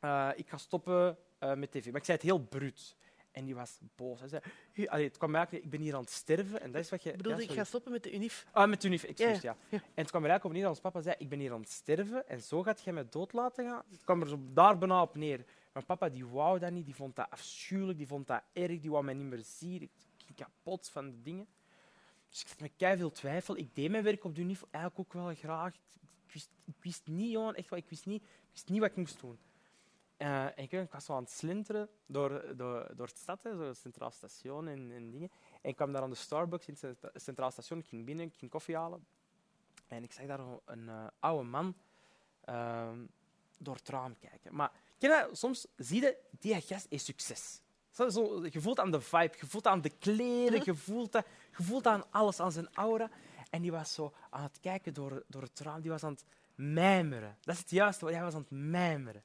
eh, 0.00 0.28
ik 0.36 0.48
ga 0.48 0.56
stoppen 0.56 1.16
eh, 1.38 1.54
met 1.54 1.70
tv. 1.70 1.86
Maar 1.86 2.00
ik 2.00 2.04
zei 2.04 2.16
het 2.16 2.26
heel 2.26 2.38
bruut. 2.40 2.96
En 3.30 3.44
die 3.44 3.54
was 3.54 3.78
boos. 3.96 4.18
Hij 4.18 4.28
zei, 4.28 4.42
"Hey, 4.72 4.88
allee, 4.88 5.04
het 5.04 5.16
kwam 5.16 5.34
eigenlijk, 5.34 5.64
ik 5.64 5.70
ben 5.70 5.80
hier 5.80 5.94
aan 5.94 6.00
het 6.00 6.10
sterven. 6.10 6.60
En 6.60 6.72
dat 6.72 6.80
is 6.80 6.90
wat 6.90 7.02
je... 7.02 7.10
Ik 7.10 7.16
bedoel, 7.16 7.32
ja, 7.32 7.38
ik 7.38 7.50
ga 7.50 7.64
stoppen 7.64 7.92
met 7.92 8.02
de 8.02 8.14
UNIF. 8.14 8.46
Ah, 8.52 8.68
met 8.68 8.84
Unif, 8.84 9.02
excuus, 9.02 9.40
Ja. 9.40 9.56
En 9.70 9.80
het 9.94 10.10
kwam 10.10 10.24
er 10.24 10.30
eigenlijk 10.30 10.44
op 10.44 10.52
neer 10.52 10.62
dat 10.62 10.70
ons 10.70 10.80
papa 10.80 11.00
zei, 11.00 11.14
ik 11.18 11.28
ben 11.28 11.38
hier 11.38 11.52
aan 11.52 11.60
het 11.60 11.70
sterven 11.70 12.28
en 12.28 12.42
zo 12.42 12.62
gaat 12.62 12.80
jij 12.82 12.92
mij 12.92 13.06
dood 13.10 13.32
laten 13.32 13.64
gaan. 13.64 13.82
Het 13.90 14.04
kwam 14.04 14.20
er 14.20 14.28
zo 14.28 14.38
daar 14.52 14.78
bijna 14.78 15.02
op 15.02 15.14
neer. 15.16 15.44
Maar 15.72 15.84
papa 15.84 16.08
die 16.08 16.26
wou 16.26 16.58
dat 16.58 16.70
niet, 16.70 16.84
die 16.84 16.94
vond 16.94 17.16
dat 17.16 17.30
afschuwelijk, 17.30 17.98
die 17.98 18.06
vond 18.06 18.26
dat 18.26 18.42
erg, 18.52 18.80
die 18.80 18.90
wou 18.90 19.04
mij 19.04 19.14
niet 19.14 19.26
meer 19.26 19.42
zien. 19.44 19.82
Ik 19.82 19.90
ging 20.16 20.36
kapot 20.36 20.88
van 20.88 21.10
de 21.10 21.22
dingen. 21.22 21.46
Dus 22.28 22.40
ik 22.42 22.48
had 22.48 22.60
met 22.60 22.98
veel 22.98 23.10
twijfel. 23.10 23.56
Ik 23.56 23.74
deed 23.74 23.90
mijn 23.90 24.02
werk 24.02 24.24
op 24.24 24.34
de 24.34 24.40
Unif 24.40 24.64
eigenlijk 24.70 24.98
ook 24.98 25.22
wel 25.22 25.34
graag. 25.34 25.74
Ik 25.74 26.32
wist, 26.32 26.50
ik 26.64 26.74
wist 26.80 27.06
niet, 27.06 27.30
jongen, 27.30 27.54
echt 27.54 27.70
wel, 27.70 27.78
ik 27.78 27.88
wist 27.88 28.06
niet, 28.06 28.22
ik 28.22 28.48
wist 28.52 28.68
niet 28.68 28.80
wat 28.80 28.90
ik 28.90 28.96
moest 28.96 29.20
doen. 29.20 29.38
Eh, 30.16 30.44
en 30.44 30.56
ik, 30.56 30.72
ik 30.72 30.92
was 30.92 31.04
zo 31.04 31.14
aan 31.14 31.22
het 31.22 31.30
slinteren 31.30 31.88
door, 32.06 32.56
door, 32.56 32.90
door 32.96 33.06
het 33.06 33.18
stad, 33.18 33.42
hè, 33.42 33.56
zo 33.56 33.62
het 33.62 33.76
Centraal 33.78 34.10
Station 34.10 34.68
en, 34.68 34.90
en 34.92 35.10
dingen. 35.10 35.30
En 35.62 35.70
ik 35.70 35.76
kwam 35.76 35.92
daar 35.92 36.02
aan 36.02 36.10
de 36.10 36.16
Starbucks 36.16 36.66
in 36.66 36.72
het 36.72 36.80
Centra- 36.80 37.10
Centraal 37.14 37.50
Station. 37.50 37.78
Ik 37.78 37.86
ging 37.86 38.04
binnen, 38.04 38.26
ik 38.26 38.34
ging 38.34 38.50
koffie 38.50 38.76
halen. 38.76 39.06
En 39.86 40.02
ik 40.02 40.12
zag 40.12 40.26
daar 40.26 40.40
een, 40.64 40.88
eh, 40.88 41.06
oude 41.18 41.48
man 41.48 41.76
ehm, 42.44 43.04
door 43.58 43.74
het 43.74 43.88
raam 43.88 44.18
kijken. 44.18 44.54
Maar 44.54 44.72
ken 44.98 45.10
je, 45.10 45.28
soms 45.32 45.66
zie 45.76 46.02
je, 46.02 46.16
die 46.38 46.60
gast 46.60 46.86
is 46.88 47.04
succes. 47.04 47.60
Zo, 48.06 48.46
je 48.50 48.60
voelt 48.60 48.80
aan 48.80 48.90
de 48.90 49.00
vibe, 49.00 49.34
je 49.40 49.46
voelt 49.46 49.66
aan 49.66 49.80
de 49.80 49.90
kleren, 49.98 50.52
dat, 50.52 50.64
je 50.64 51.62
voelt 51.62 51.86
aan 51.86 52.04
alles, 52.10 52.40
aan 52.40 52.52
zijn 52.52 52.68
aura. 52.74 53.10
En 53.50 53.62
die 53.62 53.72
was 53.72 53.94
zo 53.94 54.12
aan 54.30 54.42
het 54.42 54.58
kijken 54.60 54.94
door, 54.94 55.22
door 55.26 55.42
het 55.42 55.60
raam. 55.60 55.80
Die 55.80 55.90
was 55.90 56.04
aan 56.04 56.12
het 56.12 56.24
mijmeren. 56.54 57.36
Dat 57.40 57.54
is 57.54 57.60
het 57.60 57.70
juiste, 57.70 58.06
hij 58.06 58.22
was 58.22 58.34
aan 58.34 58.40
het 58.40 58.50
mijmeren. 58.50 59.22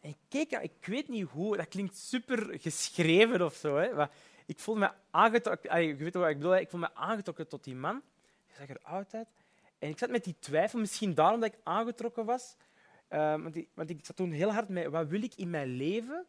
En 0.00 0.10
ik 0.10 0.16
keek, 0.28 0.50
ik 0.50 0.86
weet 0.86 1.08
niet 1.08 1.28
hoe, 1.28 1.56
dat 1.56 1.68
klinkt 1.68 1.96
super 1.96 2.60
geschreven 2.60 3.42
of 3.42 3.54
zo, 3.54 3.76
hè, 3.76 3.94
maar 3.94 4.10
ik 4.46 4.58
voelde 4.58 4.80
me 4.80 4.90
aangetrokken, 5.10 5.82
je 5.82 5.96
weet 5.96 6.14
wat 6.14 6.28
ik 6.28 6.36
bedoel, 6.36 6.56
ik 6.56 6.70
voelde 6.70 6.88
me 6.94 7.00
aangetrokken 7.00 7.48
tot 7.48 7.64
die 7.64 7.74
man. 7.74 8.02
Hij 8.46 8.66
zag 8.66 8.76
er 8.76 8.82
oud 8.82 9.14
uit. 9.14 9.28
En 9.78 9.88
ik 9.88 9.98
zat 9.98 10.10
met 10.10 10.24
die 10.24 10.34
twijfel, 10.38 10.78
misschien 10.78 11.14
daarom 11.14 11.40
dat 11.40 11.52
ik 11.52 11.58
aangetrokken 11.62 12.24
was. 12.24 12.56
Uh, 13.10 13.42
want, 13.42 13.56
ik, 13.56 13.68
want, 13.74 13.90
ik, 13.90 14.04
zat 14.04 14.16
toen 14.16 14.32
heel 14.32 14.52
hard 14.52 14.68
met 14.68 14.86
wat 14.86 15.08
wil 15.08 15.22
ik 15.22 15.34
in 15.34 15.50
mijn 15.50 15.68
leven. 15.68 16.26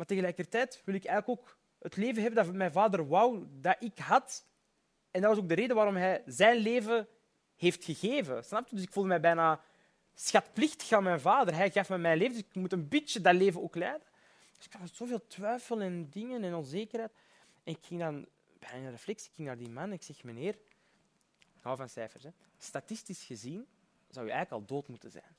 Maar 0.00 0.08
tegelijkertijd 0.08 0.82
wil 0.84 0.94
ik 0.94 1.04
eigenlijk 1.04 1.40
ook 1.40 1.56
het 1.78 1.96
leven 1.96 2.22
hebben 2.22 2.44
dat 2.44 2.54
mijn 2.54 2.72
vader 2.72 3.08
wou 3.08 3.46
dat 3.50 3.76
ik 3.78 3.98
had. 3.98 4.46
En 5.10 5.20
dat 5.20 5.30
was 5.30 5.40
ook 5.40 5.48
de 5.48 5.54
reden 5.54 5.76
waarom 5.76 5.96
hij 5.96 6.22
zijn 6.26 6.56
leven 6.56 7.08
heeft 7.56 7.84
gegeven. 7.84 8.44
Snap 8.44 8.68
je? 8.68 8.74
Dus 8.74 8.84
ik 8.84 8.92
voelde 8.92 9.08
mij 9.08 9.20
bijna 9.20 9.60
schatplichtig 10.14 10.92
aan 10.92 11.02
mijn 11.02 11.20
vader. 11.20 11.54
Hij 11.54 11.70
gaf 11.70 11.88
me 11.88 11.98
mijn 11.98 12.18
leven, 12.18 12.32
dus 12.32 12.42
ik 12.42 12.54
moet 12.54 12.72
een 12.72 12.88
beetje 12.88 13.20
dat 13.20 13.34
leven 13.34 13.62
ook 13.62 13.74
leiden. 13.74 14.06
Dus 14.56 14.66
ik 14.66 14.72
had 14.72 14.90
zoveel 14.92 15.26
twijfel 15.26 15.80
en 15.80 16.10
dingen 16.10 16.44
en 16.44 16.54
onzekerheid. 16.54 17.12
En 17.64 17.72
ik 17.72 17.78
ging 17.82 18.00
dan 18.00 18.26
bij 18.58 18.74
een 18.74 18.90
reflectie, 18.90 19.32
ging 19.34 19.46
naar 19.46 19.58
die 19.58 19.70
man 19.70 19.84
en 19.84 19.92
ik 19.92 20.02
zeg, 20.02 20.24
meneer, 20.24 20.54
ik 21.38 21.62
hou 21.62 21.76
van 21.76 21.88
cijfers. 21.88 22.24
Hè. 22.24 22.30
Statistisch 22.58 23.24
gezien 23.24 23.66
zou 24.08 24.26
je 24.26 24.32
eigenlijk 24.32 24.62
al 24.62 24.76
dood 24.76 24.88
moeten 24.88 25.10
zijn. 25.10 25.36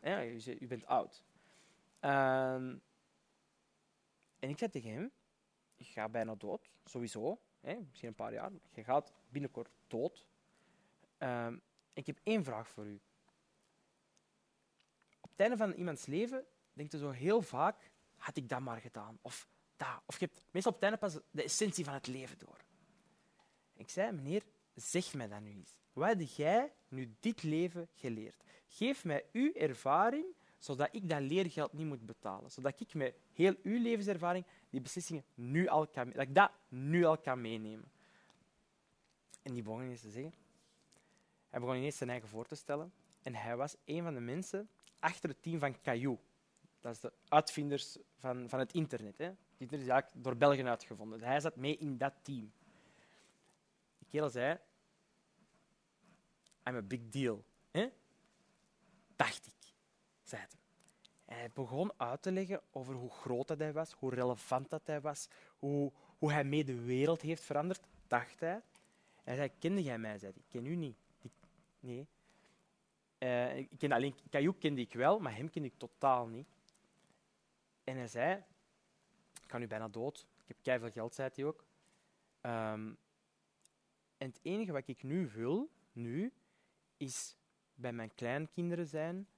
Ja, 0.00 0.18
je 0.18 0.66
bent 0.66 0.86
oud. 0.86 1.22
Um, 2.00 2.82
en 4.42 4.48
ik 4.48 4.58
zei 4.58 4.70
tegen 4.70 4.90
hem, 4.90 5.10
je 5.76 5.84
gaat 5.84 6.12
bijna 6.12 6.34
dood, 6.34 6.70
sowieso. 6.84 7.40
Hè, 7.60 7.76
misschien 7.88 8.08
een 8.08 8.14
paar 8.14 8.32
jaar. 8.32 8.50
Je 8.70 8.84
gaat 8.84 9.12
binnenkort 9.28 9.70
dood. 9.86 10.26
Um, 11.18 11.62
ik 11.92 12.06
heb 12.06 12.18
één 12.22 12.44
vraag 12.44 12.68
voor 12.68 12.86
u. 12.86 13.00
Op 15.20 15.30
het 15.30 15.40
einde 15.40 15.56
van 15.56 15.72
iemands 15.72 16.06
leven 16.06 16.46
denkt 16.72 16.92
je 16.92 16.98
zo 16.98 17.10
heel 17.10 17.42
vaak, 17.42 17.90
had 18.16 18.36
ik 18.36 18.48
dat 18.48 18.60
maar 18.60 18.80
gedaan. 18.80 19.18
Of 19.20 19.48
dat. 19.76 20.02
Of 20.06 20.18
je 20.20 20.26
hebt 20.26 20.44
meestal 20.50 20.72
op 20.72 20.80
het 20.80 20.98
pas 20.98 21.18
de 21.30 21.42
essentie 21.42 21.84
van 21.84 21.94
het 21.94 22.06
leven 22.06 22.38
door. 22.38 22.64
Ik 23.76 23.88
zei, 23.88 24.12
meneer, 24.12 24.42
zeg 24.74 25.14
mij 25.14 25.28
dat 25.28 25.40
nu 25.40 25.50
eens. 25.50 25.76
Wat 25.92 26.08
heb 26.08 26.20
jij 26.20 26.72
nu 26.88 27.14
dit 27.20 27.42
leven 27.42 27.88
geleerd? 27.94 28.44
Geef 28.66 29.04
mij 29.04 29.26
uw 29.32 29.52
ervaring, 29.52 30.26
zodat 30.64 30.88
ik 30.92 31.08
dat 31.08 31.20
leergeld 31.20 31.72
niet 31.72 31.86
moet 31.86 32.06
betalen. 32.06 32.50
Zodat 32.50 32.80
ik 32.80 32.94
met 32.94 33.14
heel 33.32 33.54
uw 33.62 33.82
levenservaring 33.82 34.46
die 34.70 34.80
beslissingen 34.80 35.24
nu 35.34 35.68
al 35.68 35.86
kan, 35.86 36.10
dat 36.10 36.22
ik 36.22 36.34
dat 36.34 36.50
nu 36.68 37.04
al 37.04 37.18
kan 37.18 37.40
meenemen. 37.40 37.90
En 39.42 39.52
die 39.52 39.62
begon 39.62 39.82
ineens 39.82 40.00
te 40.00 40.10
zeggen. 40.10 40.34
Hij 41.48 41.60
begon 41.60 41.76
ineens 41.76 41.96
zijn 41.96 42.10
eigen 42.10 42.28
voor 42.28 42.46
te 42.46 42.54
stellen. 42.54 42.92
En 43.22 43.34
hij 43.34 43.56
was 43.56 43.76
een 43.84 44.02
van 44.02 44.14
de 44.14 44.20
mensen 44.20 44.68
achter 44.98 45.28
het 45.28 45.42
team 45.42 45.58
van 45.58 45.80
Caillou. 45.80 46.18
Dat 46.80 46.94
is 46.94 47.00
de 47.00 47.12
uitvinders 47.28 47.98
van, 48.16 48.48
van 48.48 48.58
het 48.58 48.72
internet. 48.72 49.18
Hè. 49.18 49.24
Het 49.24 49.36
internet 49.58 49.86
is 49.86 49.92
eigenlijk 49.92 50.24
door 50.24 50.36
Belgen 50.36 50.68
uitgevonden. 50.68 51.22
hij 51.22 51.40
zat 51.40 51.56
mee 51.56 51.76
in 51.76 51.98
dat 51.98 52.14
team. 52.22 52.52
Die 53.98 54.08
kerel 54.08 54.30
zei, 54.30 54.58
I'm 56.68 56.76
a 56.76 56.82
big 56.82 57.08
deal. 57.08 57.44
Hè? 57.70 57.88
Ik. 60.32 60.60
En 61.24 61.36
hij 61.36 61.50
begon 61.54 61.92
uit 61.96 62.22
te 62.22 62.32
leggen 62.32 62.60
over 62.70 62.94
hoe 62.94 63.10
groot 63.10 63.48
dat 63.48 63.58
hij 63.58 63.72
was, 63.72 63.92
hoe 63.92 64.14
relevant 64.14 64.70
dat 64.70 64.86
hij 64.86 65.00
was, 65.00 65.28
hoe, 65.58 65.92
hoe 66.18 66.32
hij 66.32 66.44
mee 66.44 66.64
de 66.64 66.80
wereld 66.80 67.20
heeft 67.20 67.42
veranderd, 67.42 67.80
dacht 68.06 68.40
hij. 68.40 68.54
En 68.54 68.62
hij 69.24 69.36
zei, 69.36 69.50
kende 69.58 69.82
jij 69.82 69.98
mij? 69.98 70.18
Zei. 70.18 70.32
Ik 70.36 70.44
ken 70.48 70.66
u 70.66 70.74
niet. 70.74 70.96
nee. 71.80 72.06
Uh, 73.18 73.56
ik 73.56 73.68
ken 73.78 73.92
alleen, 73.92 74.14
Caillou 74.30 74.56
kende 74.58 74.80
ik 74.80 74.92
wel, 74.92 75.18
maar 75.18 75.36
hem 75.36 75.50
kende 75.50 75.68
ik 75.68 75.78
totaal 75.78 76.26
niet. 76.26 76.48
En 77.84 77.96
hij 77.96 78.08
zei, 78.08 78.44
ik 79.42 79.50
ga 79.50 79.58
nu 79.58 79.66
bijna 79.66 79.88
dood. 79.88 80.26
Ik 80.42 80.48
heb 80.48 80.56
keihard 80.62 80.92
geld, 80.92 81.14
zei 81.14 81.30
hij 81.34 81.44
ook. 81.44 81.64
Um, 82.40 82.98
en 84.16 84.28
het 84.28 84.38
enige 84.42 84.72
wat 84.72 84.88
ik 84.88 85.02
nu 85.02 85.28
wil, 85.28 85.70
nu, 85.92 86.32
is 86.96 87.36
bij 87.74 87.92
mijn 87.92 88.14
kleinkinderen 88.14 88.86
zijn. 88.86 89.28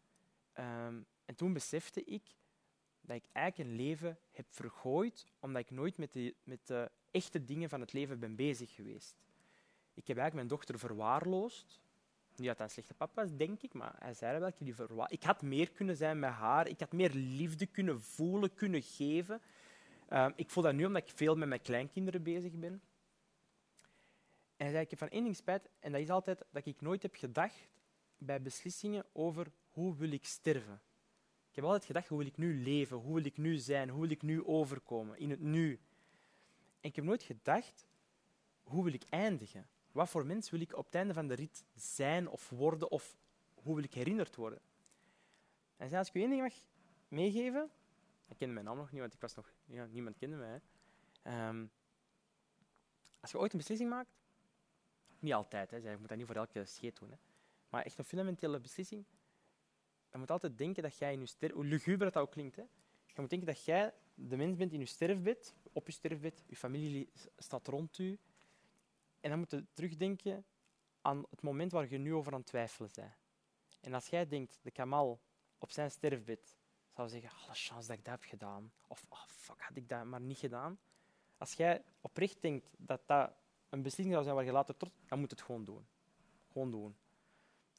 Um, 0.58 1.06
en 1.24 1.34
toen 1.34 1.52
besefte 1.52 2.04
ik 2.04 2.36
dat 3.00 3.16
ik 3.16 3.24
eigenlijk 3.32 3.70
een 3.70 3.76
leven 3.76 4.18
heb 4.30 4.46
vergooid 4.50 5.26
omdat 5.40 5.62
ik 5.62 5.70
nooit 5.70 5.98
met 5.98 6.12
de, 6.12 6.34
met 6.44 6.66
de 6.66 6.90
echte 7.10 7.44
dingen 7.44 7.68
van 7.68 7.80
het 7.80 7.92
leven 7.92 8.18
ben 8.18 8.36
bezig 8.36 8.74
geweest. 8.74 9.16
Ik 9.94 10.06
heb 10.06 10.16
eigenlijk 10.16 10.34
mijn 10.34 10.48
dochter 10.48 10.78
verwaarloosd. 10.78 11.80
Niet 12.36 12.46
dat 12.46 12.56
hij 12.56 12.66
een 12.66 12.72
slechte 12.72 12.94
papa 12.94 13.22
was, 13.22 13.36
denk 13.36 13.62
ik, 13.62 13.72
maar 13.72 13.94
hij 13.98 14.14
zei 14.14 14.38
wel, 14.38 14.48
ik, 14.48 14.74
verwa 14.74 15.08
ik 15.08 15.22
had 15.22 15.42
meer 15.42 15.70
kunnen 15.70 15.96
zijn 15.96 16.18
met 16.18 16.30
haar. 16.30 16.68
Ik 16.68 16.80
had 16.80 16.92
meer 16.92 17.10
liefde 17.10 17.66
kunnen 17.66 18.02
voelen, 18.02 18.54
kunnen 18.54 18.82
geven. 18.82 19.42
Um, 20.10 20.32
ik 20.36 20.50
voel 20.50 20.62
dat 20.62 20.74
nu 20.74 20.84
omdat 20.84 21.02
ik 21.02 21.16
veel 21.16 21.36
met 21.36 21.48
mijn 21.48 21.60
kleinkinderen 21.60 22.22
bezig 22.22 22.52
ben. 22.52 22.82
En 24.56 24.64
hij 24.64 24.70
zei, 24.70 24.82
ik 24.82 24.90
heb 24.90 24.98
van 24.98 25.08
één 25.08 25.22
ding 25.22 25.36
spijt, 25.36 25.68
en 25.80 25.92
dat 25.92 26.00
is 26.00 26.10
altijd 26.10 26.44
dat 26.50 26.66
ik 26.66 26.80
nooit 26.80 27.02
heb 27.02 27.14
gedacht 27.14 27.68
bij 28.18 28.42
beslissingen 28.42 29.06
over 29.12 29.52
hoe 29.74 29.96
wil 29.96 30.12
ik 30.12 30.24
sterven. 30.24 30.80
Ik 31.48 31.54
heb 31.54 31.64
altijd 31.64 31.84
gedacht, 31.84 32.08
hoe 32.08 32.18
wil 32.18 32.26
ik 32.26 32.36
nu 32.36 32.62
leven? 32.62 32.96
Hoe 32.96 33.14
wil 33.14 33.24
ik 33.24 33.36
nu 33.36 33.56
zijn? 33.56 33.88
Hoe 33.88 34.00
wil 34.00 34.10
ik 34.10 34.22
nu 34.22 34.44
overkomen? 34.44 35.18
In 35.18 35.30
het 35.30 35.40
nu. 35.40 35.80
En 36.80 36.88
ik 36.88 36.96
heb 36.96 37.04
nooit 37.04 37.22
gedacht, 37.22 37.86
hoe 38.62 38.84
wil 38.84 38.92
ik 38.92 39.04
eindigen? 39.08 39.68
Wat 39.92 40.08
voor 40.08 40.26
mens 40.26 40.50
wil 40.50 40.60
ik 40.60 40.76
op 40.76 40.84
het 40.84 40.94
einde 40.94 41.14
van 41.14 41.26
de 41.26 41.34
rit 41.34 41.64
zijn 41.74 42.28
of 42.28 42.50
worden? 42.50 42.90
Of 42.90 43.16
hoe 43.54 43.74
wil 43.74 43.84
ik 43.84 43.94
herinnerd 43.94 44.36
worden? 44.36 44.60
En 45.76 45.88
zei, 45.88 45.98
als 45.98 46.08
ik 46.08 46.14
u 46.14 46.20
één 46.20 46.30
ding 46.30 46.42
mag 46.42 46.54
meegeven... 47.08 47.70
Ik 48.28 48.36
kende 48.36 48.54
mijn 48.54 48.66
naam 48.66 48.76
nog 48.76 48.90
niet, 48.90 49.00
want 49.00 49.14
ik 49.14 49.20
was 49.20 49.34
nog, 49.34 49.52
ja, 49.64 49.86
niemand 49.86 50.16
kende 50.16 50.36
mij. 50.36 50.60
Um, 51.48 51.70
als 53.20 53.30
je 53.30 53.38
ooit 53.38 53.52
een 53.52 53.58
beslissing 53.58 53.90
maakt, 53.90 54.10
niet 55.18 55.32
altijd, 55.32 55.70
hè, 55.70 55.76
je 55.76 55.96
moet 55.98 56.08
dat 56.08 56.18
niet 56.18 56.26
voor 56.26 56.36
elke 56.36 56.64
scheet 56.64 56.98
doen, 56.98 57.10
hè, 57.10 57.16
maar 57.68 57.84
echt 57.84 57.98
een 57.98 58.04
fundamentele 58.04 58.60
beslissing, 58.60 59.04
je 60.14 60.20
moet 60.20 60.30
altijd 60.30 60.58
denken 60.58 60.82
dat 60.82 60.96
jij 60.96 61.12
in 61.12 61.20
je 61.20 61.26
sterfbed, 61.26 61.56
hoe 61.56 61.64
luguber 61.64 62.12
dat 62.12 62.22
ook 62.22 62.30
klinkt, 62.30 62.56
hè, 62.56 62.62
je 63.06 63.20
moet 63.20 63.30
denken 63.30 63.48
dat 63.48 63.64
jij 63.64 63.94
de 64.14 64.36
mens 64.36 64.56
bent 64.56 64.72
in 64.72 64.78
je 64.78 64.86
sterfbed, 64.86 65.54
op 65.72 65.86
je 65.86 65.92
sterfbed, 65.92 66.44
je 66.46 66.56
familie 66.56 67.10
staat 67.36 67.66
rond 67.66 67.98
u. 67.98 68.18
En 69.20 69.30
dan 69.30 69.38
moet 69.38 69.50
je 69.50 69.64
terugdenken 69.72 70.44
aan 71.00 71.24
het 71.30 71.42
moment 71.42 71.72
waar 71.72 71.90
je 71.90 71.98
nu 71.98 72.14
over 72.14 72.32
aan 72.32 72.38
het 72.38 72.48
twijfelen 72.48 72.90
bent. 72.94 73.12
En 73.80 73.94
als 73.94 74.06
jij 74.06 74.28
denkt, 74.28 74.58
de 74.62 74.70
Kamal 74.70 75.20
op 75.58 75.70
zijn 75.70 75.90
sterfbed 75.90 76.56
zou 76.90 77.08
zeggen, 77.08 77.30
alle 77.30 77.54
chance 77.54 77.88
dat 77.88 77.98
ik 77.98 78.04
dat 78.04 78.14
heb 78.14 78.22
gedaan. 78.30 78.72
Of, 78.86 79.04
oh, 79.08 79.24
fuck, 79.26 79.60
had 79.60 79.76
ik 79.76 79.88
dat 79.88 80.04
maar 80.04 80.20
niet 80.20 80.38
gedaan. 80.38 80.78
Als 81.38 81.52
jij 81.52 81.84
oprecht 82.00 82.42
denkt 82.42 82.70
dat 82.76 83.02
dat 83.06 83.32
een 83.68 83.82
beslissing 83.82 84.12
zou 84.12 84.22
zijn 84.22 84.36
waar 84.36 84.44
je 84.44 84.52
later 84.52 84.76
trots... 84.76 84.94
Dan 85.08 85.18
moet 85.18 85.30
het 85.30 85.42
gewoon 85.42 85.64
doen. 85.64 85.86
Gewoon 86.52 86.70
doen. 86.70 86.96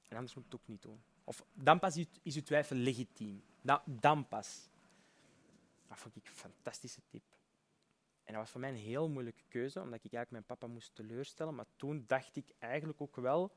En 0.08 0.16
anders 0.16 0.36
moet 0.36 0.44
het 0.44 0.56
ook 0.56 0.68
niet 0.68 0.82
doen. 0.82 1.04
Of 1.26 1.46
dan 1.54 1.80
pas 1.80 1.98
is 2.22 2.34
je 2.34 2.44
twijfel 2.44 2.76
legitiem. 2.76 3.44
Dan, 3.62 3.82
dan 3.86 4.28
pas. 4.28 4.70
Dat 5.88 5.98
vond 5.98 6.16
ik 6.16 6.28
een 6.28 6.36
fantastische 6.36 7.02
tip. 7.08 7.24
En 8.24 8.34
dat 8.34 8.42
was 8.42 8.52
voor 8.52 8.60
mij 8.60 8.70
een 8.70 8.76
heel 8.76 9.10
moeilijke 9.10 9.44
keuze, 9.48 9.82
omdat 9.82 10.04
ik 10.04 10.14
eigenlijk 10.14 10.32
mijn 10.32 10.60
papa 10.60 10.74
moest 10.74 10.96
teleurstellen. 10.96 11.56
Maar 11.56 11.66
toen 11.76 12.04
dacht 12.08 12.36
ik 12.36 12.54
eigenlijk 12.60 13.02
ook 13.02 13.16
wel, 13.16 13.52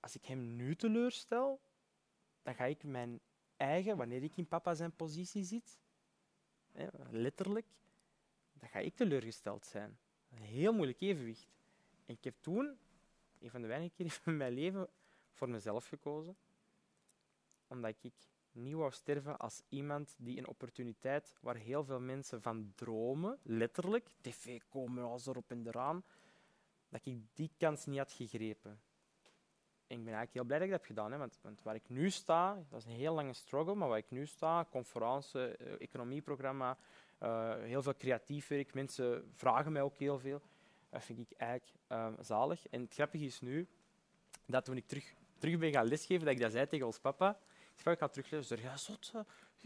als 0.00 0.14
ik 0.14 0.24
hem 0.24 0.56
nu 0.56 0.76
teleurstel, 0.76 1.60
dan 2.42 2.54
ga 2.54 2.64
ik 2.64 2.84
mijn 2.84 3.20
eigen, 3.56 3.96
wanneer 3.96 4.22
ik 4.22 4.36
in 4.36 4.46
papa 4.46 4.74
zijn 4.74 4.96
positie 4.96 5.44
zit, 5.44 5.80
letterlijk, 7.10 7.66
dan 8.52 8.68
ga 8.68 8.78
ik 8.78 8.94
teleurgesteld 8.94 9.66
zijn. 9.66 9.98
Een 10.30 10.42
heel 10.42 10.72
moeilijk 10.72 11.00
evenwicht. 11.00 11.48
En 12.06 12.14
ik 12.14 12.24
heb 12.24 12.34
toen, 12.40 12.78
een 13.40 13.50
van 13.50 13.60
de 13.60 13.66
weinige 13.66 13.94
keren 13.94 14.12
van 14.22 14.36
mijn 14.36 14.52
leven, 14.52 14.88
voor 15.36 15.48
mezelf 15.48 15.86
gekozen. 15.86 16.36
Omdat 17.66 17.94
ik 18.02 18.12
niet 18.52 18.74
wou 18.74 18.92
sterven 18.92 19.38
als 19.38 19.62
iemand 19.68 20.14
die 20.18 20.38
een 20.38 20.46
opportuniteit 20.46 21.36
waar 21.40 21.56
heel 21.56 21.84
veel 21.84 22.00
mensen 22.00 22.42
van 22.42 22.72
dromen, 22.74 23.38
letterlijk, 23.42 24.08
tv 24.20 24.60
komen 24.68 25.04
als 25.04 25.26
erop 25.26 25.50
en 25.50 25.66
eraan, 25.66 26.04
dat 26.88 27.06
ik 27.06 27.18
die 27.34 27.50
kans 27.58 27.86
niet 27.86 27.98
had 27.98 28.12
gegrepen. 28.12 28.80
En 29.86 29.98
ik 29.98 30.04
ben 30.04 30.14
eigenlijk 30.14 30.32
heel 30.32 30.44
blij 30.44 30.58
dat 30.58 30.66
ik 30.66 30.72
dat 30.72 30.80
heb 30.80 30.96
gedaan. 30.96 31.18
Want, 31.18 31.38
want, 31.42 31.62
waar 31.62 31.74
ik 31.74 31.88
nu 31.88 32.10
sta, 32.10 32.64
dat 32.68 32.78
is 32.78 32.84
een 32.84 32.90
heel 32.90 33.14
lange 33.14 33.32
struggle, 33.32 33.74
maar 33.74 33.88
waar 33.88 33.98
ik 33.98 34.10
nu 34.10 34.26
sta, 34.26 34.66
conferentie, 34.70 35.56
eh, 35.56 35.80
economieprogramma, 35.80 36.78
uh, 37.22 37.54
heel 37.54 37.82
veel 37.82 37.96
creatief 37.96 38.48
werk, 38.48 38.74
mensen 38.74 39.30
vragen 39.34 39.72
mij 39.72 39.82
ook 39.82 39.98
heel 39.98 40.18
veel. 40.18 40.40
Dat 40.90 41.04
vind 41.04 41.18
ik 41.18 41.32
eigenlijk 41.38 41.72
uh, 41.88 42.12
zalig. 42.20 42.66
En 42.68 42.80
het 42.80 42.94
grappige 42.94 43.24
is 43.24 43.40
nu, 43.40 43.68
dat 44.46 44.64
toen 44.64 44.76
ik 44.76 44.86
terug, 44.86 45.14
terug 45.38 45.58
ben 45.58 45.72
gaan 45.72 45.88
lesgeven, 45.88 46.24
dat 46.24 46.34
ik 46.34 46.40
dat 46.40 46.52
zei 46.52 46.66
tegen 46.66 46.86
ons 46.86 46.98
papa, 46.98 47.38
ik 47.76 47.82
zei, 47.82 47.94
ik 47.94 48.00
ga 48.00 48.08
teruglezen. 48.08 48.58
Ja, 48.62 48.76
zot. 48.76 49.12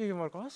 Marco, 0.08 0.46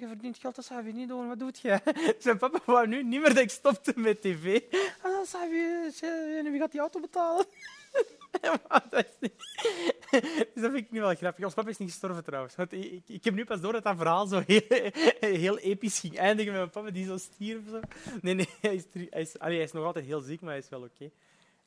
je 0.00 0.06
verdient 0.06 0.38
geld, 0.38 0.54
dat 0.54 0.64
zou 0.64 0.86
je 0.86 0.92
niet 0.92 1.08
doen. 1.08 1.28
Wat 1.28 1.38
doet 1.38 1.58
je? 1.58 1.80
Zijn 2.18 2.38
papa 2.38 2.60
wou 2.64 2.86
nu 2.86 3.02
niet 3.02 3.20
meer 3.20 3.34
dat 3.34 3.42
ik 3.42 3.50
stopte 3.50 3.92
met 3.96 4.20
tv. 4.20 4.60
Ah, 5.02 5.12
dat 5.12 5.28
zou 5.28 5.54
je, 5.54 6.48
wie 6.50 6.58
gaat 6.58 6.70
die 6.70 6.80
auto 6.80 7.00
betalen? 7.00 7.46
dat 8.90 9.06
dus 9.20 10.62
dat 10.62 10.70
vind 10.70 10.76
ik 10.76 10.90
nu 10.90 11.00
wel 11.00 11.14
grappig. 11.14 11.44
Ons 11.44 11.54
papa 11.54 11.68
is 11.68 11.78
niet 11.78 11.90
gestorven 11.90 12.24
trouwens. 12.24 12.56
Want 12.56 12.72
ik, 12.72 13.02
ik, 13.06 13.24
heb 13.24 13.34
nu 13.34 13.44
pas 13.44 13.60
door 13.60 13.72
dat 13.72 13.82
dat 13.82 13.96
verhaal 13.96 14.26
zo 14.26 14.42
heel, 14.46 14.90
heel 15.20 15.58
episch 15.58 16.00
ging 16.00 16.18
eindigen 16.18 16.52
met 16.52 16.60
mijn 16.60 16.70
papa 16.70 16.90
die 16.90 17.06
zo 17.06 17.16
stierf. 17.16 17.68
Zo. 17.70 17.80
Nee, 18.20 18.34
nee, 18.34 18.48
hij 18.60 18.74
is, 18.74 18.84
hij, 19.08 19.28
hij 19.38 19.58
is 19.58 19.72
nog 19.72 19.84
altijd 19.84 20.04
heel 20.04 20.20
ziek, 20.20 20.40
maar 20.40 20.50
hij 20.50 20.58
is 20.58 20.68
wel 20.68 20.82
oké. 20.82 21.10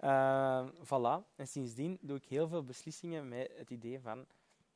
Eh, 0.01 0.67
voilà. 0.83 1.35
En 1.35 1.47
sindsdien 1.47 1.97
doe 2.01 2.17
ik 2.17 2.25
heel 2.25 2.47
veel 2.47 2.63
beslissingen 2.63 3.27
met 3.27 3.51
het 3.57 3.69
idee 3.69 3.99
van 3.99 4.25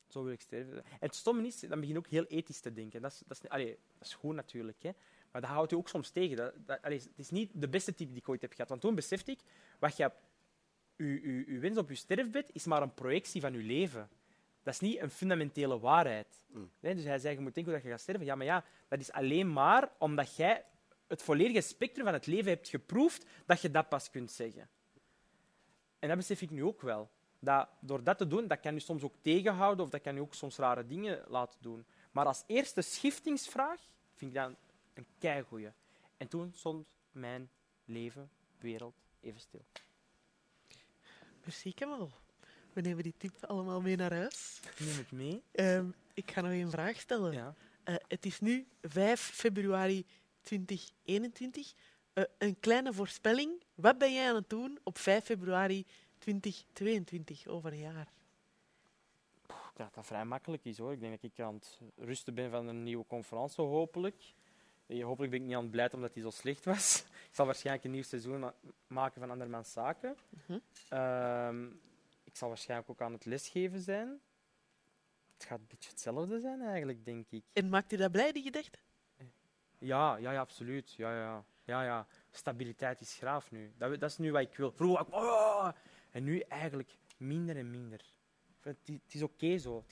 zo 0.08 0.22
wil 0.22 0.32
ik 0.32 0.40
sterven. 0.40 0.76
En 0.76 0.82
het 0.98 1.14
stomme 1.14 1.46
is, 1.46 1.60
dan 1.60 1.80
begin 1.80 1.94
je 1.94 1.98
ook 1.98 2.06
heel 2.06 2.24
ethisch 2.24 2.60
te 2.60 2.72
denken. 2.72 3.02
Dat 3.02 3.12
is, 3.12 3.22
dat 3.26 3.40
is, 3.42 3.48
allee, 3.48 3.78
dat 3.98 4.06
is 4.06 4.14
goed 4.14 4.34
natuurlijk, 4.34 4.82
hè. 4.82 4.90
maar 5.32 5.40
dat 5.40 5.50
houdt 5.50 5.70
je 5.70 5.76
ook 5.76 5.88
soms 5.88 6.10
tegen. 6.10 6.36
Dat, 6.36 6.52
dat, 6.66 6.82
allee, 6.82 6.98
het 6.98 7.18
is 7.18 7.30
niet 7.30 7.50
de 7.54 7.68
beste 7.68 7.94
tip 7.94 8.08
die 8.08 8.16
ik 8.16 8.28
ooit 8.28 8.40
heb 8.40 8.52
gehad. 8.52 8.68
Want 8.68 8.80
toen 8.80 8.94
besefte 8.94 9.30
ik, 9.30 9.40
wat 9.78 9.96
je 9.96 10.10
uw 10.96 11.60
wens 11.60 11.78
op 11.78 11.88
je 11.88 11.94
sterfbed 11.94 12.50
is 12.52 12.64
maar 12.64 12.82
een 12.82 12.94
projectie 12.94 13.40
van 13.40 13.52
je 13.52 13.62
leven. 13.62 14.08
Dat 14.62 14.74
is 14.74 14.80
niet 14.80 15.00
een 15.00 15.10
fundamentele 15.10 15.78
waarheid. 15.78 16.44
Mm. 16.46 16.70
Nee, 16.80 16.94
dus 16.94 17.04
hij 17.04 17.18
zei, 17.18 17.34
je 17.34 17.40
moet 17.40 17.54
denken 17.54 17.72
hoe 17.72 17.82
dat 17.82 17.90
je 17.90 17.96
gaat 17.96 18.04
sterven. 18.04 18.24
Ja, 18.26 18.34
maar 18.34 18.46
ja, 18.46 18.64
dat 18.88 19.00
is 19.00 19.12
alleen 19.12 19.52
maar 19.52 19.90
omdat 19.98 20.36
jij 20.36 20.64
het 21.06 21.22
volledige 21.22 21.60
spectrum 21.60 22.04
van 22.04 22.14
het 22.14 22.26
leven 22.26 22.50
hebt 22.50 22.68
geproefd, 22.68 23.26
dat 23.46 23.60
je 23.60 23.70
dat 23.70 23.88
pas 23.88 24.10
kunt 24.10 24.30
zeggen. 24.30 24.68
En 25.98 26.08
dat 26.08 26.16
besef 26.16 26.42
ik 26.42 26.50
nu 26.50 26.64
ook 26.64 26.80
wel. 26.80 27.10
Dat 27.38 27.68
door 27.80 28.02
dat 28.02 28.18
te 28.18 28.26
doen, 28.26 28.46
dat 28.46 28.60
kan 28.60 28.74
je 28.74 28.80
soms 28.80 29.02
ook 29.02 29.14
tegenhouden 29.20 29.84
of 29.84 29.90
dat 29.90 30.00
kan 30.00 30.14
je 30.14 30.20
ook 30.20 30.34
soms 30.34 30.56
rare 30.56 30.86
dingen 30.86 31.24
laten 31.28 31.58
doen. 31.62 31.86
Maar 32.12 32.26
als 32.26 32.44
eerste 32.46 32.80
schiftingsvraag 32.80 33.80
vind 34.14 34.30
ik 34.30 34.36
dat 34.36 34.52
een 34.94 35.06
keigoeie. 35.18 35.72
En 36.16 36.28
toen 36.28 36.52
stond 36.54 36.86
mijn 37.12 37.50
leven, 37.84 38.30
wereld, 38.58 38.94
even 39.20 39.40
stil. 39.40 39.64
Merci, 41.44 41.74
Kamal. 41.74 42.10
We 42.72 42.80
nemen 42.80 43.02
die 43.02 43.14
tip 43.16 43.44
allemaal 43.44 43.80
mee 43.80 43.96
naar 43.96 44.12
huis. 44.12 44.60
Neem 44.78 44.96
het 44.96 45.12
mee. 45.12 45.42
Ehm, 45.52 45.86
ik 46.14 46.30
ga 46.30 46.40
nog 46.40 46.50
een 46.50 46.70
vraag 46.70 47.00
stellen. 47.00 47.32
Ja. 47.32 47.54
Eh, 47.82 47.94
het 48.08 48.26
is 48.26 48.40
nu 48.40 48.66
5 48.82 49.20
februari 49.20 50.06
2021. 50.42 51.72
Eh, 52.12 52.24
een 52.38 52.60
kleine 52.60 52.92
voorspelling. 52.92 53.62
Wat 53.76 53.98
ben 53.98 54.12
jij 54.14 54.28
aan 54.28 54.34
het 54.34 54.48
doen 54.50 54.78
op 54.82 54.98
5 54.98 55.24
februari 55.24 55.86
2022, 56.18 57.46
over 57.46 57.72
een 57.72 57.78
jaar? 57.78 58.08
Ik 59.46 59.82
denk 59.82 59.88
dat 59.88 59.94
dat 59.94 60.06
vrij 60.06 60.24
makkelijk 60.24 60.64
is 60.64 60.78
hoor. 60.78 60.92
Ik 60.92 61.00
denk 61.00 61.20
dat 61.22 61.30
ik 61.32 61.40
aan 61.40 61.54
het 61.54 61.78
rusten 61.96 62.34
ben 62.34 62.50
van 62.50 62.66
een 62.66 62.82
nieuwe 62.82 63.06
conferentie, 63.06 63.64
hopelijk. 63.64 64.34
Eh, 64.86 65.04
Hopelijk 65.04 65.30
ben 65.32 65.40
ik 65.40 65.46
niet 65.46 65.56
aan 65.56 65.62
het 65.62 65.70
blijten 65.70 65.96
omdat 65.96 66.14
die 66.14 66.22
zo 66.22 66.30
slecht 66.30 66.64
was. 66.64 67.04
Ik 67.28 67.34
zal 67.42 67.46
waarschijnlijk 67.46 67.84
een 67.84 67.90
nieuw 67.90 68.02
seizoen 68.02 68.38
ma- 68.40 68.54
maken 68.86 69.20
van 69.20 69.30
Andermans 69.30 69.72
Zaken. 69.72 70.16
Mhm. 70.46 70.58
Ehm, 70.88 71.64
ik 72.24 72.36
zal 72.36 72.48
waarschijnlijk 72.48 72.90
ook 72.90 73.00
aan 73.00 73.12
het 73.12 73.24
lesgeven 73.24 73.80
zijn. 73.80 74.20
Het 75.34 75.44
gaat 75.44 75.58
een 75.58 75.66
beetje 75.68 75.90
hetzelfde 75.90 76.40
zijn 76.40 76.60
eigenlijk, 76.60 77.04
denk 77.04 77.26
ik. 77.30 77.42
En 77.52 77.68
maakt 77.68 77.92
u 77.92 77.96
dat 77.96 78.12
blij, 78.12 78.32
die 78.32 78.42
gedachte? 78.42 78.78
Ja, 79.78 80.16
ja, 80.16 80.30
ja 80.32 80.40
absoluut. 80.40 80.92
Ja, 80.92 81.16
ja. 81.18 81.44
Ja, 81.66 81.82
ja. 81.84 82.06
Stabiliteit 82.30 83.00
is 83.00 83.14
graaf 83.14 83.50
nu. 83.50 83.72
Dat, 83.76 84.00
dat 84.00 84.10
is 84.10 84.18
nu 84.18 84.32
wat 84.32 84.40
ik 84.40 84.56
wil. 84.56 84.72
Vroeger 84.72 85.06
ik... 85.06 85.14
"Oh!" 85.14 85.68
En 86.10 86.24
nu 86.24 86.40
eigenlijk 86.40 86.98
minder 87.16 87.56
en 87.56 87.70
minder. 87.70 88.00
Het, 88.60 88.76
het 88.86 89.14
is 89.14 89.22
oké 89.22 89.58
zo. 89.58 89.84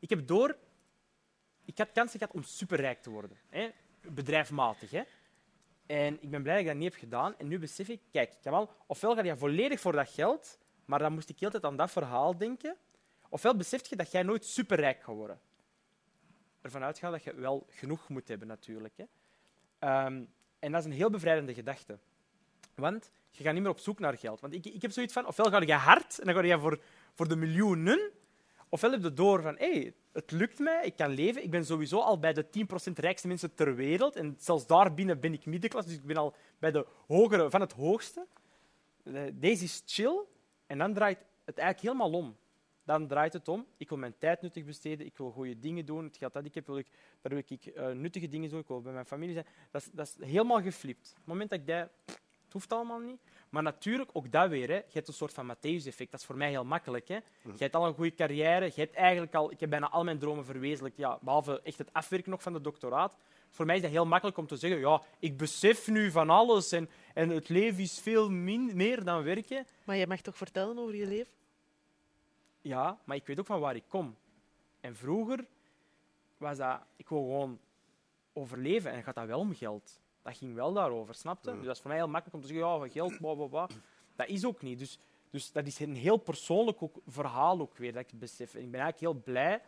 Ik 0.00 0.10
heb 0.10 0.26
door... 0.26 0.56
Ik 1.64 1.78
had 1.78 1.92
kansen 1.92 2.18
gehad 2.18 2.34
om 2.34 2.42
superrijk 2.42 3.02
te 3.02 3.10
worden. 3.10 3.38
Hè? 3.48 3.70
Bedrijfmatig. 4.10 4.90
Hè? 4.90 5.02
En 5.86 6.22
ik 6.22 6.30
ben 6.30 6.42
blij 6.42 6.54
dat 6.54 6.62
ik 6.62 6.68
dat 6.68 6.76
niet 6.76 6.92
heb 6.92 7.00
gedaan. 7.00 7.38
En 7.38 7.48
nu 7.48 7.58
besef 7.58 7.88
ik... 7.88 8.00
Kijk, 8.10 8.34
ofwel 8.86 9.14
ga 9.14 9.22
je 9.22 9.36
volledig 9.36 9.80
voor 9.80 9.92
dat 9.92 10.08
geld, 10.08 10.58
maar 10.84 10.98
dan 10.98 11.12
moest 11.12 11.28
ik 11.28 11.38
heel 11.38 11.50
de 11.50 11.60
tijd 11.60 11.72
aan 11.72 11.78
dat 11.78 11.90
verhaal 11.90 12.36
denken. 12.38 12.76
Ofwel 13.28 13.56
besef 13.56 13.86
je 13.86 13.96
dat 13.96 14.10
jij 14.10 14.22
nooit 14.22 14.44
superrijk 14.44 15.02
gaat 15.02 15.14
worden. 15.14 15.40
Ervan 16.60 16.82
uitgaan 16.82 17.12
dat 17.12 17.22
je 17.22 17.34
wel 17.34 17.66
genoeg 17.70 18.08
moet 18.08 18.28
hebben, 18.28 18.48
natuurlijk. 18.48 18.96
Hè? 18.96 19.04
Ehm, 19.78 20.24
en 20.62 20.72
dat 20.72 20.80
is 20.80 20.86
een 20.86 20.96
heel 20.96 21.10
bevrijdende 21.10 21.54
gedachte. 21.54 21.98
Want 22.74 23.10
je 23.30 23.42
gaat 23.42 23.52
niet 23.52 23.62
meer 23.62 23.70
op 23.70 23.78
zoek 23.78 23.98
naar 23.98 24.18
geld. 24.18 24.40
Want 24.40 24.54
ik, 24.54 24.66
ik 24.66 24.82
heb 24.82 24.90
zoiets 24.90 25.12
van, 25.12 25.26
ofwel 25.26 25.50
ga 25.50 25.60
je 25.60 25.72
hard 25.72 26.18
en 26.18 26.26
dan 26.26 26.34
ga 26.34 26.42
je 26.42 26.58
voor, 26.58 26.80
voor 27.14 27.28
de 27.28 27.36
miljoenen, 27.36 28.10
ofwel 28.68 28.90
heb 28.90 29.02
je 29.02 29.12
door 29.12 29.42
van, 29.42 29.56
hey, 29.56 29.94
het 30.12 30.30
lukt 30.30 30.58
mij, 30.58 30.84
ik 30.84 30.96
kan 30.96 31.10
leven, 31.10 31.42
ik 31.42 31.50
ben 31.50 31.64
sowieso 31.64 31.98
al 31.98 32.18
bij 32.18 32.32
de 32.32 32.44
10% 32.90 32.92
rijkste 32.94 33.28
mensen 33.28 33.54
ter 33.54 33.74
wereld 33.74 34.16
en 34.16 34.34
zelfs 34.38 34.66
daarbinnen 34.66 35.20
ben 35.20 35.32
ik 35.32 35.46
middenklasse, 35.46 35.90
dus 35.90 35.98
ik 35.98 36.06
ben 36.06 36.16
al 36.16 36.34
bij 36.58 36.70
de 36.70 36.86
hogere 37.06 37.50
van 37.50 37.60
het 37.60 37.72
hoogste. 37.72 38.26
Eh, 39.04 39.22
Deze 39.32 39.64
is 39.64 39.82
chill 39.86 40.24
en 40.66 40.78
dan 40.78 40.94
draait 40.94 41.18
het 41.44 41.58
eigenlijk 41.58 41.94
helemaal 41.94 42.18
om. 42.20 42.36
Dan 42.84 43.06
draait 43.06 43.32
het 43.32 43.48
om, 43.48 43.66
ik 43.76 43.88
wil 43.88 43.98
mijn 43.98 44.14
tijd 44.18 44.42
nuttig 44.42 44.64
besteden, 44.64 45.06
ik 45.06 45.16
wil 45.16 45.30
goede 45.30 45.58
dingen 45.58 45.86
doen, 45.86 46.04
het 46.04 46.16
geld 46.16 46.32
dat 46.32 46.44
ik 46.44 46.54
heb, 46.54 46.66
wil 46.66 46.78
ik, 46.78 46.86
daar 47.20 47.32
wil 47.32 47.42
ik 47.48 47.74
nuttige 47.94 48.28
dingen 48.28 48.50
doen, 48.50 48.60
ik 48.60 48.68
wil 48.68 48.80
bij 48.80 48.92
mijn 48.92 49.06
familie 49.06 49.34
zijn. 49.34 49.46
Dat 49.70 49.82
is, 49.82 49.88
dat 49.92 50.06
is 50.06 50.26
helemaal 50.26 50.62
geflipt. 50.62 51.08
Op 51.10 51.16
het 51.16 51.26
moment 51.26 51.50
dat 51.50 51.58
ik 51.58 51.66
dat... 51.66 51.88
Het 52.44 52.60
hoeft 52.60 52.72
allemaal 52.72 52.98
niet. 52.98 53.20
Maar 53.48 53.62
natuurlijk, 53.62 54.10
ook 54.12 54.32
dat 54.32 54.48
weer. 54.48 54.68
Hè. 54.68 54.74
Je 54.74 54.92
hebt 54.92 55.08
een 55.08 55.14
soort 55.14 55.32
van 55.32 55.54
Matthäus-effect. 55.54 56.10
Dat 56.10 56.20
is 56.20 56.26
voor 56.26 56.36
mij 56.36 56.48
heel 56.48 56.64
makkelijk. 56.64 57.08
Hè. 57.08 57.14
Je 57.42 57.52
hebt 57.56 57.74
al 57.74 57.86
een 57.86 57.94
goede 57.94 58.14
carrière. 58.14 58.64
Je 58.64 58.80
hebt 58.80 58.94
eigenlijk 58.94 59.34
al... 59.34 59.52
Ik 59.52 59.60
heb 59.60 59.70
bijna 59.70 59.90
al 59.90 60.04
mijn 60.04 60.18
dromen 60.18 60.44
verwezenlijkt. 60.44 60.96
Ja, 60.96 61.18
behalve 61.20 61.60
echt 61.62 61.78
het 61.78 61.92
afwerken 61.92 62.30
nog 62.30 62.42
van 62.42 62.52
de 62.52 62.60
doctoraat. 62.60 63.16
Voor 63.50 63.66
mij 63.66 63.76
is 63.76 63.82
dat 63.82 63.90
heel 63.90 64.06
makkelijk 64.06 64.38
om 64.38 64.46
te 64.46 64.56
zeggen... 64.56 64.80
Ja, 64.80 65.02
ik 65.18 65.36
besef 65.36 65.88
nu 65.88 66.10
van 66.10 66.30
alles. 66.30 66.72
En, 66.72 66.90
en 67.14 67.28
het 67.28 67.48
leven 67.48 67.82
is 67.82 68.00
veel 68.00 68.30
min, 68.30 68.70
meer 68.74 69.04
dan 69.04 69.22
werken. 69.22 69.66
Maar 69.84 69.96
je 69.96 70.06
mag 70.06 70.20
toch 70.20 70.36
vertellen 70.36 70.78
over 70.78 70.94
je 70.94 71.06
leven? 71.06 71.32
Ja, 72.62 72.98
maar 73.04 73.16
ik 73.16 73.26
weet 73.26 73.38
ook 73.38 73.46
van 73.46 73.60
waar 73.60 73.76
ik 73.76 73.84
kom. 73.88 74.16
En 74.80 74.96
vroeger 74.96 75.46
was 76.36 76.56
dat... 76.56 76.80
Ik 76.96 77.08
wil 77.08 77.22
gewoon 77.22 77.58
overleven. 78.32 78.90
En 78.90 79.02
gaat 79.02 79.14
dat 79.14 79.26
wel 79.26 79.38
om 79.38 79.54
geld. 79.54 80.00
Dat 80.22 80.36
ging 80.36 80.54
wel 80.54 80.72
daarover, 80.72 81.14
snapte? 81.14 81.50
Dus 81.50 81.64
dat 81.64 81.74
is 81.74 81.80
voor 81.80 81.90
mij 81.90 81.98
heel 81.98 82.08
makkelijk 82.08 82.34
om 82.34 82.40
te 82.40 82.54
zeggen, 82.54 82.82
ja, 82.82 82.88
geld, 82.88 83.18
bla, 83.18 83.34
bla, 83.34 83.46
bla. 83.46 83.68
Dat 84.16 84.28
is 84.28 84.46
ook 84.46 84.62
niet. 84.62 84.78
Dus, 84.78 84.98
dus 85.30 85.52
dat 85.52 85.66
is 85.66 85.80
een 85.80 85.94
heel 85.94 86.16
persoonlijk 86.16 86.82
ook, 86.82 86.96
verhaal 87.06 87.60
ook 87.60 87.76
weer, 87.76 87.92
dat 87.92 88.12
ik 88.12 88.18
besef. 88.18 88.54
En 88.54 88.62
ik 88.62 88.70
ben 88.70 88.80
eigenlijk 88.80 89.12
heel 89.12 89.22
blij 89.32 89.62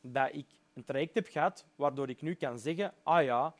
dat 0.00 0.34
ik 0.34 0.46
een 0.74 0.84
traject 0.84 1.14
heb 1.14 1.26
gehad 1.26 1.66
waardoor 1.76 2.08
ik 2.08 2.22
nu 2.22 2.34
kan 2.34 2.58
zeggen, 2.58 2.94
ah 3.02 3.24
ja, 3.24 3.54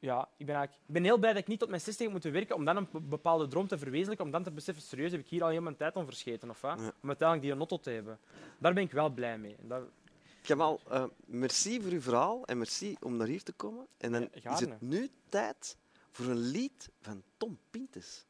ja 0.00 0.28
ik, 0.36 0.46
ben 0.46 0.54
eigenlijk, 0.54 0.86
ik 0.88 0.92
ben 0.94 1.04
heel 1.04 1.18
blij 1.18 1.32
dat 1.32 1.42
ik 1.42 1.48
niet 1.48 1.58
tot 1.58 1.68
mijn 1.68 1.80
60 1.80 2.02
heb 2.04 2.12
moeten 2.12 2.32
werken 2.32 2.56
om 2.56 2.64
dan 2.64 2.76
een 2.76 2.88
be- 2.92 3.00
bepaalde 3.00 3.48
droom 3.48 3.66
te 3.66 3.78
verwezenlijken, 3.78 4.24
om 4.24 4.30
dan 4.30 4.42
te 4.42 4.50
beseffen, 4.50 4.82
serieus, 4.82 5.10
heb 5.10 5.20
ik 5.20 5.28
hier 5.28 5.42
al 5.42 5.48
heel 5.48 5.60
mijn 5.62 5.76
tijd 5.76 5.96
om 5.96 6.04
verscheten, 6.04 6.50
of 6.50 6.60
wat? 6.60 6.78
Ja. 6.80 6.92
Om 7.02 7.08
uiteindelijk 7.08 7.48
die 7.48 7.56
notto 7.58 7.78
te 7.78 7.90
hebben. 7.90 8.18
Daar 8.58 8.74
ben 8.74 8.82
ik 8.82 8.92
wel 8.92 9.10
blij 9.10 9.38
mee. 9.38 9.56
Dat, 9.60 9.82
Kamal, 10.42 10.80
eh, 10.90 11.04
merci 11.26 11.80
voor 11.82 11.90
uw 11.92 12.00
verhaal 12.00 12.44
en 12.44 12.58
merci 12.58 12.96
om 13.00 13.16
naar 13.16 13.26
hier 13.26 13.42
te 13.42 13.52
komen. 13.52 13.86
En 13.98 14.12
dan 14.12 14.28
Ja, 14.32 14.52
is 14.52 14.60
het 14.60 14.80
nu 14.80 15.10
tijd 15.28 15.76
voor 16.10 16.26
een 16.26 16.38
lied 16.50 16.90
van 17.00 17.22
Tom 17.36 17.58
Pintes. 17.70 18.26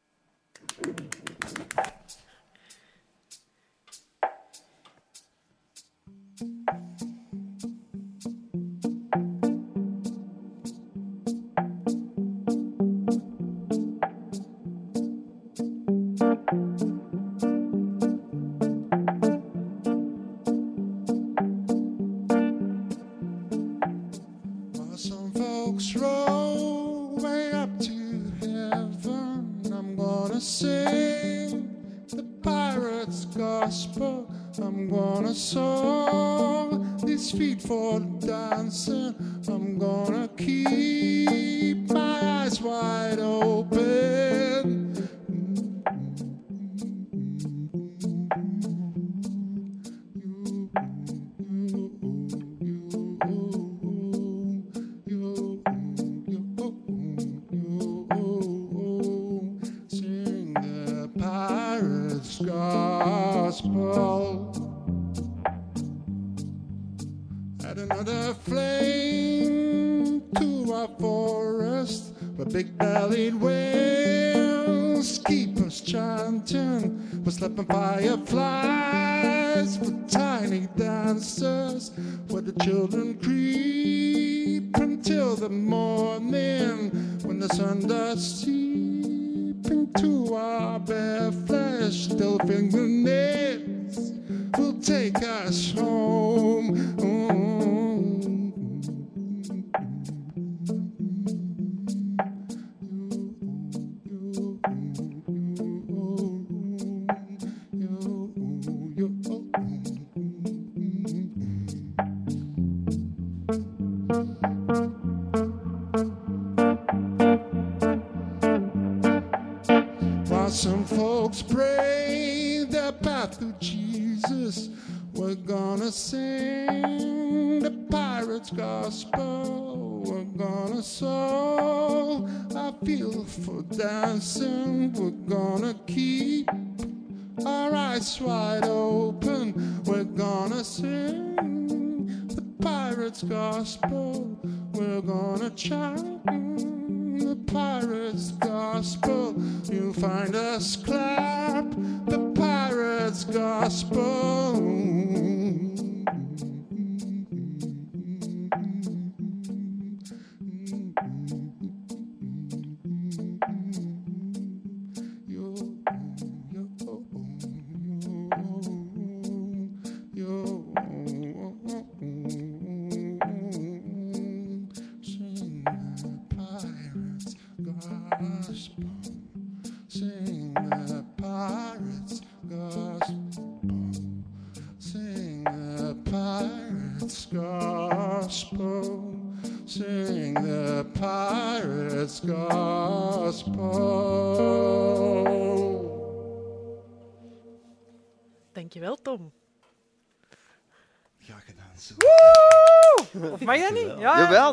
Seep 88.31 89.67
into 89.71 90.35
our 90.35 90.79
bare 90.79 91.33
flesh 91.33 92.07
till 92.07 92.39
fingernails 92.41 94.13
will 94.57 94.81
take 94.81 95.17
us 95.23 95.73
home. 95.73 96.77
While 96.97 97.80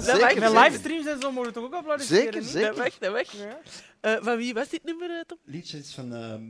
Zeker, 0.02 0.40
Met 0.40 0.52
livestreams 0.52 1.06
en 1.06 1.20
zo 1.22 1.32
mogen 1.32 1.48
we 1.48 1.56
toch 1.56 1.64
ook 1.64 1.74
applaudisseren? 1.74 2.24
Zeker, 2.24 2.40
niet? 2.42 2.50
zeker. 2.50 2.68
Dat 2.68 2.78
weg, 2.78 2.98
dat 2.98 3.12
weg. 3.12 3.32
Ja. 3.32 3.60
Eh, 4.02 4.24
van 4.24 4.38
wie 4.38 4.54
was 4.54 4.70
dit 4.70 4.84
nummer, 4.84 5.10
eh, 5.10 5.22
Tom? 5.26 5.38
liedje 5.44 5.78
is 5.78 5.94
van 5.94 6.14
ehm, 6.14 6.44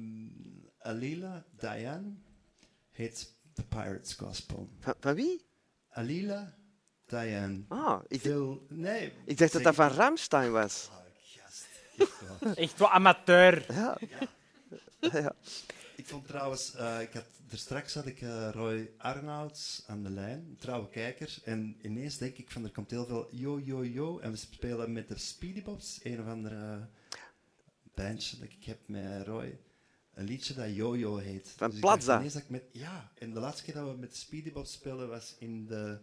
Alila 0.80 1.46
Diane. 1.60 2.14
Heet 2.92 3.36
The 3.54 3.64
Pirates 3.64 4.14
Gospel. 4.14 4.70
Van, 4.80 4.94
van 5.00 5.16
wie? 5.16 5.46
Alila 5.90 6.54
Diane. 7.06 7.64
Ah, 7.68 8.00
ik, 8.08 8.22
Veel, 8.22 8.66
nee. 8.70 9.14
ik 9.26 9.38
dacht 9.38 9.54
dat 9.54 9.64
dat 9.64 9.76
van 9.76 9.88
Ramstein 9.90 10.52
was. 10.52 10.90
Gast, 11.22 11.68
echt 11.98 12.40
wel. 12.40 12.54
Echt 12.54 12.78
wel 12.80 12.90
amateur. 12.90 13.66
Ja. 13.74 13.98
ja. 15.00 15.34
Ik 16.18 16.24
vond 16.24 16.36
trouwens, 16.36 16.76
eh, 16.76 17.02
ik 17.02 17.14
had, 17.14 17.26
er 17.50 17.58
straks 17.58 17.94
had 17.94 18.06
ik 18.06 18.22
eh, 18.22 18.50
Roy 18.52 18.92
Arnouds 18.98 19.84
aan 19.88 20.04
de 20.04 20.10
lijn, 20.10 20.40
een 20.50 20.58
trouwe 20.58 20.90
kijker. 20.90 21.38
En 21.44 21.78
ineens 21.82 22.18
denk 22.18 22.38
ik 22.38 22.52
van 22.52 22.64
er 22.64 22.72
komt 22.72 22.90
heel 22.90 23.06
veel 23.06 23.28
yo 23.32 23.60
yo 23.60 23.86
yo. 23.86 24.20
En 24.20 24.32
we 24.32 24.38
spelen 24.38 24.92
met 24.92 25.08
de 25.08 25.18
Speedy 25.18 25.64
Bobs, 25.64 26.00
een 26.04 26.20
of 26.20 26.28
andere 26.28 26.88
bandje 27.94 28.38
dat 28.40 28.50
ik 28.50 28.64
heb 28.64 28.88
met 28.88 29.28
Roy. 29.28 29.60
Een 30.14 30.26
liedje 30.26 30.54
dat 30.54 30.76
Yo-Yo 30.76 31.18
heet. 31.18 31.54
Van 31.58 31.68
Dus 31.68 31.76
ik 31.78 31.84
Plaza. 31.84 32.18
ineens 32.18 32.34
dat 32.34 32.42
ik 32.42 32.50
met, 32.50 32.64
ja, 32.72 33.12
en 33.18 33.34
de 33.34 33.40
laatste 33.40 33.64
keer 33.64 33.74
dat 33.74 33.92
we 33.92 33.98
met 33.98 34.10
de 34.12 34.18
Speedy 34.18 34.52
Bobs 34.52 34.72
speelden 34.72 35.10
was 35.10 35.36
in 35.40 35.66
de 35.66 36.00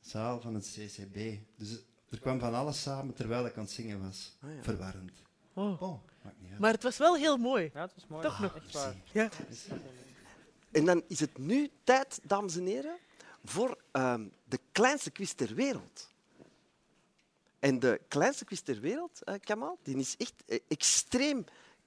zaal 0.00 0.40
van 0.40 0.54
het 0.54 0.64
CCB. 0.76 1.38
Dus 1.56 1.78
er 2.10 2.20
kwam 2.20 2.38
van 2.38 2.54
alles 2.54 2.82
samen 2.82 3.14
terwijl 3.14 3.46
ik 3.46 3.56
aan 3.56 3.62
het 3.64 3.72
zingen 3.72 4.02
was. 4.02 4.36
Ah, 4.40 4.54
ja. 4.54 4.62
Verwarrend. 4.62 5.22
Oh. 5.54 5.80
Maakt 6.22 6.40
niet 6.40 6.50
uit. 6.50 6.60
Maar 6.60 6.72
het 6.72 6.82
was 6.82 6.96
wel 6.96 7.16
heel 7.16 7.36
mooi. 7.36 7.70
Ja, 7.74 7.80
het 7.80 7.94
was 7.94 8.06
mooi. 8.06 8.22
Toch 8.22 8.40
nog. 8.40 8.56
Echt 8.56 8.72
waar. 8.72 8.94
Ja. 9.12 9.28
En 10.70 10.84
dan 10.84 11.02
is 11.06 11.20
het 11.20 11.38
nu 11.38 11.70
tijd, 11.84 12.20
dames 12.22 12.56
en 12.56 12.66
heren, 12.66 12.96
voor 13.44 13.78
ehm, 13.90 14.28
de 14.44 14.60
kleinste 14.72 15.10
quiz 15.10 15.32
ter 15.32 15.54
wereld. 15.54 16.12
En 17.58 17.78
de 17.78 18.00
kleinste 18.08 18.44
quiz 18.44 18.60
ter 18.60 18.80
wereld, 18.80 19.22
eh, 19.22 19.34
Kamal, 19.40 19.78
die 19.82 19.96
is 19.96 20.16
echt 20.16 20.34
eh, 20.46 20.58
extreem 20.68 21.44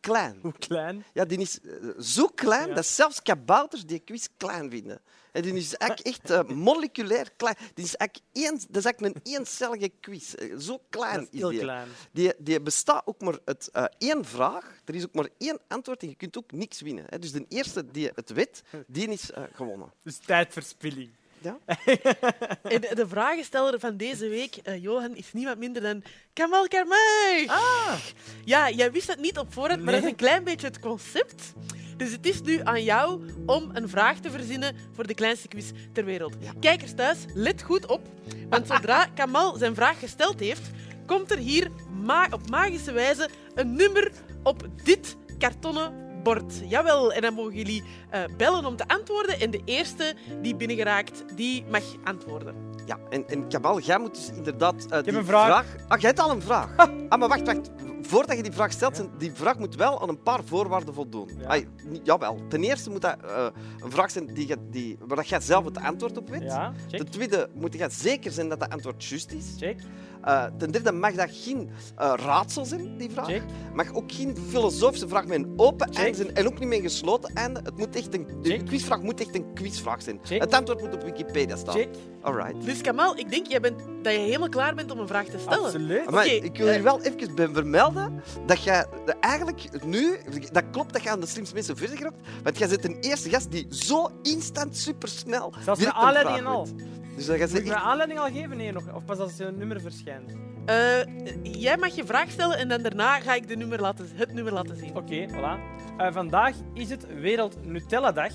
klein. 0.08 0.40
Hoe 0.42 0.54
klein. 0.60 1.04
Ja, 1.14 1.26
die 1.26 1.38
is 1.38 1.60
eh, 1.62 1.72
zo 2.00 2.28
klein 2.28 2.68
Ja. 2.68 2.74
dat 2.74 2.86
zelfs 2.86 3.22
kabouters 3.22 3.86
die 3.86 4.00
quiz 4.00 4.28
klein 4.38 4.70
vinden. 4.70 5.02
En 5.32 5.42
die 5.44 5.54
is 5.54 5.74
echt 5.76 6.30
eh, 6.30 6.44
moleculair 6.70 7.32
klein. 7.36 7.56
Die 7.74 7.86
is 7.86 7.96
één, 7.96 8.54
dat 8.70 8.76
is 8.78 8.86
eigenlijk 8.86 9.16
een 9.16 9.22
eencellige 9.34 9.92
quiz. 10.02 10.34
Eh, 10.34 10.58
Zo 10.58 10.82
klein 10.90 11.28
Dat 11.32 11.34
is 11.34 11.50
die. 11.50 11.60
klein. 11.60 11.88
Die, 12.12 12.34
die 12.38 12.62
bestaat 12.62 13.02
ook 13.06 13.22
maar 13.22 13.40
uit 13.46 13.70
eh, 13.72 13.84
één 13.98 14.26
vraag. 14.26 14.76
Er 14.86 14.96
is 14.96 15.04
ook 15.04 15.14
maar 15.14 15.30
één 15.38 15.60
antwoord 15.68 16.02
en 16.02 16.10
je 16.10 16.16
kunt 16.16 16.38
ook 16.38 16.52
niks 16.52 16.82
winnen. 16.82 17.06
Hè. 17.10 17.20
Dus 17.20 17.32
de 17.32 17.46
eerste 17.50 17.92
die 17.92 18.12
het 18.16 18.30
weet, 18.30 18.64
die 18.88 19.08
is 19.08 19.30
gewonnen. 19.54 19.92
Dus 20.04 20.18
tijdverspilling. 20.18 21.10
Ja? 21.42 21.58
En 22.64 22.82
de, 22.82 22.92
de 22.96 23.08
vragensteller 23.08 23.80
van 23.80 23.98
deze 23.98 24.28
week, 24.28 24.56
eh, 24.56 24.82
Johan, 24.84 25.16
is 25.16 25.34
niemand 25.34 25.58
minder 25.58 25.82
dan 25.82 26.04
Kamal 26.34 26.68
Karmay. 26.68 27.46
Ah! 27.48 27.94
Ja, 28.46 28.70
jij 28.70 28.92
wist 28.92 29.08
het 29.08 29.20
niet 29.20 29.38
op 29.38 29.54
voorhand, 29.54 29.84
maar 29.84 29.94
dat 29.94 30.04
is 30.04 30.10
een 30.10 30.16
klein 30.16 30.44
beetje 30.44 30.68
het 30.68 30.80
concept. 30.80 31.54
Dus 31.98 32.12
het 32.12 32.26
is 32.26 32.42
nu 32.42 32.60
aan 32.64 32.84
jou 32.84 33.22
om 33.46 33.70
een 33.74 33.90
vraag 33.90 34.20
te 34.20 34.32
verzinnen 34.32 34.76
voor 34.94 35.08
de 35.08 35.14
kleinste 35.14 35.48
quiz 35.48 35.72
ter 35.94 36.06
wereld. 36.06 36.36
Kijkers 36.60 36.94
thuis, 36.96 37.18
let 37.34 37.62
goed 37.62 37.86
op. 37.86 38.02
Want 38.50 38.68
zodra 38.68 39.06
Kamal 39.16 39.58
zijn 39.58 39.76
vraag 39.76 40.00
gesteld 40.00 40.40
heeft, 40.40 40.70
komt 41.06 41.32
er 41.32 41.38
hier 41.38 41.72
ma- 42.04 42.28
op 42.32 42.50
magische 42.50 42.92
wijze 42.92 43.30
een 43.56 43.76
nummer 43.76 44.12
op 44.44 44.68
dit 44.84 45.16
kartonnen 45.38 46.07
bord. 46.28 46.62
Jawel, 46.70 47.14
en 47.14 47.22
dan 47.22 47.34
mogen 47.34 47.54
jullie 47.56 47.84
eh, 48.10 48.22
bellen 48.38 48.66
om 48.66 48.76
te 48.76 48.88
antwoorden. 48.88 49.40
En 49.40 49.52
de 49.52 49.62
eerste 49.66 50.16
die 50.42 50.56
binnengeraakt, 50.56 51.24
die 51.36 51.66
mag 51.70 51.84
antwoorden. 52.04 52.56
Ja, 52.86 52.98
en, 53.10 53.28
en 53.28 53.48
Kabal, 53.50 53.80
jij 53.80 54.00
moet 54.00 54.16
dus 54.16 54.30
inderdaad 54.36 54.86
eh, 54.90 55.04
die 55.04 55.14
een 55.14 55.26
vraag. 55.26 55.76
Ah, 55.88 56.00
jij 56.00 56.10
hebt 56.10 56.20
al 56.22 56.32
een 56.32 56.42
vraag. 56.42 56.76
Ah, 57.10 57.20
maar 57.20 57.28
wacht, 57.30 57.46
wacht. 57.46 57.70
Voordat 58.02 58.38
je 58.38 58.44
die 58.44 58.52
vraag 58.52 58.72
stelt, 58.72 59.08
die 59.18 59.32
vraag 59.34 59.58
moet 59.58 59.76
wel 59.76 60.02
aan 60.02 60.10
een 60.10 60.22
paar 60.24 60.40
voorwaarden 60.46 60.94
voldoen. 60.94 61.30
Ja. 61.40 61.60
Jawel. 62.04 62.40
Ten 62.50 62.64
eerste 62.64 62.90
moet 62.90 63.02
dat 63.02 63.16
eh, 63.24 63.48
een 63.80 63.92
vraag 63.92 64.12
zijn 64.12 64.34
die, 64.34 64.48
je- 64.48 64.68
die, 64.70 64.98
waar 65.08 65.18
dat 65.18 65.28
jij 65.28 65.40
zelf 65.40 65.66
het 65.66 65.78
antwoord 65.78 66.18
op 66.18 66.30
weet. 66.30 66.42
Ja, 66.44 66.74
check. 66.88 67.00
Ten 67.00 67.10
tweede 67.12 67.50
moet 67.54 67.74
je 67.74 67.88
zeker 67.90 68.32
zijn 68.32 68.50
dat 68.50 68.60
dat 68.60 68.70
antwoord 68.70 69.06
juist 69.06 69.32
is. 69.32 69.46
Check. 69.58 69.80
Eh, 70.28 70.46
ten 70.58 70.72
derde 70.72 70.92
mag 70.92 71.14
dat 71.14 71.30
geen 71.32 71.70
eh, 71.96 72.14
raadsel 72.16 72.66
zijn, 72.66 72.98
die 72.98 73.10
vraag. 73.12 73.26
Check. 73.26 73.44
mag 73.74 73.94
ook 73.94 74.12
geen 74.12 74.38
filosofische 74.50 75.08
vraag 75.08 75.26
met 75.26 75.38
een 75.40 75.54
open 75.56 75.88
Check. 75.88 76.04
einde 76.04 76.18
zijn 76.18 76.36
en 76.36 76.46
ook 76.46 76.60
niet 76.60 76.70
met 76.70 76.78
een 76.78 76.84
gesloten 76.84 77.34
einde. 77.34 77.60
Het 77.64 77.78
moet 77.78 77.96
echt 77.96 78.14
een, 78.14 78.28
de 78.42 78.50
Check. 78.50 78.66
quizvraag 78.66 79.02
moet 79.02 79.20
echt 79.20 79.36
een 79.36 79.54
quizvraag 79.54 80.02
zijn. 80.02 80.20
Check. 80.24 80.42
Het 80.42 80.54
antwoord 80.54 80.82
moet 80.82 80.94
op 80.94 81.04
Wikipedia 81.04 81.56
staan. 81.56 81.76
Check. 81.76 81.90
Alright. 82.22 82.66
Dus 82.66 82.82
Kamal, 82.82 83.18
ik 83.18 83.30
denk 83.30 83.48
jij 83.48 83.60
bent, 83.60 83.80
dat 84.02 84.14
je 84.14 84.20
helemaal 84.20 84.50
klaar 84.50 84.76
bent 84.76 84.92
om 84.92 85.00
een 85.00 85.08
vraag 85.08 85.26
te 85.26 85.38
stellen. 85.40 85.64
Absoluut. 85.64 86.10
Maar 86.10 86.28
ik 86.28 86.58
wil 86.58 86.68
hier 86.68 86.76
eh, 86.76 86.84
wel 86.84 87.02
even 87.02 87.36
bij 87.36 87.48
vermelden 87.54 88.22
dat 88.46 88.64
jij 88.64 88.86
de- 89.06 89.16
eigenlijk 89.20 89.86
nu, 89.86 90.18
dat 90.52 90.64
klopt 90.72 90.94
dat 90.94 91.04
je 91.04 91.10
aan 91.10 91.20
de 91.20 91.28
slimste 91.28 91.54
mensen 91.56 91.78
verder 91.78 91.98
geraakt, 91.98 92.28
want 92.44 92.58
jij 92.58 92.68
zit 92.68 92.86
een 92.86 92.98
eerste 93.00 93.30
gast 93.30 93.52
die 93.52 93.66
zo 93.70 94.10
instant 94.22 94.78
supersnel 94.78 95.54
Zelfs 95.64 95.86
een 95.86 95.92
aanleiding 95.94 96.46
al. 96.46 96.68
Dus 97.18 97.26
dat 97.26 97.52
mijn 97.52 97.74
aanleiding 97.76 98.20
al 98.20 98.26
geven? 98.26 98.58
Nee, 98.58 98.72
nog. 98.72 98.94
Of 98.96 99.06
pas 99.06 99.18
als 99.18 99.40
een 99.40 99.58
nummer 99.58 99.82
verschijnt. 99.82 100.17
Eh, 100.66 101.04
jij 101.44 101.78
mag 101.78 101.96
je 101.96 102.06
vraag 102.06 102.32
stellen 102.32 102.58
en 102.58 102.68
dan 102.68 102.82
daarna 102.82 103.20
ga 103.20 103.34
ik 103.34 103.48
de 103.48 103.56
nummer 103.56 103.82
laten, 103.82 104.10
het 104.14 104.34
nummer 104.34 104.54
laten 104.54 104.76
zien. 104.76 104.96
Oké, 104.96 105.26
voilà. 105.30 105.86
Eh, 105.98 106.14
vandaag 106.14 106.56
is 106.74 106.90
het 106.90 107.08
Wereld 107.20 107.66
Nutella 107.66 108.12
Dag. 108.12 108.32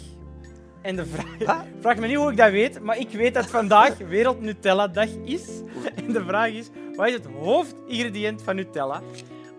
En 0.83 0.97
de 0.97 1.07
vraag... 1.07 1.65
Vraag 1.81 1.97
me 1.97 2.07
niet 2.07 2.17
hoe 2.17 2.31
ik 2.31 2.37
dat 2.37 2.51
weet, 2.51 2.81
maar 2.81 2.99
ik 2.99 3.11
weet 3.11 3.35
dat 3.35 3.47
vandaag 3.47 3.99
Wereld 3.99 4.41
Nutella 4.41 4.89
Dag 4.89 5.09
is. 5.25 5.45
En 5.95 6.13
de 6.13 6.25
vraag 6.25 6.49
is, 6.49 6.69
wat 6.97 7.07
is 7.07 7.15
het 7.15 7.27
hoofdingrediënt 7.27 8.43
van 8.43 8.57
Nutella? 8.57 9.03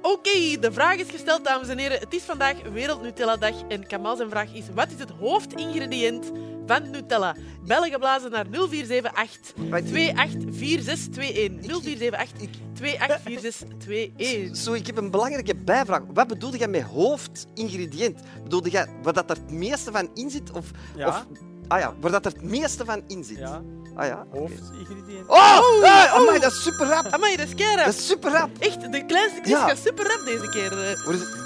Oké, 0.02 0.60
de 0.60 0.72
vraag 0.72 0.96
is 0.96 1.10
gesteld, 1.10 1.46
dames 1.46 1.68
en 1.68 1.78
heren. 1.78 2.00
Het 2.00 2.14
is 2.14 2.24
vandaag 2.24 2.56
Wereld 2.74 3.02
Nutella 3.02 3.38
Dag 3.38 3.68
en 3.68 3.88
Kamal 3.88 4.16
zijn 4.16 4.30
vraag 4.30 4.54
is: 4.54 4.66
wat 4.76 4.92
is 4.92 5.00
het 5.00 5.12
hoofdingrediënt 5.20 6.32
van 6.66 6.90
Nutella? 6.90 7.36
Bellen 7.66 7.92
geblazen 7.92 8.32
naar 8.32 8.46
0478 8.50 9.12
Wacht. 9.12 9.54
284621. 9.88 11.66
0478 11.66 12.62
284621. 12.74 14.58
Zo, 14.58 14.74
ik 14.74 14.88
heb 14.88 14.98
een 14.98 15.12
belangrijke 15.12 15.56
bijvraag. 15.56 16.02
Wat 16.14 16.28
bedoelde 16.28 16.58
jij 16.58 16.68
met 16.68 16.82
hoofdingrediënt? 16.82 18.20
Bedoelde 18.44 18.70
jij 18.70 18.88
waar 19.02 19.14
dat 19.14 19.30
er 19.30 19.36
het 19.36 19.52
meeste 19.52 19.92
van 19.92 20.10
in 20.14 20.30
zit? 20.30 20.52
Of, 20.52 20.66
Ja. 20.96 21.08
of 21.08 21.26
ah 21.68 21.80
ja, 21.80 21.94
waar 22.00 22.12
dat 22.12 22.26
er 22.26 22.32
het 22.32 22.44
meeste 22.44 22.86
van 22.86 23.02
in 23.08 23.24
zit? 23.24 23.38
Ja, 23.38 23.62
Ah 23.96 24.06
ja. 24.08 24.26
hoofdingrediënt. 24.32 25.28
Oh, 25.28 25.60
Oh, 25.60 25.78
oh. 25.84 26.14
amai, 26.16 26.40
dat 26.40 26.52
is 26.52 26.64
super 26.64 26.88
rap. 26.88 27.06
Amai, 27.08 27.36
dat 27.36 27.48
is 27.48 27.54
keirap. 27.56 27.86
Dat 27.86 27.94
is 27.94 28.08
super 28.08 28.32
rap. 28.32 28.50
Echt, 28.60 28.92
de 28.92 29.06
kleinste 29.06 29.40
quiz 29.42 29.52
Ja. 29.52 29.68
gaat 29.68 29.78
super 29.78 30.08
rap 30.08 30.26
deze 30.26 30.50
keer. 30.50 30.72
eh. 30.72 31.06
Waar 31.06 31.14
is 31.14 31.20
het? 31.20 31.42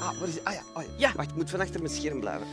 Ah, 0.00 0.18
waar 0.18 0.28
is 0.28 0.34
het? 0.34 0.44
Ah 0.44 0.52
ja, 0.52 0.60
oh 0.74 0.82
ja. 0.82 0.88
Ja. 0.96 1.12
Wacht, 1.16 1.30
ik 1.30 1.36
moet 1.36 1.50
van 1.50 1.60
achter 1.60 1.82
mijn 1.82 1.94
scherm 1.94 2.20
blijven. 2.20 2.46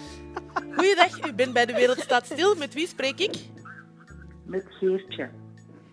Goeiedag, 0.75 1.27
u 1.27 1.33
bent 1.33 1.53
bij 1.53 1.65
De 1.65 1.73
Wereld 1.73 1.99
Staat 1.99 2.25
Stil. 2.25 2.55
Met 2.55 2.73
wie 2.73 2.87
spreek 2.87 3.19
ik? 3.19 3.35
Met 4.45 4.65
Geertje. 4.69 5.29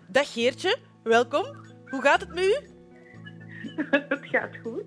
Dag 0.09 0.33
Geertje, 0.33 0.77
welkom. 1.03 1.45
Hoe 1.87 2.03
gaat 2.03 2.21
het 2.21 2.29
met 2.35 2.45
u? 2.45 2.57
Het 4.09 4.27
gaat 4.27 4.57
goed. 4.63 4.85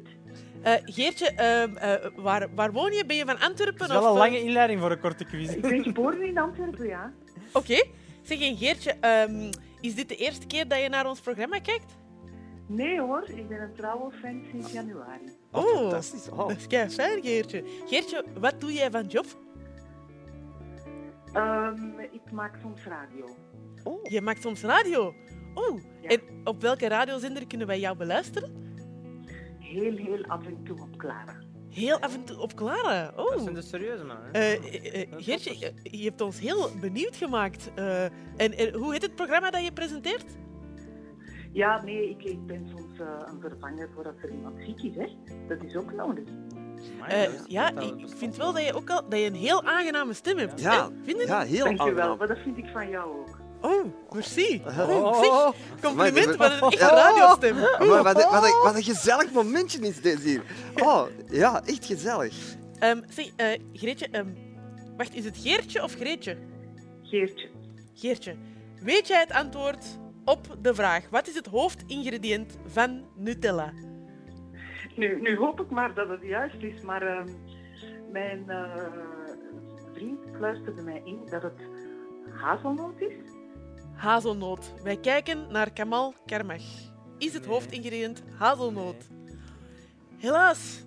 Eh, 0.61 0.73
Geertje, 0.83 1.25
ehm, 1.29 1.75
eh, 1.77 2.09
waar, 2.15 2.47
waar 2.55 2.71
woon 2.71 2.91
je? 2.91 3.05
Ben 3.05 3.15
je 3.15 3.25
van 3.25 3.39
Antwerpen? 3.39 3.87
Dat 3.87 3.89
is 3.89 3.93
wel 3.93 4.03
of, 4.03 4.09
een 4.09 4.15
eh, 4.25 4.31
lange 4.31 4.41
inleiding 4.43 4.79
voor 4.79 4.91
een 4.91 4.99
korte 4.99 5.25
quiz. 5.25 5.49
Ik 5.49 5.61
ben 5.61 5.83
geboren 5.83 6.21
in 6.27 6.37
Antwerpen, 6.37 6.87
ja. 6.87 7.13
Oké. 7.53 7.83
Zeg, 8.21 8.41
en 8.41 8.57
Geertje, 8.57 8.95
ehm, 8.99 9.51
is 9.81 9.95
dit 9.95 10.09
de 10.09 10.15
eerste 10.15 10.47
keer 10.47 10.67
dat 10.67 10.81
je 10.81 10.89
naar 10.89 11.07
ons 11.09 11.19
programma 11.19 11.59
kijkt? 11.59 11.95
Nee 12.67 12.99
hoor, 12.99 13.23
ik 13.29 13.47
ben 13.47 13.61
een 13.61 13.73
trouwe 13.75 14.11
fan 14.11 14.43
sinds 14.51 14.71
januari. 14.71 15.29
Oh, 15.51 15.63
Oh. 15.65 15.77
fantastisch. 15.77 16.29
Oh. 16.29 16.37
Dat 16.37 16.57
is 16.57 16.67
kei 16.67 16.89
fijn, 16.89 17.21
Geertje. 17.23 17.63
Geertje, 17.85 18.23
wat 18.39 18.61
doe 18.61 18.73
jij 18.73 18.91
van 18.91 19.05
job? 19.07 19.25
Ehm, 21.35 21.99
ik 22.11 22.31
maak 22.31 22.55
soms 22.61 22.85
radio. 22.85 23.35
Oh. 23.83 23.99
Je 24.03 24.21
maakt 24.21 24.41
soms 24.41 24.63
radio. 24.63 25.13
Oh, 25.53 25.79
Ja. 26.01 26.09
en 26.09 26.21
op 26.43 26.61
welke 26.61 26.87
radiozender 26.87 27.47
kunnen 27.47 27.67
wij 27.67 27.79
jou 27.79 27.97
beluisteren? 27.97 28.51
Heel, 29.59 29.95
heel 29.97 30.23
af 30.25 30.45
en 30.45 30.63
toe 30.63 30.81
op 30.81 30.97
Clara. 30.97 31.43
Heel 31.69 31.99
af 31.99 32.13
en 32.15 32.23
toe 32.23 32.37
op 32.39 32.53
Clara. 32.53 33.11
Dat 33.11 33.29
Oh. 33.35 33.41
zijn 33.41 33.53
de 33.55 33.61
serieuze 33.61 34.03
man. 34.03 34.17
Eh, 34.31 34.53
eh, 34.53 35.01
eh, 35.01 35.07
Geertje, 35.17 35.57
je, 35.59 35.73
je 35.97 36.03
hebt 36.03 36.21
ons 36.21 36.39
heel 36.39 36.69
benieuwd 36.81 37.15
gemaakt. 37.15 37.71
Eh, 37.75 38.03
en, 38.03 38.11
en 38.37 38.73
hoe 38.73 38.91
heet 38.91 39.01
het 39.01 39.15
programma 39.15 39.49
dat 39.51 39.63
je 39.63 39.71
presenteert? 39.73 40.25
Ja, 41.51 41.83
nee, 41.83 42.09
ik, 42.09 42.23
ik 42.23 42.45
ben 42.45 42.67
soms 42.75 42.99
eh, 42.99 43.07
een 43.25 43.39
vervanger 43.41 43.89
voor 43.95 44.05
als 44.05 44.15
er 44.21 44.31
iemand 44.31 44.55
ziek 44.65 44.81
is, 44.81 44.95
hè. 44.95 45.07
Dat 45.47 45.63
is 45.63 45.75
ook 45.75 45.93
nodig. 45.93 46.23
Eh, 47.07 47.23
is- 47.23 47.29
ja, 47.47 47.69
ik 47.79 48.05
vind 48.17 48.35
wel- 48.37 48.53
dat 48.53 48.65
je 48.65 48.73
ook 48.73 48.89
al 48.89 49.09
dat 49.09 49.19
je 49.19 49.25
een 49.25 49.35
heel 49.35 49.63
aangename 49.63 50.13
stem 50.13 50.37
hebt. 50.37 50.61
Ja, 50.61 50.83
hè? 50.83 50.89
Vind 51.05 51.19
je? 51.21 51.27
ja 51.27 51.41
heel 51.41 51.63
Dank 51.63 51.77
je 51.77 51.83
wel, 51.83 51.93
aangenaam. 51.93 52.17
maar 52.17 52.27
dat 52.27 52.37
vind 52.43 52.57
ik 52.57 52.65
van 52.73 52.89
jou 52.89 53.19
ook. 53.19 53.39
Oh, 53.61 53.85
merci. 54.13 54.61
Oh, 54.65 54.89
Oh, 54.89 55.19
zeg, 55.53 55.55
compliment 55.81 56.37
Maar- 56.37 56.57
van 56.57 56.67
een 56.67 56.71
echte 56.73 56.85
radiostem. 56.95 57.55
Maar 57.55 58.03
wat, 58.03 58.23
een- 58.23 58.29
wat, 58.31 58.43
een- 58.45 58.59
wat 58.63 58.75
een 58.75 58.83
gezellig 58.83 59.31
momentje 59.31 59.79
is 59.79 60.01
dit 60.01 60.19
hier. 60.19 60.41
Oh, 60.75 61.03
ja, 61.29 61.61
echt 61.65 61.85
gezellig. 61.85 62.35
Ehm, 62.79 63.01
zeg, 63.09 63.29
eh, 63.35 63.59
Greetje, 63.73 64.07
ehm, 64.11 64.27
wacht, 64.97 65.15
is 65.15 65.25
het 65.25 65.37
Geertje 65.37 65.83
of 65.83 65.93
Greetje? 65.93 66.37
Geertje. 67.03 67.47
Geertje, 67.93 68.35
weet 68.81 69.07
jij 69.07 69.19
het 69.19 69.31
antwoord 69.31 69.85
op 70.25 70.47
de 70.61 70.75
vraag: 70.75 71.03
wat 71.11 71.27
is 71.27 71.35
het 71.35 71.45
hoofdingrediënt 71.47 72.57
van 72.67 73.05
Nutella? 73.15 73.73
Nu, 74.95 75.21
nu 75.21 75.37
hoop 75.37 75.59
ik 75.59 75.69
maar 75.69 75.93
dat 75.93 76.09
het 76.09 76.21
juist 76.21 76.63
is, 76.63 76.81
maar 76.81 77.01
ehm, 77.01 77.29
mijn 78.11 78.49
eh, 78.49 78.83
vriend 79.93 80.19
fluisterde 80.35 80.81
mij 80.81 81.01
in 81.05 81.19
dat 81.29 81.41
het 81.41 81.61
hazelnoot 82.29 83.01
is. 83.01 83.13
Hazelnoot. 83.93 84.73
Wij 84.83 84.97
kijken 84.97 85.51
naar 85.51 85.73
Kamal 85.73 86.13
Karmach. 86.25 86.63
Is 87.17 87.33
het 87.33 87.45
hoofdingrediënt 87.45 88.23
hazelnoot? 88.37 89.07
Helaas. 90.17 90.83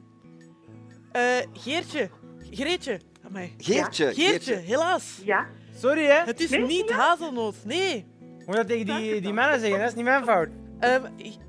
Eh, 1.13 1.23
Geertje. 1.53 2.09
Greetje. 2.51 3.01
Amai. 3.27 3.55
Geertje. 3.59 4.15
Geertje, 4.15 4.55
helaas. 4.55 5.21
Ja, 5.25 5.47
Sorry, 5.79 6.05
hè. 6.05 6.25
Het 6.25 6.41
is 6.41 6.51
Nee, 6.51 6.67
niet 6.67 6.91
hazelnoot, 6.91 7.55
nee. 7.65 8.07
Moet 8.21 8.47
je 8.47 8.53
dat 8.53 8.67
tegen 8.67 8.87
die, 8.87 9.21
die 9.21 9.33
mannen 9.33 9.61
zeggen? 9.61 9.79
Dat 9.79 9.89
is 9.89 9.95
niet 9.95 10.05
mijn 10.05 10.25
fout. 10.25 10.49
Eh, 10.81 10.95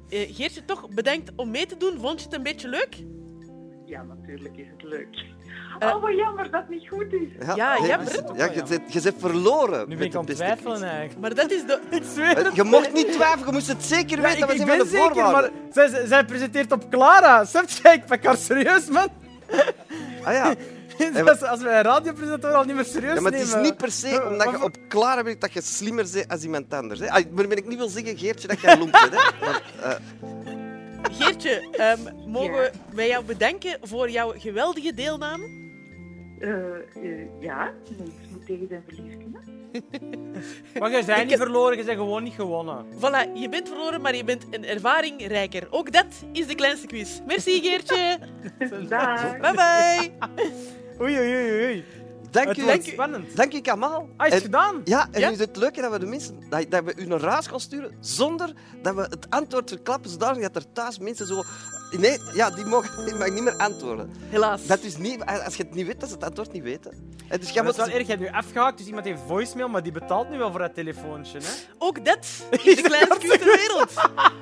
Geertje, 0.09 0.65
toch 0.65 0.89
bedankt 0.89 1.31
om 1.35 1.51
mee 1.51 1.65
te 1.65 1.77
doen. 1.77 1.97
Vond 1.99 2.19
je 2.19 2.25
het 2.25 2.35
een 2.35 2.43
beetje 2.43 2.67
leuk? 2.67 2.97
ja, 3.85 4.03
natuurlijk 4.03 4.57
is 4.57 4.67
het 4.71 4.83
leuk. 4.83 5.23
Eh. 5.79 5.95
oh, 5.95 6.01
wat 6.01 6.15
jammer 6.15 6.51
dat 6.51 6.61
het 6.61 6.69
niet 6.69 6.87
goed 6.87 7.13
is. 7.13 7.55
Ja, 7.55 7.77
hey, 7.77 7.87
jammer. 7.87 8.37
Ja, 8.37 8.45
je 8.51 8.63
bent, 8.69 8.93
je 8.93 9.01
bent 9.01 9.15
verloren. 9.19 9.79
Nu 9.79 9.85
met 9.87 9.97
ben 9.97 10.07
ik 10.07 10.15
aan 10.15 10.25
het 10.25 10.35
twijfelen 10.35 10.83
eigenlijk. 10.83 11.19
Maar 11.19 11.35
dat 11.35 11.51
is 11.51 11.65
de... 11.65 11.79
Ik 11.89 12.03
zweer 12.15 12.35
het. 12.37 12.47
Eh, 12.47 12.53
Je 12.55 12.63
mocht 12.63 12.93
niet 12.93 13.11
twijfelen, 13.17 13.45
je 13.45 13.51
moest 13.51 13.67
het 13.67 13.83
zeker 13.83 14.17
Ja, 14.17 14.23
weten. 14.23 14.39
ik, 14.39 14.47
dat 14.47 14.51
ik 14.51 14.57
was 14.57 14.65
ben 14.67 14.79
een 14.79 14.85
van 14.87 14.91
de 14.91 14.97
zeker, 14.97 15.15
maar 15.15 15.23
voorwaarden. 15.25 15.51
zij, 15.73 15.87
zij- 15.87 16.05
zij 16.05 16.25
presenteert 16.25 16.71
op 16.71 16.89
Clara. 16.89 17.45
Snap 17.45 17.69
je? 17.69 17.89
Ik 17.89 18.05
pak 18.05 18.23
haar 18.23 18.37
serieus, 18.37 18.89
man. 18.89 19.07
Ah 20.23 20.33
ja. 20.33 20.53
als, 21.27 21.41
als 21.41 21.61
wij 21.61 21.77
een 21.77 21.83
radiopresentator 21.83 22.51
al 22.57 22.63
niet 22.63 22.75
meer 22.75 22.85
serieus 22.85 23.13
ja, 23.15 23.21
maar 23.21 23.31
het 23.31 23.41
is 23.41 23.47
nemen. 23.49 23.63
niet 23.63 23.77
per 23.77 23.91
se 23.91 24.23
omdat 24.29 24.49
je 24.49 24.63
op 24.63 24.77
klaar 24.87 25.23
bent 25.23 25.41
dat 25.41 25.53
je 25.53 25.61
slimmer 25.61 26.07
bent 26.13 26.27
als 26.27 26.43
iemand 26.43 26.73
anders. 26.73 26.99
Hè. 26.99 27.09
Ah, 27.11 27.23
Maar 27.31 27.47
ben 27.47 27.57
ik 27.57 27.67
niet 27.67 27.77
wil 27.77 27.89
zeggen, 27.89 28.17
Geertje, 28.17 28.47
dat 28.47 28.61
jij 28.61 28.77
lomp 28.77 28.91
bent. 28.91 29.13
Hè. 29.13 29.29
Want, 29.45 29.61
eh, 29.81 29.95
Geertje, 31.17 31.67
ehm, 31.71 31.99
mogen 32.27 32.61
Ja. 32.63 32.69
wij 32.93 33.07
jou 33.07 33.23
bedanken 33.25 33.77
voor 33.81 34.09
jouw 34.09 34.33
geweldige 34.37 34.93
deelname? 34.93 35.57
Eh, 36.39 36.49
eh, 36.49 37.25
ja, 37.39 37.71
mens 37.97 38.11
moet 38.31 38.45
tegen 38.45 38.67
zijn 38.69 38.83
verlies 38.87 39.13
kunnen. 39.17 39.57
Maar 40.79 40.91
je 40.91 41.05
bent 41.05 41.19
Ik 41.19 41.25
niet 41.27 41.37
verloren, 41.37 41.77
je 41.77 41.83
bent 41.83 41.97
gewoon 41.97 42.23
niet 42.23 42.33
gewonnen. 42.33 42.85
Voilà, 42.95 43.33
je 43.33 43.49
bent 43.49 43.67
verloren, 43.67 44.01
maar 44.01 44.15
je 44.15 44.23
bent 44.23 44.45
een 44.51 44.65
ervaring 44.65 45.27
rijker. 45.27 45.67
Ook 45.69 45.91
dat 45.91 46.05
is 46.31 46.47
de 46.47 46.55
kleinste 46.55 46.87
quiz. 46.87 47.19
Merci, 47.27 47.61
Geertje. 47.61 48.19
Dag. 48.89 49.37
Bye 49.37 49.53
bye. 49.53 50.11
Oei, 51.01 51.17
oei, 51.19 51.35
oei. 51.35 51.65
oei. 51.65 51.85
dank 52.31 52.47
Het 52.47 52.57
u. 52.57 52.63
wordt 52.63 52.85
spannend. 52.85 53.35
Dank 53.35 53.53
u, 53.53 53.61
Kamal. 53.61 54.09
Ah, 54.17 54.25
is 54.27 54.31
En- 54.31 54.37
het 54.37 54.43
gedaan? 54.43 54.81
Ja, 54.83 55.07
en 55.11 55.19
Ja? 55.19 55.27
nu 55.27 55.33
is 55.33 55.39
het 55.39 55.55
leuke 55.57 55.81
dat 55.81 55.91
we 55.91 55.99
de 55.99 56.05
mensen 56.05 56.39
dat, 56.49 56.65
dat 56.71 56.83
we 56.83 56.93
u 56.95 57.13
huis 57.27 57.47
gaan 57.47 57.59
sturen 57.59 57.91
zonder 57.99 58.53
dat 58.81 58.95
we 58.95 59.01
het 59.01 59.25
antwoord 59.29 59.69
verklappen, 59.69 60.09
zodanig 60.09 60.41
dat 60.41 60.55
er 60.55 60.71
thuis 60.73 60.99
mensen 60.99 61.27
zo. 61.27 61.43
Nee, 61.97 62.17
ja, 62.33 62.49
die 62.49 62.65
mogen 62.65 63.05
die 63.05 63.15
mag 63.15 63.29
niet 63.29 63.43
meer 63.43 63.55
antwoorden. 63.57 64.11
Helaas. 64.29 64.65
Dat 64.65 64.83
is 64.83 64.97
niet, 64.97 65.25
als 65.45 65.55
je 65.55 65.63
het 65.63 65.73
niet 65.73 65.85
weet, 65.87 65.99
dat 65.99 66.09
ze 66.09 66.15
het 66.15 66.23
antwoord 66.23 66.51
niet 66.51 66.63
weten. 66.63 66.91
En 67.27 67.39
dus 67.39 67.49
jij 67.49 67.63
dat 67.63 67.77
is 67.77 67.85
wel 67.85 67.95
erg. 67.95 68.07
Je 68.07 68.11
hebt 68.15 68.21
nu 68.21 68.29
afgehaakt, 68.29 68.77
dus 68.77 68.87
iemand 68.87 69.05
heeft 69.05 69.21
voicemail, 69.27 69.69
maar 69.69 69.83
die 69.83 69.91
betaalt 69.91 70.29
nu 70.29 70.37
wel 70.37 70.49
voor 70.51 70.59
dat 70.59 70.73
telefoontje. 70.73 71.39
Hè? 71.39 71.49
Ook 71.77 72.05
dat 72.05 72.25
is 72.63 72.75
de 72.75 72.81
kleinste 72.81 73.17
quiz 73.19 73.37
ter 73.37 73.45
wereld. 73.57 73.93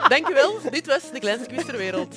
Dankjewel. 0.09 0.57
Dit 0.69 0.87
was 0.87 1.11
de 1.11 1.19
kleinste 1.19 1.47
quiz 1.47 1.65
ter 1.65 1.77
wereld. 1.77 2.15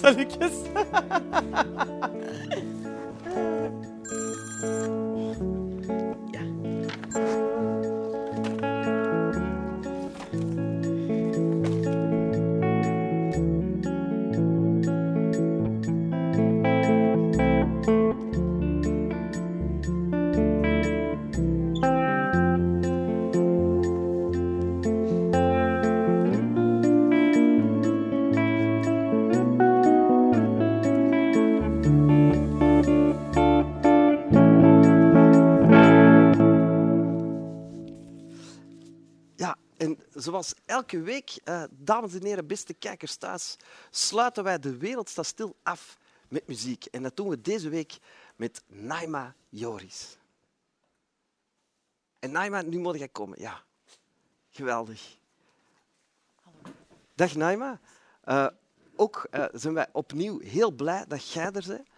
Salutjes. 0.00 0.52
Ja, 6.32 6.42
en 39.80 39.98
zoals 40.14 40.54
elke 40.64 41.00
week, 41.00 41.38
eh, 41.44 41.62
dames 41.70 42.14
en 42.14 42.24
heren, 42.24 42.46
beste 42.46 42.74
kijkers 42.74 43.16
thuis, 43.16 43.56
sluiten 43.90 44.44
wij 44.44 44.58
de 44.58 44.76
wereld 44.76 45.08
staat 45.08 45.26
stil 45.26 45.56
af 45.62 45.98
met 46.28 46.46
muziek. 46.46 46.84
En 46.84 47.02
dat 47.02 47.16
doen 47.16 47.28
we 47.28 47.40
deze 47.40 47.68
week 47.68 47.98
met 48.36 48.62
Naima 48.66 49.34
Joris. 49.48 50.16
En 52.18 52.30
Naima, 52.30 52.62
nu 52.62 52.78
moet 52.78 52.98
jij 52.98 53.08
komen. 53.08 53.40
Ja, 53.40 53.62
geweldig. 54.50 55.18
Dag 57.14 57.34
Naima. 57.34 57.80
Eh, 58.20 58.46
ook 58.96 59.26
eh, 59.30 59.44
zijn 59.52 59.74
wij 59.74 59.88
opnieuw 59.92 60.40
heel 60.40 60.70
blij 60.70 61.04
dat 61.08 61.32
jij 61.32 61.50
er 61.50 61.64
bent. 61.66 61.88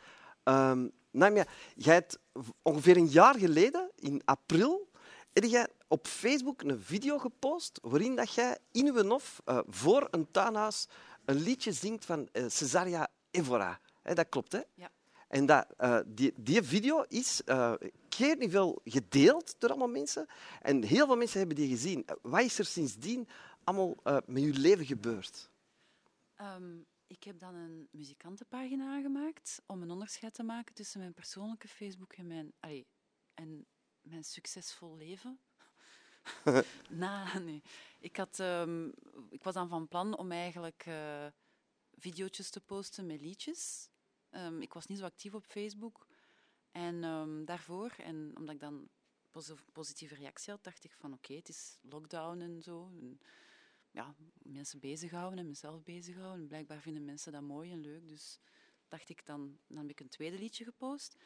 Ehm, 0.42 0.88
Naimia, 1.10 1.46
jij 1.74 1.94
hebt 1.94 2.18
ongeveer 2.62 2.96
een 2.96 3.08
jaar 3.08 3.38
geleden, 3.38 3.90
in 3.96 4.22
april, 4.24 4.90
heb 5.32 5.44
jij 5.44 5.68
op 5.88 6.06
Facebook 6.06 6.62
een 6.62 6.80
video 6.80 7.18
gepost 7.18 7.78
waarin 7.82 8.16
dat 8.16 8.34
jij 8.34 8.58
in 8.72 8.86
uw 8.86 9.08
hof 9.08 9.40
eh, 9.44 9.58
voor 9.68 10.08
een 10.10 10.30
tuinhuis 10.30 10.88
een 11.24 11.40
liedje 11.40 11.72
zingt 11.72 12.04
van 12.04 12.28
eh, 12.32 12.44
Cesaria 12.48 13.08
Evora. 13.30 13.80
Hè, 14.02 14.14
dat 14.14 14.28
klopt, 14.28 14.52
hè? 14.52 14.60
Ja. 14.74 14.90
En 15.28 15.46
dat, 15.46 15.66
eh, 15.76 16.00
die, 16.06 16.32
die 16.36 16.62
video 16.62 17.02
is 17.08 17.44
eh 17.44 17.74
keer 18.16 18.36
niet 18.36 18.50
veel 18.50 18.80
gedeeld 18.84 19.54
door 19.58 19.70
allemaal 19.70 19.88
mensen. 19.88 20.26
En 20.60 20.82
heel 20.82 21.06
veel 21.06 21.16
mensen 21.16 21.38
hebben 21.38 21.56
die 21.56 21.68
gezien. 21.68 22.06
Eh, 22.06 22.16
Wat 22.22 22.42
is 22.42 22.58
er 22.58 22.64
sindsdien 22.64 23.28
allemaal 23.64 23.96
eh, 24.02 24.16
met 24.26 24.42
je 24.42 24.52
leven 24.52 24.86
gebeurd? 24.86 25.50
Ehm, 26.34 26.78
ik 27.06 27.24
heb 27.24 27.38
dan 27.38 27.54
een 27.54 27.88
muzikantenpagina 27.90 28.94
aangemaakt 28.94 29.62
om 29.66 29.82
een 29.82 29.90
onderscheid 29.90 30.34
te 30.34 30.42
maken 30.42 30.74
tussen 30.74 31.00
mijn 31.00 31.14
persoonlijke 31.14 31.68
Facebook 31.68 32.12
en 32.12 32.26
mijn, 32.26 32.52
allee, 32.60 32.86
en 33.34 33.66
mijn 34.02 34.24
succesvol 34.24 34.96
leven. 34.96 35.40
Na, 36.88 37.38
nee. 37.38 37.62
Ik, 37.98 38.16
had, 38.16 38.40
ehm, 38.40 38.88
ik 39.30 39.42
was 39.42 39.54
dan 39.54 39.68
van 39.68 39.88
plan 39.88 40.16
om 40.16 40.32
eigenlijk 40.32 40.82
eh 40.86 41.26
video's 42.02 42.50
te 42.50 42.60
posten 42.60 43.06
met 43.06 43.20
liedjes. 43.20 43.88
Ehm, 44.30 44.60
ik 44.60 44.72
was 44.72 44.86
niet 44.86 44.98
zo 44.98 45.04
actief 45.04 45.34
op 45.34 45.44
Facebook. 45.44 46.06
En 46.70 47.04
ehm, 47.04 47.44
daarvoor, 47.44 47.94
en 47.98 48.32
omdat 48.36 48.54
ik 48.54 48.60
dan 48.60 48.88
posi- 49.30 49.64
positieve 49.72 50.14
reactie 50.14 50.52
had, 50.52 50.64
dacht 50.64 50.84
ik 50.84 50.92
van 50.92 51.12
oké, 51.12 51.34
het 51.34 51.48
is 51.48 51.78
lockdown 51.82 52.40
en 52.40 52.62
zo. 52.62 52.92
En 53.00 53.20
ja, 53.90 54.14
mensen 54.42 54.80
bezighouden 54.80 55.38
en 55.38 55.46
mezelf 55.46 55.82
bezighouden. 55.82 56.40
En 56.40 56.48
blijkbaar 56.48 56.80
vinden 56.80 57.04
mensen 57.04 57.32
dat 57.32 57.42
mooi 57.42 57.72
en 57.72 57.80
leuk. 57.80 58.08
Dus 58.08 58.38
dacht 58.88 59.08
ik, 59.08 59.26
dan, 59.26 59.58
dan 59.66 59.78
heb 59.78 59.90
ik 59.90 60.00
een 60.00 60.08
tweede 60.08 60.38
liedje 60.38 60.64
gepost 60.64 61.16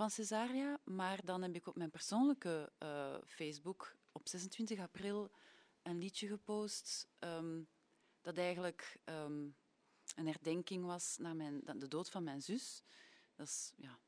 van 0.00 0.10
Cesaria. 0.10 0.80
Maar 0.84 1.24
dan 1.24 1.42
heb 1.42 1.54
ik 1.54 1.66
op 1.66 1.76
mijn 1.76 1.90
persoonlijke 1.90 2.72
eh, 2.78 3.16
Facebook 3.26 3.96
op 4.12 4.28
26 4.28 4.78
april 4.78 5.30
een 5.82 5.98
liedje 5.98 6.28
gepost 6.28 7.08
ehm, 7.18 7.62
dat 8.20 8.36
eigenlijk 8.36 9.00
ehm, 9.04 9.48
een 10.14 10.26
herdenking 10.26 10.84
was 10.84 11.16
naar 11.18 11.36
mijn, 11.36 11.60
de 11.78 11.88
dood 11.88 12.10
van 12.10 12.24
mijn 12.24 12.42
zus. 12.42 12.82
Dat 13.34 13.46
is, 13.46 13.72
ja, 13.76 13.98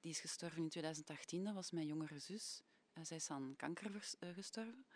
die 0.00 0.10
is 0.10 0.20
gestorven 0.20 0.62
in 0.62 0.68
2018, 0.68 1.44
dat 1.44 1.54
was 1.54 1.70
mijn 1.70 1.86
jongere 1.86 2.18
zus. 2.18 2.62
Eh, 2.92 3.04
zij 3.04 3.16
is 3.16 3.30
aan 3.30 3.54
kanker 3.56 4.14
eh, 4.18 4.34
gestorven. 4.34 4.86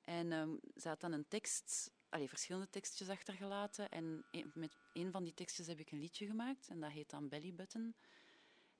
En 0.00 0.32
ehm 0.32 0.56
ze 0.76 0.88
had 0.88 1.00
dan 1.00 1.12
een 1.12 1.28
tekst, 1.28 1.90
allee, 2.08 2.28
verschillende 2.28 2.70
tekstjes 2.70 3.08
achtergelaten. 3.08 3.88
En 3.88 4.24
met 4.54 4.76
een 4.92 5.10
van 5.10 5.24
die 5.24 5.34
tekstjes 5.34 5.66
heb 5.66 5.78
ik 5.78 5.90
een 5.90 6.00
liedje 6.00 6.26
gemaakt. 6.26 6.68
En 6.68 6.80
dat 6.80 6.90
heet 6.90 7.10
dan 7.10 7.28
Belly 7.28 7.54
Button. 7.54 7.94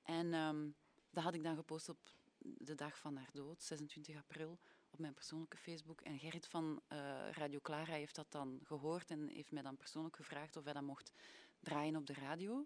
En 0.03 0.33
dat 1.13 1.23
had 1.23 1.33
ik 1.33 1.43
dan 1.43 1.55
gepost 1.55 1.89
op 1.89 1.97
de 2.37 2.75
dag 2.75 2.97
van 2.97 3.15
haar 3.15 3.29
dood, 3.33 3.63
26 3.63 4.15
april, 4.15 4.59
op 4.89 4.99
mijn 4.99 5.13
persoonlijke 5.13 5.57
Facebook. 5.57 6.01
En 6.01 6.19
Gerrit 6.19 6.47
van 6.47 6.81
eh, 6.87 6.97
Radio 7.31 7.59
Clara 7.59 7.93
heeft 7.93 8.15
dat 8.15 8.31
dan 8.31 8.59
gehoord 8.63 9.09
en 9.09 9.27
heeft 9.27 9.51
mij 9.51 9.63
dan 9.63 9.77
persoonlijk 9.77 10.15
gevraagd 10.15 10.57
of 10.57 10.63
hij 10.63 10.73
dat 10.73 10.83
mocht 10.83 11.11
draaien 11.59 11.95
op 11.95 12.05
de 12.05 12.13
radio. 12.13 12.65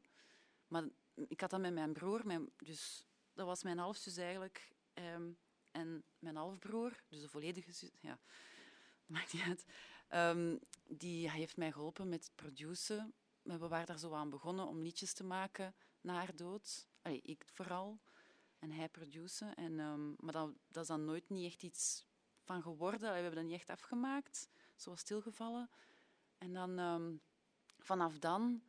Maar 0.67 0.83
ik 1.13 1.41
had 1.41 1.49
dat 1.49 1.59
met 1.59 1.73
mijn 1.73 1.93
broer, 1.93 2.47
dus 2.57 3.05
dat 3.33 3.45
was 3.45 3.63
mijn 3.63 3.77
halfzus 3.77 4.17
eigenlijk. 4.17 4.75
ehm, 4.93 5.31
en 5.71 6.03
mijn 6.19 6.35
halfbroer, 6.35 7.03
dus 7.07 7.21
de 7.21 7.29
volledige 7.29 7.71
zus, 7.71 7.89
ja, 7.99 8.19
maakt 9.13 9.33
niet 9.33 9.41
uit. 9.41 9.65
Ehm, 10.07 10.57
die 10.87 11.31
heeft 11.31 11.57
mij 11.57 11.71
geholpen 11.71 12.09
met 12.09 12.31
produceren. 12.35 13.13
We 13.41 13.67
waren 13.67 13.85
daar 13.85 13.99
zo 13.99 14.13
aan 14.13 14.29
begonnen 14.29 14.67
om 14.67 14.81
liedjes 14.81 15.13
te 15.13 15.23
maken 15.23 15.75
na 16.01 16.13
haar 16.13 16.35
dood. 16.35 16.87
Ik 17.21 17.45
vooral. 17.53 17.99
En 18.67 18.73
hij 18.73 18.89
produceren. 18.89 19.55
En, 19.55 19.79
ehm, 19.79 20.09
maar 20.17 20.33
dat, 20.33 20.51
dat 20.67 20.81
is 20.81 20.87
dan 20.87 21.05
nooit 21.05 21.29
niet 21.29 21.45
echt 21.45 21.63
iets 21.63 22.05
van 22.43 22.61
geworden. 22.61 23.09
We 23.09 23.15
hebben 23.15 23.35
dat 23.35 23.43
niet 23.43 23.53
echt 23.53 23.69
afgemaakt. 23.69 24.49
Zo 24.75 24.89
was 24.89 24.99
stilgevallen. 24.99 25.69
En 26.37 26.53
dan 26.53 26.79
ehm, 26.79 27.15
vanaf 27.77 28.19
dan, 28.19 28.61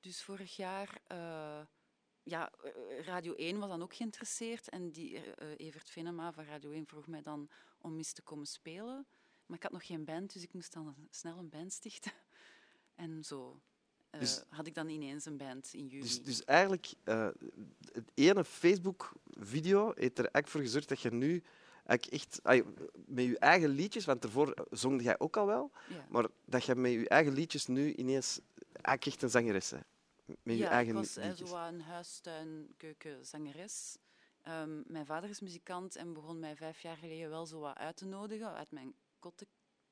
dus 0.00 0.22
vorig 0.22 0.56
jaar, 0.56 1.00
eh, 1.06 1.60
ja, 2.22 2.52
eh, 2.52 3.00
Radio 3.00 3.34
1 3.34 3.58
was 3.58 3.68
dan 3.68 3.82
ook 3.82 3.94
geïnteresseerd. 3.94 4.68
En 4.68 4.90
die, 4.92 5.34
eh, 5.34 5.66
Evert 5.66 5.90
Venema 5.90 6.32
van 6.32 6.44
Radio 6.44 6.70
1 6.70 6.86
vroeg 6.86 7.06
mij 7.06 7.22
dan 7.22 7.50
om 7.78 7.96
eens 7.96 8.12
te 8.12 8.22
komen 8.22 8.46
spelen. 8.46 9.06
Maar 9.46 9.56
ik 9.56 9.62
had 9.62 9.72
nog 9.72 9.86
geen 9.86 10.04
band, 10.04 10.32
dus 10.32 10.42
ik 10.42 10.52
moest 10.52 10.72
dan 10.72 11.08
snel 11.10 11.38
een 11.38 11.48
band 11.48 11.72
stichten. 11.72 12.12
En 12.94 13.24
zo 13.24 13.60
Dus- 14.18 14.42
had 14.48 14.66
ik 14.66 14.74
dan 14.74 14.88
ineens 14.88 15.24
een 15.24 15.36
band 15.36 15.70
in 15.72 15.86
juli. 15.86 16.02
Dus, 16.02 16.22
dus 16.22 16.44
eigenlijk, 16.44 16.92
eh, 17.04 17.28
het 17.92 18.10
ene 18.14 18.44
Facebook-video 18.44 19.84
heeft 19.86 20.18
er 20.18 20.24
eigenlijk 20.24 20.48
voor 20.48 20.60
gezorgd 20.60 20.88
dat 20.88 21.00
je 21.00 21.10
nu 21.12 21.42
eigenlijk 21.84 22.22
echt 22.22 22.40
met 23.06 23.24
je 23.24 23.38
eigen 23.38 23.68
liedjes, 23.68 24.04
want 24.04 24.22
daarvoor 24.22 24.54
zongde 24.70 25.02
jij 25.02 25.18
ook 25.18 25.36
al 25.36 25.46
wel, 25.46 25.70
ja. 25.88 26.06
maar 26.08 26.26
dat 26.44 26.64
je 26.64 26.74
met 26.74 26.92
je 26.92 27.08
eigen 27.08 27.32
liedjes 27.32 27.66
nu 27.66 27.94
ineens 27.94 28.40
eigenlijk 28.72 29.06
echt 29.06 29.22
een 29.22 29.30
zangeres 29.30 29.70
bent. 29.70 29.84
Met 30.42 30.56
je 30.56 30.62
ja, 30.62 30.70
eigen 30.70 30.92
ik 30.92 30.98
was 30.98 31.16
eh, 31.16 31.26
liedjes. 31.26 31.48
zo 31.48 31.66
een 31.66 31.80
huistuin, 31.80 32.74
keuken, 32.76 33.26
zangeres. 33.26 33.98
Ehm, 34.42 34.80
mijn 34.86 35.06
vader 35.06 35.30
is 35.30 35.40
muzikant 35.40 35.96
en 35.96 36.12
begon 36.12 36.38
mij 36.38 36.56
vijf 36.56 36.80
jaar 36.80 36.96
geleden 36.96 37.30
wel 37.30 37.46
zo 37.46 37.60
wat 37.60 37.76
uit 37.76 37.96
te 37.96 38.06
nodigen, 38.06 38.54
uit 38.54 38.70
mijn 38.70 38.94
kot 39.18 39.36
te 39.36 39.46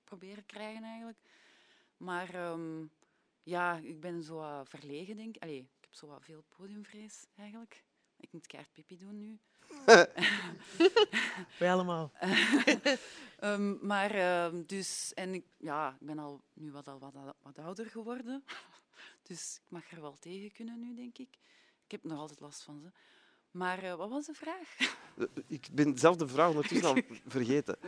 proberen 0.04 0.46
krijgen 0.46 0.82
eigenlijk. 0.82 1.18
Maar 1.96 2.34
ehm, 2.34 2.84
ja, 3.46 3.76
ik 3.76 4.00
ben 4.00 4.22
zo 4.22 4.62
verlegen, 4.64 5.16
denk 5.16 5.36
ik. 5.36 5.42
Allee, 5.42 5.58
ik 5.58 5.80
heb 5.80 5.94
zo 5.94 6.06
wat 6.06 6.24
veel 6.24 6.44
podiumvrees 6.56 7.26
eigenlijk. 7.36 7.84
Ik 8.16 8.32
moet 8.32 8.46
keihard 8.46 8.72
pipi 8.72 8.96
doen 8.96 9.18
nu. 9.18 9.38
Wij 11.58 11.72
allemaal. 11.72 12.12
Ehm, 13.38 13.86
maar 13.86 14.10
ehm, 14.10 14.62
dus, 14.66 15.14
en 15.14 15.34
ik, 15.34 15.44
ja, 15.58 15.96
ik 16.00 16.06
ben 16.06 16.18
al 16.18 16.42
nu 16.52 16.72
wat, 16.72 16.88
al 16.88 16.98
wat, 16.98 17.14
wat 17.42 17.58
ouder 17.58 17.86
geworden. 17.86 18.44
Dus 19.28 19.56
ik 19.56 19.70
mag 19.70 19.90
er 19.90 20.00
wel 20.00 20.16
tegen 20.18 20.52
kunnen 20.52 20.80
nu, 20.80 20.94
denk 20.94 21.18
ik. 21.18 21.38
Ik 21.84 21.90
heb 21.90 22.04
nog 22.04 22.18
altijd 22.18 22.40
last 22.40 22.62
van 22.62 22.80
ze. 22.80 22.90
Maar 23.50 23.82
eh, 23.82 23.94
wat 23.94 24.10
was 24.10 24.26
de 24.26 24.34
vraag? 24.34 24.76
Eh, 25.16 25.26
Ik 25.46 25.68
ben 25.72 25.98
zelf 25.98 26.16
de 26.16 26.28
vraag 26.28 26.48
ondertussen 26.48 26.88
al 26.88 27.02
vergeten. 27.26 27.78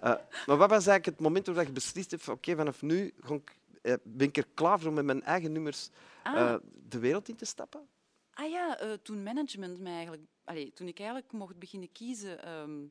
Eh, 0.00 0.14
maar 0.46 0.56
wat 0.56 0.70
was 0.70 0.86
eigenlijk 0.86 1.04
het 1.04 1.20
moment 1.20 1.46
waarop 1.46 1.66
je 1.66 1.72
beslist 1.72 2.10
hebt 2.10 2.22
van 2.22 2.34
oké, 2.34 2.56
vanaf 2.56 2.82
nu 2.82 3.14
ga 3.20 3.34
ik, 3.34 3.56
ben 4.02 4.28
ik 4.28 4.36
er 4.36 4.46
klaar 4.54 4.78
voor 4.80 4.88
om 4.88 4.94
met 4.94 5.04
mijn 5.04 5.22
eigen 5.22 5.52
nummers 5.52 5.90
Ah, 6.22 6.36
eh, 6.40 6.54
de 6.88 6.98
wereld 6.98 7.28
in 7.28 7.36
te 7.36 7.44
stappen? 7.44 7.88
ah 8.34 8.50
ja, 8.50 8.78
eh, 8.78 8.92
toen 8.92 9.22
management 9.22 9.80
mij 9.80 9.92
eigenlijk... 9.92 10.22
Allee, 10.44 10.72
toen 10.72 10.86
ik 10.88 10.98
eigenlijk 10.98 11.32
mocht 11.32 11.58
beginnen 11.58 11.92
kiezen 11.92 12.42
ehm, 12.44 12.86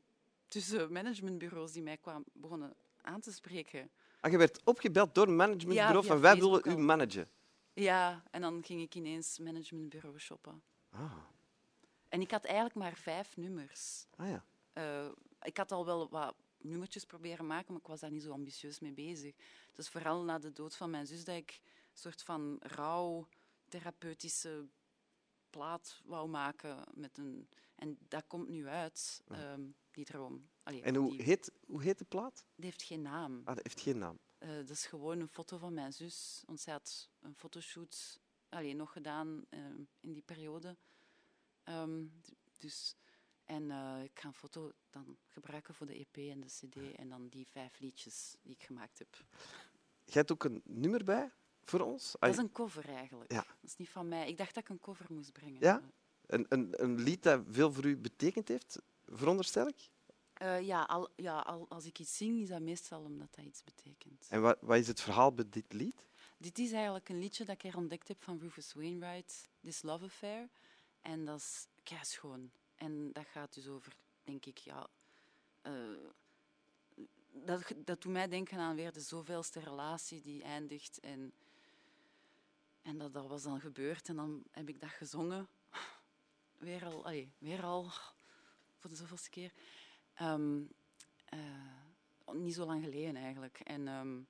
tussen 0.46 0.92
managementbureaus 0.92 1.72
die 1.72 1.82
mij 1.82 1.96
kwamen, 1.96 2.24
begonnen 2.32 2.74
aan 3.02 3.20
te 3.20 3.32
spreken. 3.32 3.90
Ah, 4.20 4.30
je 4.30 4.36
werd 4.38 4.60
opgebeld 4.64 5.14
door 5.14 5.26
een 5.26 5.36
managementbureau 5.36 5.96
Ja, 6.02 6.02
van 6.02 6.20
wij 6.20 6.34
willen 6.36 6.62
u 6.64 6.76
managen. 6.76 7.28
Ja, 7.72 8.22
en 8.30 8.40
dan 8.40 8.62
ging 8.64 8.80
ik 8.80 8.94
ineens 8.94 9.38
managementbureau 9.38 10.18
shoppen. 10.18 10.62
Ah, 10.90 11.12
En 12.08 12.20
ik 12.20 12.30
had 12.30 12.44
eigenlijk 12.44 12.74
maar 12.74 12.94
vijf 12.96 13.36
nummers. 13.36 14.06
ah 14.16 14.28
ja. 14.28 14.44
Eh, 14.72 15.08
ik 15.42 15.56
had 15.56 15.72
al 15.72 15.84
wel 15.86 16.08
wat 16.10 16.34
nummertjes 16.62 17.04
proberen 17.04 17.46
maken, 17.46 17.72
maar 17.72 17.80
ik 17.80 17.86
was 17.86 18.00
daar 18.00 18.10
niet 18.10 18.22
zo 18.22 18.32
ambitieus 18.32 18.80
mee 18.80 18.92
bezig. 18.92 19.34
Dus 19.72 19.88
vooral 19.88 20.22
na 20.22 20.38
de 20.38 20.52
dood 20.52 20.76
van 20.76 20.90
mijn 20.90 21.06
zus 21.06 21.24
dat 21.24 21.36
ik 21.36 21.60
een 21.64 21.98
soort 21.98 22.22
van 22.22 22.56
rouw 22.60 23.28
therapeutische 23.68 24.68
plaat 25.50 26.00
wou 26.04 26.28
maken. 26.28 26.84
Met 26.94 27.18
een, 27.18 27.48
en 27.74 27.98
dat 28.08 28.26
komt 28.26 28.48
nu 28.48 28.66
uit, 28.68 29.22
ehm, 29.28 29.62
die 29.90 30.04
droom. 30.04 30.50
Allee, 30.62 30.82
En 30.82 30.94
hoe 30.94 31.10
die, 31.10 31.22
heet, 31.22 31.52
hoe 31.66 31.82
heet 31.82 31.98
de 31.98 32.04
plaat? 32.04 32.44
die 32.54 32.64
heeft 32.64 32.82
geen 32.82 33.02
naam. 33.02 33.38
Ah, 33.44 33.54
dat 33.54 33.64
heeft 33.64 33.80
geen 33.80 33.98
naam. 33.98 34.18
Eh, 34.38 34.48
dat 34.56 34.70
is 34.70 34.86
gewoon 34.86 35.20
een 35.20 35.28
foto 35.28 35.58
van 35.58 35.74
mijn 35.74 35.92
zus. 35.92 36.42
Want 36.46 36.60
zij 36.60 36.72
had 36.72 37.10
een 37.20 37.34
fotoshoot 37.34 38.20
allee, 38.48 38.74
nog 38.74 38.92
gedaan 38.92 39.44
ehm, 39.48 39.80
in 40.00 40.12
die 40.12 40.22
periode. 40.22 40.76
Ehm, 41.62 42.06
dus, 42.58 42.96
en 43.44 43.70
eh, 43.70 44.02
ik 44.04 44.18
ga 44.20 44.28
een 44.28 44.34
foto 44.34 44.72
dan 44.90 45.16
gebruiken 45.26 45.74
voor 45.74 45.86
de 45.86 45.94
EP 45.94 46.16
en 46.16 46.40
de 46.40 46.46
CD. 46.46 46.96
En 46.96 47.08
dan 47.08 47.28
die 47.28 47.46
vijf 47.50 47.78
liedjes 47.80 48.36
die 48.42 48.52
ik 48.52 48.62
gemaakt 48.62 48.98
heb. 48.98 49.24
Jij 50.04 50.14
hebt 50.14 50.32
ook 50.32 50.44
een 50.44 50.62
nummer 50.64 51.04
bij 51.04 51.30
voor 51.64 51.80
ons? 51.80 52.16
Dat 52.18 52.30
is 52.30 52.36
een 52.36 52.52
cover 52.52 52.88
eigenlijk. 52.88 53.32
Ja. 53.32 53.44
Dat 53.60 53.70
is 53.70 53.76
niet 53.76 53.88
van 53.88 54.08
mij. 54.08 54.28
Ik 54.28 54.36
dacht 54.36 54.54
dat 54.54 54.62
ik 54.62 54.68
een 54.68 54.80
cover 54.80 55.06
moest 55.08 55.32
brengen. 55.32 55.60
Ja? 55.60 55.82
Een, 56.26 56.46
een, 56.48 56.82
een 56.82 57.00
lied 57.00 57.22
dat 57.22 57.42
veel 57.50 57.72
voor 57.72 57.84
u 57.84 57.96
betekend 57.96 58.48
heeft, 58.48 58.78
veronderstel 59.06 59.66
ik? 59.66 59.90
Eh, 60.32 60.60
ja, 60.60 60.82
al, 60.82 61.08
ja 61.16 61.38
al, 61.38 61.66
als 61.68 61.84
ik 61.84 61.98
iets 61.98 62.16
zing, 62.16 62.40
is 62.40 62.48
dat 62.48 62.60
meestal 62.60 63.02
omdat 63.02 63.34
dat 63.34 63.44
iets 63.44 63.64
betekent. 63.64 64.26
En 64.28 64.40
wat, 64.40 64.58
wat 64.60 64.78
is 64.78 64.86
het 64.86 65.00
verhaal 65.00 65.32
bij 65.32 65.44
dit 65.48 65.72
lied? 65.72 66.06
Dit 66.38 66.58
is 66.58 66.72
eigenlijk 66.72 67.08
een 67.08 67.18
liedje 67.18 67.44
dat 67.44 67.54
ik 67.54 67.64
er 67.64 67.76
ontdekt 67.76 68.08
heb 68.08 68.22
van 68.22 68.38
Rufus 68.38 68.72
Wainwright, 68.72 69.48
This 69.60 69.82
Love 69.82 70.04
Affair. 70.04 70.48
En 71.00 71.24
dat 71.24 71.38
is 71.38 71.66
kei 71.82 72.04
schoon. 72.04 72.50
En 72.82 73.12
dat 73.12 73.26
gaat 73.26 73.54
dus 73.54 73.68
over, 73.68 73.96
denk 74.22 74.46
ik, 74.46 74.58
ja... 74.58 74.88
eh, 75.62 76.10
dat, 77.30 77.72
dat 77.76 78.02
doet 78.02 78.12
mij 78.12 78.28
denken 78.28 78.58
aan 78.58 78.76
weer 78.76 78.92
de 78.92 79.00
zoveelste 79.00 79.60
relatie 79.60 80.20
die 80.20 80.42
eindigt. 80.42 81.00
En, 81.00 81.32
en 82.82 82.98
dat, 82.98 83.14
dat 83.14 83.26
was 83.26 83.42
dan 83.42 83.60
gebeurd 83.60 84.08
en 84.08 84.16
dan 84.16 84.42
heb 84.50 84.68
ik 84.68 84.80
dat 84.80 84.90
gezongen 84.90 85.48
weer 86.58 86.84
al, 86.84 87.04
allee, 87.04 87.32
weer 87.38 87.62
al 87.62 87.90
voor 88.78 88.90
de 88.90 88.96
zoveelste 88.96 89.30
keer. 89.30 89.52
Ehm, 90.14 90.62
eh, 91.24 91.82
niet 92.32 92.54
zo 92.54 92.66
lang 92.66 92.84
geleden 92.84 93.16
eigenlijk. 93.16 93.60
En 93.60 93.88
ehm, 93.88 94.20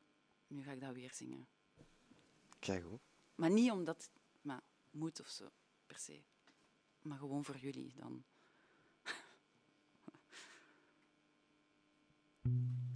nu 0.47 0.63
ga 0.63 0.73
ik 0.73 0.81
dat 0.81 0.95
weer 0.95 1.13
zingen. 1.13 1.47
Kijk 2.59 2.85
hoe. 2.85 2.99
Maar 3.35 3.51
niet 3.51 3.71
omdat 3.71 4.11
maar 4.43 4.63
moet 4.91 5.21
of 5.21 5.29
zo, 5.29 5.49
per 5.87 5.99
se. 5.99 6.23
Maar 7.03 7.19
gewoon 7.19 7.45
voor 7.45 7.57
jullie 7.57 7.93
dan. 7.97 8.25
Thank 12.45 12.55
you. 12.55 12.92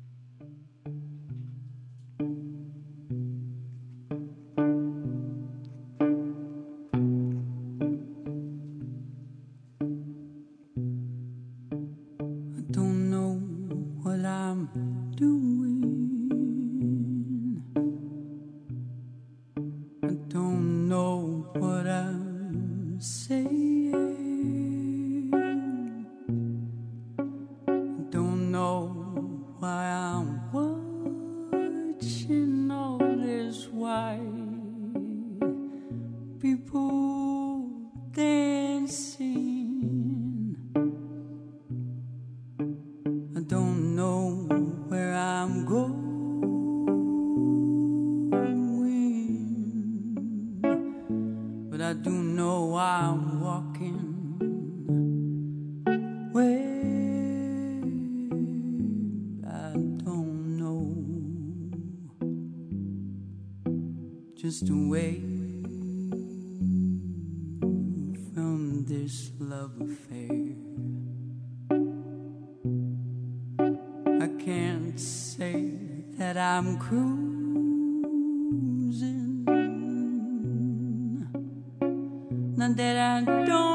I 74.26 74.28
can't 74.44 74.98
say 74.98 75.70
that 76.18 76.36
I'm 76.36 76.78
cruising. 76.78 77.44
Not 82.56 82.76
that 82.76 82.96
I 82.96 83.24
don't 83.24 83.65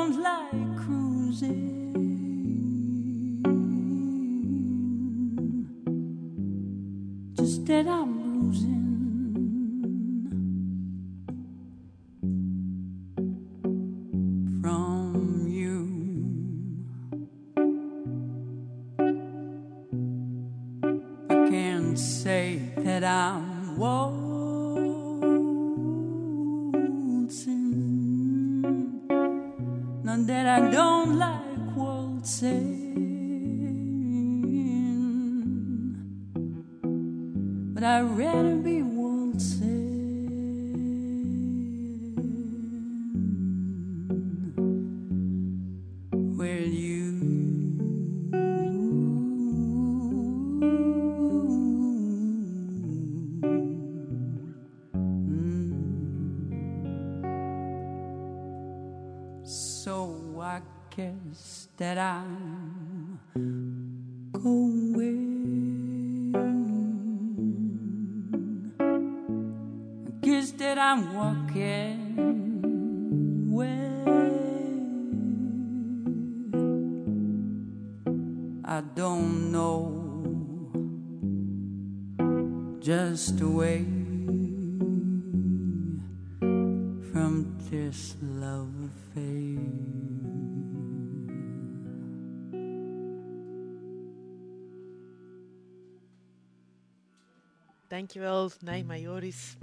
Dankjewel, 98.02 98.50
Naima 98.60 98.98
Joris. 98.98 99.58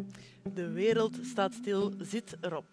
De 0.55 0.69
wereld 0.69 1.19
staat 1.23 1.55
stil, 1.55 1.93
zit 2.01 2.37
erop. 2.41 2.65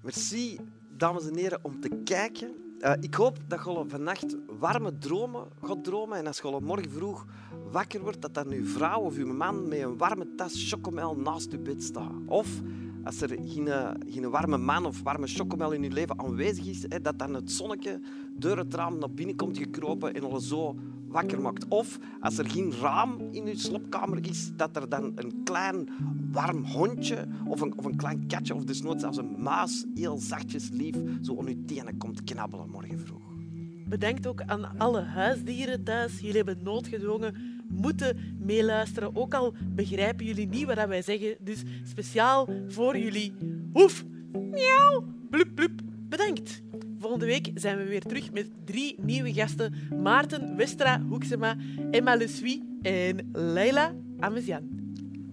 Merci, 0.00 0.58
dames 0.96 1.28
en 1.28 1.36
heren, 1.36 1.58
om 1.62 1.80
te 1.80 1.88
kijken. 2.04 2.50
Eh, 2.80 2.92
ik 3.00 3.14
hoop 3.14 3.38
dat 3.46 3.64
je 3.64 3.84
vannacht 3.88 4.36
warme 4.58 4.98
dromen 4.98 5.46
gaat 5.62 5.84
dromen. 5.84 6.18
En 6.18 6.26
als 6.26 6.38
je 6.38 6.58
morgen 6.60 6.90
vroeg 6.90 7.26
wakker 7.70 8.00
wordt, 8.00 8.22
dat 8.22 8.34
dan 8.34 8.50
uw 8.50 8.66
vrouw 8.66 9.00
of 9.00 9.16
uw 9.16 9.34
man 9.34 9.68
met 9.68 9.78
een 9.78 9.96
warme 9.96 10.34
tas 10.36 10.68
chocomel 10.68 11.16
naast 11.16 11.52
uw 11.52 11.62
bed 11.62 11.82
staat. 11.82 12.12
Of 12.26 12.48
als 13.04 13.20
er 13.20 13.28
geen, 13.28 13.68
geen 14.08 14.30
warme 14.30 14.58
man 14.58 14.86
of 14.86 15.02
warme 15.02 15.26
chocomel 15.26 15.72
in 15.72 15.82
uw 15.82 15.92
leven 15.92 16.18
aanwezig 16.18 16.66
is, 16.66 16.82
hè, 16.88 17.00
dat 17.00 17.18
dan 17.18 17.34
het 17.34 17.50
zonnetje 17.50 18.00
door 18.32 18.56
het 18.56 18.74
raam 18.74 18.98
naar 18.98 19.10
binnen 19.10 19.36
komt 19.36 19.58
gekropen 19.58 20.14
en 20.14 20.22
al 20.22 20.40
zo 20.40 20.76
wakker 21.10 21.40
maakt. 21.40 21.68
Of 21.68 21.98
als 22.20 22.38
er 22.38 22.50
geen 22.50 22.72
raam 22.80 23.18
in 23.30 23.46
uw 23.46 23.56
slaapkamer 23.56 24.28
is, 24.28 24.50
dat 24.56 24.76
er 24.76 24.88
dan 24.88 25.12
een 25.14 25.40
klein 25.44 25.88
warm 26.32 26.64
hondje 26.64 27.26
of 27.46 27.60
een, 27.60 27.78
of 27.78 27.84
een 27.84 27.96
klein 27.96 28.26
katje 28.26 28.54
of 28.54 28.64
desnoods 28.64 29.00
zelfs 29.00 29.18
een 29.18 29.42
muis 29.42 29.84
heel 29.94 30.16
zachtjes 30.18 30.68
lief 30.72 30.96
zo 31.22 31.38
aan 31.38 31.46
uw 31.46 31.64
tenen 31.66 31.96
komt 31.96 32.24
knabbelen 32.24 32.70
morgen 32.70 33.00
vroeg. 33.00 33.20
Bedenkt 33.88 34.26
ook 34.26 34.42
aan 34.42 34.78
alle 34.78 35.00
huisdieren 35.00 35.84
thuis. 35.84 36.20
Jullie 36.20 36.36
hebben 36.36 36.62
noodgedwongen 36.62 37.34
moeten 37.68 38.36
meeluisteren. 38.38 39.16
Ook 39.16 39.34
al 39.34 39.54
begrijpen 39.74 40.26
jullie 40.26 40.48
niet 40.48 40.64
wat 40.64 40.86
wij 40.86 41.02
zeggen. 41.02 41.36
Dus 41.40 41.62
speciaal 41.82 42.48
voor 42.68 42.98
jullie. 42.98 43.32
Hoef, 43.72 44.04
miauw, 44.32 45.04
blup, 45.30 45.54
blup. 45.54 45.80
Bedankt. 46.08 46.62
Volgende 47.00 47.26
week 47.26 47.50
zijn 47.54 47.78
we 47.78 47.84
weer 47.84 48.02
terug 48.02 48.32
met 48.32 48.50
drie 48.64 48.96
nieuwe 49.02 49.32
gasten. 49.32 49.72
Maarten 50.02 50.56
Westra 50.56 51.02
Hoeksema, 51.08 51.56
Emma 51.90 52.16
Le 52.16 52.28
Suy 52.28 52.62
en 52.82 53.28
Leila 53.32 53.94
Amezian. 54.18 54.62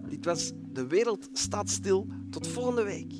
Dit 0.08 0.24
was 0.24 0.52
De 0.72 0.86
Wereld 0.86 1.28
Staat 1.32 1.70
Stil. 1.70 2.06
Tot 2.30 2.46
volgende 2.46 2.84
week. 2.84 3.12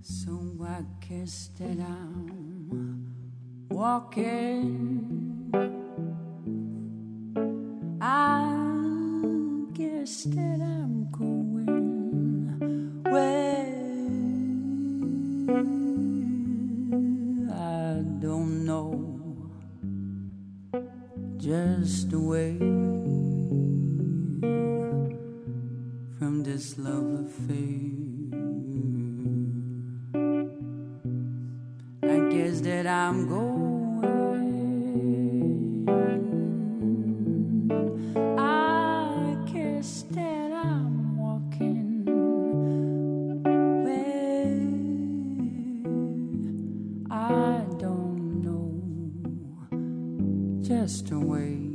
So 0.00 0.56
I 0.60 1.06
guess 1.08 1.50
that 1.58 1.76
I'm 1.78 3.14
walking. 3.68 5.10
I 8.00 8.52
guess 9.72 10.22
that 10.22 10.60
I'm 10.60 11.08
going 11.10 11.66
where 13.02 13.67
I 15.48 15.52
don't 18.20 18.66
know 18.66 19.50
just 21.38 22.12
away 22.12 22.58
from 26.18 26.42
this 26.44 26.76
love 26.76 27.24
affair. 27.24 27.80
I 32.02 32.18
guess 32.30 32.60
that 32.60 32.86
I'm 32.86 33.26
going. 33.26 33.67
Just 50.88 51.10
a 51.10 51.18
way. 51.18 51.67